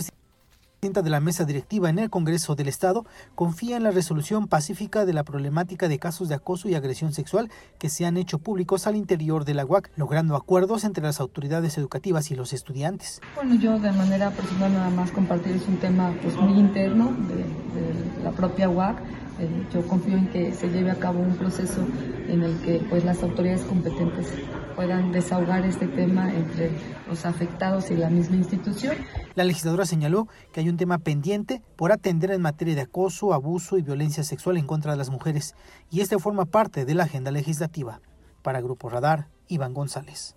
presidenta 0.84 1.00
de 1.00 1.08
la 1.08 1.20
mesa 1.20 1.46
directiva 1.46 1.88
en 1.88 1.98
el 1.98 2.10
Congreso 2.10 2.56
del 2.56 2.68
Estado, 2.68 3.06
confía 3.34 3.78
en 3.78 3.84
la 3.84 3.90
resolución 3.90 4.48
pacífica 4.48 5.06
de 5.06 5.14
la 5.14 5.24
problemática 5.24 5.88
de 5.88 5.98
casos 5.98 6.28
de 6.28 6.34
acoso 6.34 6.68
y 6.68 6.74
agresión 6.74 7.14
sexual 7.14 7.48
que 7.78 7.88
se 7.88 8.04
han 8.04 8.18
hecho 8.18 8.38
públicos 8.38 8.86
al 8.86 8.94
interior 8.94 9.46
de 9.46 9.54
la 9.54 9.64
UAC, 9.64 9.90
logrando 9.96 10.36
acuerdos 10.36 10.84
entre 10.84 11.02
las 11.02 11.20
autoridades 11.20 11.78
educativas 11.78 12.30
y 12.30 12.34
los 12.34 12.52
estudiantes. 12.52 13.22
Bueno, 13.34 13.54
yo 13.54 13.78
de 13.78 13.92
manera 13.92 14.30
personal 14.32 14.74
nada 14.74 14.90
más 14.90 15.10
compartir 15.10 15.56
es 15.56 15.66
un 15.66 15.78
tema 15.78 16.14
pues 16.20 16.36
muy 16.36 16.58
interno 16.58 17.16
de, 17.28 18.22
la 18.22 18.32
propia 18.32 18.68
UAC. 18.68 18.98
Eh, 19.40 19.66
yo 19.72 19.88
confío 19.88 20.18
en 20.18 20.26
que 20.28 20.52
se 20.52 20.68
lleve 20.68 20.90
a 20.90 20.96
cabo 20.96 21.20
un 21.20 21.34
proceso 21.34 21.80
en 22.28 22.42
el 22.42 22.60
que 22.60 22.84
pues 22.90 23.06
las 23.06 23.22
autoridades 23.22 23.62
competentes 23.62 24.26
puedan 24.74 25.12
desahogar 25.12 25.64
este 25.64 25.86
tema 25.88 26.32
entre 26.32 26.70
los 27.08 27.26
afectados 27.26 27.90
y 27.90 27.96
la 27.96 28.10
misma 28.10 28.36
institución. 28.36 28.96
La 29.34 29.44
legisladora 29.44 29.86
señaló 29.86 30.28
que 30.52 30.60
hay 30.60 30.68
un 30.68 30.76
tema 30.76 30.98
pendiente 30.98 31.62
por 31.76 31.92
atender 31.92 32.30
en 32.30 32.42
materia 32.42 32.74
de 32.74 32.82
acoso, 32.82 33.32
abuso 33.32 33.78
y 33.78 33.82
violencia 33.82 34.24
sexual 34.24 34.56
en 34.56 34.66
contra 34.66 34.92
de 34.92 34.98
las 34.98 35.10
mujeres, 35.10 35.54
y 35.90 36.00
este 36.00 36.18
forma 36.18 36.44
parte 36.44 36.84
de 36.84 36.94
la 36.94 37.04
agenda 37.04 37.30
legislativa. 37.30 38.00
Para 38.42 38.60
Grupo 38.60 38.88
Radar, 38.88 39.28
Iván 39.48 39.74
González. 39.74 40.36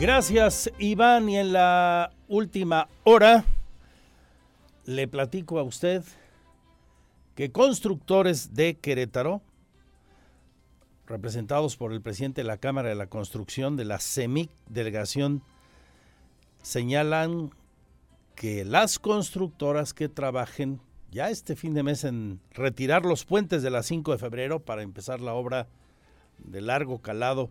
Gracias, 0.00 0.70
Iván. 0.78 1.28
Y 1.28 1.36
en 1.38 1.52
la 1.52 2.12
última 2.28 2.88
hora 3.04 3.44
le 4.84 5.08
platico 5.08 5.58
a 5.58 5.64
usted 5.64 6.04
que 7.34 7.50
constructores 7.50 8.54
de 8.54 8.74
Querétaro, 8.74 9.42
representados 11.08 11.76
por 11.76 11.92
el 11.92 12.02
presidente 12.02 12.42
de 12.42 12.46
la 12.46 12.58
Cámara 12.58 12.90
de 12.90 12.94
la 12.94 13.08
Construcción 13.08 13.76
de 13.76 13.84
la 13.84 13.98
CEMIC, 13.98 14.50
delegación, 14.68 15.42
señalan 16.62 17.50
que 18.34 18.64
las 18.64 18.98
constructoras 18.98 19.94
que 19.94 20.08
trabajen 20.08 20.80
ya 21.10 21.30
este 21.30 21.56
fin 21.56 21.74
de 21.74 21.82
mes 21.82 22.04
en 22.04 22.40
retirar 22.52 23.04
los 23.04 23.24
puentes 23.24 23.62
de 23.62 23.70
la 23.70 23.82
5 23.82 24.12
de 24.12 24.18
febrero 24.18 24.60
para 24.60 24.82
empezar 24.82 25.20
la 25.20 25.32
obra 25.34 25.66
de 26.38 26.60
largo 26.60 27.00
calado 27.00 27.50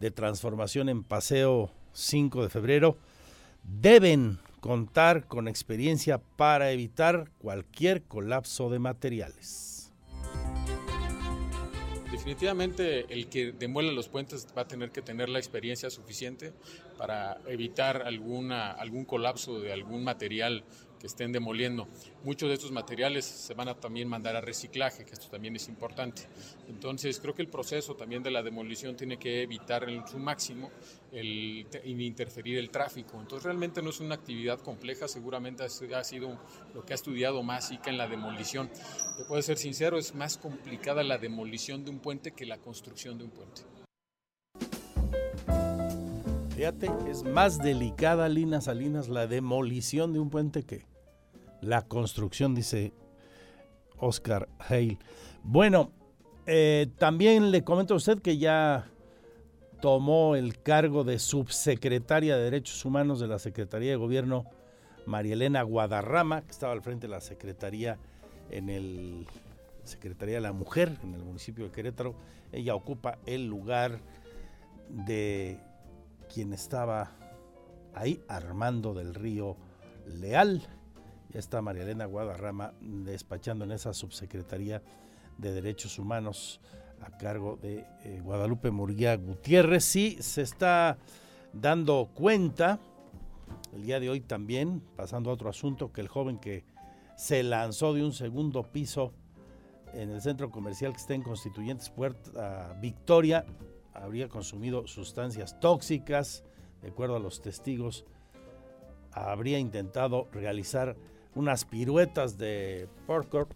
de 0.00 0.10
transformación 0.10 0.88
en 0.88 1.02
Paseo 1.02 1.70
5 1.92 2.42
de 2.42 2.50
febrero, 2.50 2.98
deben 3.64 4.38
contar 4.60 5.26
con 5.26 5.48
experiencia 5.48 6.18
para 6.18 6.70
evitar 6.70 7.30
cualquier 7.38 8.02
colapso 8.02 8.70
de 8.70 8.78
materiales. 8.78 9.77
Definitivamente 12.28 13.06
el 13.08 13.30
que 13.30 13.52
demuele 13.52 13.90
los 13.90 14.10
puentes 14.10 14.46
va 14.54 14.60
a 14.60 14.68
tener 14.68 14.90
que 14.90 15.00
tener 15.00 15.30
la 15.30 15.38
experiencia 15.38 15.88
suficiente 15.88 16.52
para 16.98 17.38
evitar 17.46 18.02
alguna, 18.02 18.72
algún 18.72 19.06
colapso 19.06 19.60
de 19.60 19.72
algún 19.72 20.04
material 20.04 20.62
que 21.00 21.06
estén 21.06 21.32
demoliendo. 21.32 21.88
Muchos 22.24 22.50
de 22.50 22.56
estos 22.56 22.70
materiales 22.70 23.24
se 23.24 23.54
van 23.54 23.68
a 23.68 23.74
también 23.80 24.08
mandar 24.08 24.36
a 24.36 24.42
reciclaje, 24.42 25.06
que 25.06 25.14
esto 25.14 25.28
también 25.28 25.56
es 25.56 25.68
importante. 25.68 26.22
Entonces 26.68 27.18
creo 27.18 27.34
que 27.34 27.40
el 27.40 27.48
proceso 27.48 27.96
también 27.96 28.22
de 28.22 28.30
la 28.30 28.42
demolición 28.42 28.94
tiene 28.94 29.16
que 29.16 29.40
evitar 29.40 29.88
en 29.88 30.06
su 30.06 30.18
máximo 30.18 30.70
el, 31.12 31.66
interferir 31.84 32.58
el 32.58 32.70
tráfico. 32.70 33.18
Entonces 33.20 33.44
realmente 33.44 33.82
no 33.82 33.90
es 33.90 34.00
una 34.00 34.14
actividad 34.14 34.60
compleja, 34.60 35.08
seguramente 35.08 35.64
ha 35.64 36.04
sido 36.04 36.38
lo 36.74 36.84
que 36.84 36.92
ha 36.92 36.96
estudiado 36.96 37.42
más 37.42 37.70
ICA 37.70 37.90
en 37.90 37.98
la 37.98 38.08
demolición. 38.08 38.70
Te 39.16 39.24
puedo 39.24 39.40
ser 39.42 39.58
sincero, 39.58 39.98
es 39.98 40.14
más 40.14 40.36
complicada 40.38 41.02
la 41.02 41.18
demolición 41.18 41.84
de 41.84 41.90
un 41.90 41.98
puente 41.98 42.32
que 42.32 42.46
la 42.46 42.58
construcción 42.58 43.18
de 43.18 43.24
un 43.24 43.30
puente. 43.30 43.62
Fíjate, 46.56 46.90
es 47.08 47.22
más 47.22 47.58
delicada, 47.58 48.28
Lina 48.28 48.60
Salinas, 48.60 49.08
la 49.08 49.28
demolición 49.28 50.12
de 50.12 50.18
un 50.18 50.28
puente 50.28 50.64
que 50.64 50.86
la 51.60 51.82
construcción, 51.82 52.54
dice 52.54 52.92
Oscar 53.96 54.48
Hale. 54.58 54.98
Bueno, 55.44 55.92
eh, 56.46 56.88
también 56.98 57.50
le 57.50 57.62
comento 57.62 57.94
a 57.94 57.96
usted 57.96 58.20
que 58.20 58.38
ya 58.38 58.90
tomó 59.80 60.36
el 60.36 60.60
cargo 60.60 61.04
de 61.04 61.18
subsecretaria 61.18 62.36
de 62.36 62.44
Derechos 62.44 62.84
Humanos 62.84 63.20
de 63.20 63.28
la 63.28 63.38
Secretaría 63.38 63.90
de 63.90 63.96
Gobierno 63.96 64.44
María 65.06 65.34
Elena 65.34 65.62
Guadarrama, 65.62 66.42
que 66.42 66.50
estaba 66.50 66.72
al 66.72 66.82
frente 66.82 67.06
de 67.06 67.12
la 67.12 67.20
Secretaría 67.20 67.98
en 68.50 68.68
el 68.68 69.26
Secretaría 69.84 70.36
de 70.36 70.40
la 70.42 70.52
Mujer 70.52 70.98
en 71.02 71.14
el 71.14 71.22
municipio 71.22 71.64
de 71.64 71.70
Querétaro. 71.70 72.14
Ella 72.52 72.74
ocupa 72.74 73.18
el 73.24 73.46
lugar 73.46 74.00
de 74.88 75.58
quien 76.32 76.52
estaba 76.52 77.12
ahí, 77.94 78.20
Armando 78.28 78.94
del 78.94 79.14
Río 79.14 79.56
Leal. 80.06 80.62
Ya 81.30 81.38
está 81.38 81.62
María 81.62 81.84
Elena 81.84 82.06
Guadarrama 82.06 82.74
despachando 82.80 83.64
en 83.64 83.72
esa 83.72 83.94
subsecretaría 83.94 84.82
de 85.38 85.52
Derechos 85.52 85.98
Humanos 85.98 86.60
a 87.02 87.16
cargo 87.16 87.58
de 87.60 87.84
eh, 88.04 88.20
Guadalupe 88.22 88.70
Murguía 88.70 89.16
Gutiérrez. 89.16 89.84
Sí, 89.84 90.16
se 90.20 90.42
está 90.42 90.98
dando 91.52 92.08
cuenta 92.14 92.78
el 93.74 93.82
día 93.82 94.00
de 94.00 94.10
hoy 94.10 94.20
también, 94.20 94.82
pasando 94.96 95.30
a 95.30 95.34
otro 95.34 95.48
asunto, 95.48 95.92
que 95.92 96.00
el 96.00 96.08
joven 96.08 96.38
que 96.38 96.64
se 97.16 97.42
lanzó 97.42 97.94
de 97.94 98.04
un 98.04 98.12
segundo 98.12 98.62
piso 98.62 99.12
en 99.94 100.10
el 100.10 100.20
centro 100.20 100.50
comercial 100.50 100.92
que 100.92 100.98
está 100.98 101.14
en 101.14 101.22
Constituyentes 101.22 101.90
Puerta 101.90 102.76
Victoria 102.80 103.44
habría 104.02 104.28
consumido 104.28 104.86
sustancias 104.86 105.58
tóxicas, 105.60 106.44
de 106.82 106.88
acuerdo 106.88 107.16
a 107.16 107.20
los 107.20 107.42
testigos, 107.42 108.04
habría 109.12 109.58
intentado 109.58 110.28
realizar 110.32 110.96
unas 111.34 111.64
piruetas 111.64 112.38
de 112.38 112.88
parkour 113.06 113.48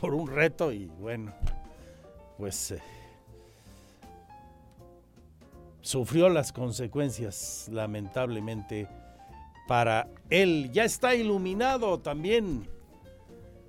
por 0.00 0.14
un 0.14 0.28
reto 0.28 0.72
y 0.72 0.86
bueno, 0.86 1.32
pues 2.42 2.72
eh, 2.72 2.82
sufrió 5.80 6.28
las 6.28 6.52
consecuencias 6.52 7.68
lamentablemente 7.70 8.88
para 9.68 10.08
él. 10.28 10.72
Ya 10.72 10.82
está 10.82 11.14
iluminado 11.14 12.00
también 12.00 12.68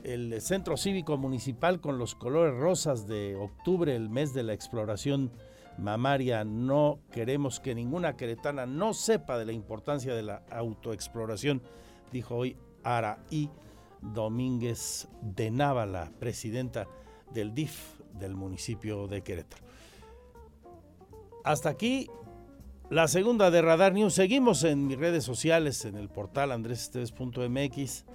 el 0.04 0.42
Centro 0.42 0.76
Cívico 0.76 1.18
Municipal 1.18 1.82
con 1.82 2.00
los 2.00 2.16
colores 2.16 2.60
rosas 2.60 3.06
de 3.06 3.36
octubre, 3.36 3.96
el 3.96 4.10
mes 4.10 4.34
de 4.34 4.42
la 4.42 4.54
exploración 4.54 5.32
mamaria. 5.78 6.44
No 6.44 6.98
queremos 7.12 7.60
que 7.60 7.76
ninguna 7.76 8.18
queretana 8.18 8.66
no 8.66 8.96
sepa 8.96 9.38
de 9.38 9.46
la 9.46 9.52
importancia 9.52 10.16
de 10.16 10.24
la 10.24 10.42
autoexploración, 10.50 11.62
dijo 12.12 12.38
hoy 12.38 12.58
Araí 12.84 13.52
Domínguez 14.02 15.10
de 15.22 15.52
Návala, 15.52 16.12
presidenta 16.20 16.88
del 17.34 17.54
DIF 17.54 18.00
del 18.14 18.36
municipio 18.36 19.08
de 19.08 19.22
Querétaro. 19.22 19.64
Hasta 21.44 21.70
aquí 21.70 22.10
la 22.90 23.08
segunda 23.08 23.52
de 23.52 23.62
Radar 23.62 23.94
News. 23.94 24.14
Seguimos 24.14 24.64
en 24.64 24.88
mis 24.88 24.98
redes 24.98 25.24
sociales, 25.24 25.84
en 25.86 25.96
el 25.96 26.10
portal 26.10 26.52
andresesteves.mx. 26.52 28.06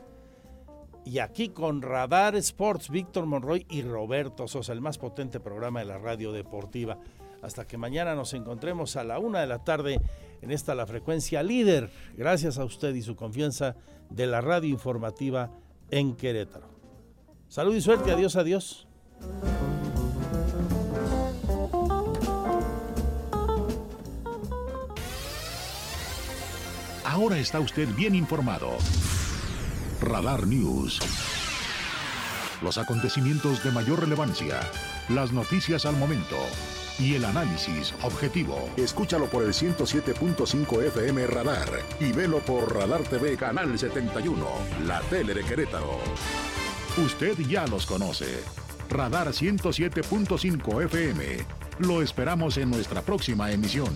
Y 1.04 1.18
aquí 1.20 1.48
con 1.48 1.82
Radar 1.82 2.36
Sports, 2.36 2.90
Víctor 2.90 3.26
Monroy 3.26 3.66
y 3.68 3.82
Roberto 3.82 4.46
Sosa, 4.46 4.72
el 4.72 4.80
más 4.80 4.98
potente 4.98 5.40
programa 5.40 5.80
de 5.80 5.86
la 5.86 5.98
radio 5.98 6.32
deportiva. 6.32 6.98
Hasta 7.42 7.66
que 7.66 7.78
mañana 7.78 8.14
nos 8.14 8.34
encontremos 8.34 8.96
a 8.96 9.04
la 9.04 9.18
una 9.18 9.40
de 9.40 9.46
la 9.46 9.64
tarde 9.64 10.00
en 10.42 10.50
esta 10.50 10.74
la 10.74 10.86
frecuencia 10.86 11.42
líder. 11.42 11.90
Gracias 12.16 12.58
a 12.58 12.64
usted 12.64 12.94
y 12.94 13.02
su 13.02 13.16
confianza 13.16 13.76
de 14.10 14.26
la 14.26 14.40
radio 14.40 14.68
informativa 14.70 15.50
en 15.90 16.14
Querétaro. 16.14 16.68
Salud 17.48 17.74
y 17.74 17.80
suerte. 17.80 18.12
Adiós, 18.12 18.36
adiós. 18.36 18.87
Ahora 27.04 27.38
está 27.38 27.58
usted 27.58 27.88
bien 27.96 28.14
informado. 28.14 28.78
Radar 30.00 30.46
News. 30.46 31.00
Los 32.62 32.78
acontecimientos 32.78 33.64
de 33.64 33.72
mayor 33.72 34.00
relevancia, 34.00 34.60
las 35.08 35.32
noticias 35.32 35.84
al 35.84 35.96
momento 35.96 36.36
y 36.98 37.14
el 37.14 37.24
análisis 37.24 37.94
objetivo. 38.02 38.70
Escúchalo 38.76 39.26
por 39.26 39.42
el 39.42 39.52
107.5 39.52 40.82
FM 40.86 41.26
Radar 41.26 41.68
y 41.98 42.12
velo 42.12 42.38
por 42.38 42.72
Radar 42.74 43.02
TV 43.02 43.36
Canal 43.36 43.76
71, 43.76 44.46
la 44.86 45.00
tele 45.02 45.34
de 45.34 45.44
Querétaro. 45.44 45.98
Usted 47.04 47.38
ya 47.48 47.66
los 47.66 47.86
conoce. 47.86 48.67
Radar 48.88 49.28
107.5 49.28 50.84
FM. 50.84 51.24
Lo 51.80 52.02
esperamos 52.02 52.56
en 52.56 52.70
nuestra 52.70 53.02
próxima 53.02 53.50
emisión. 53.50 53.94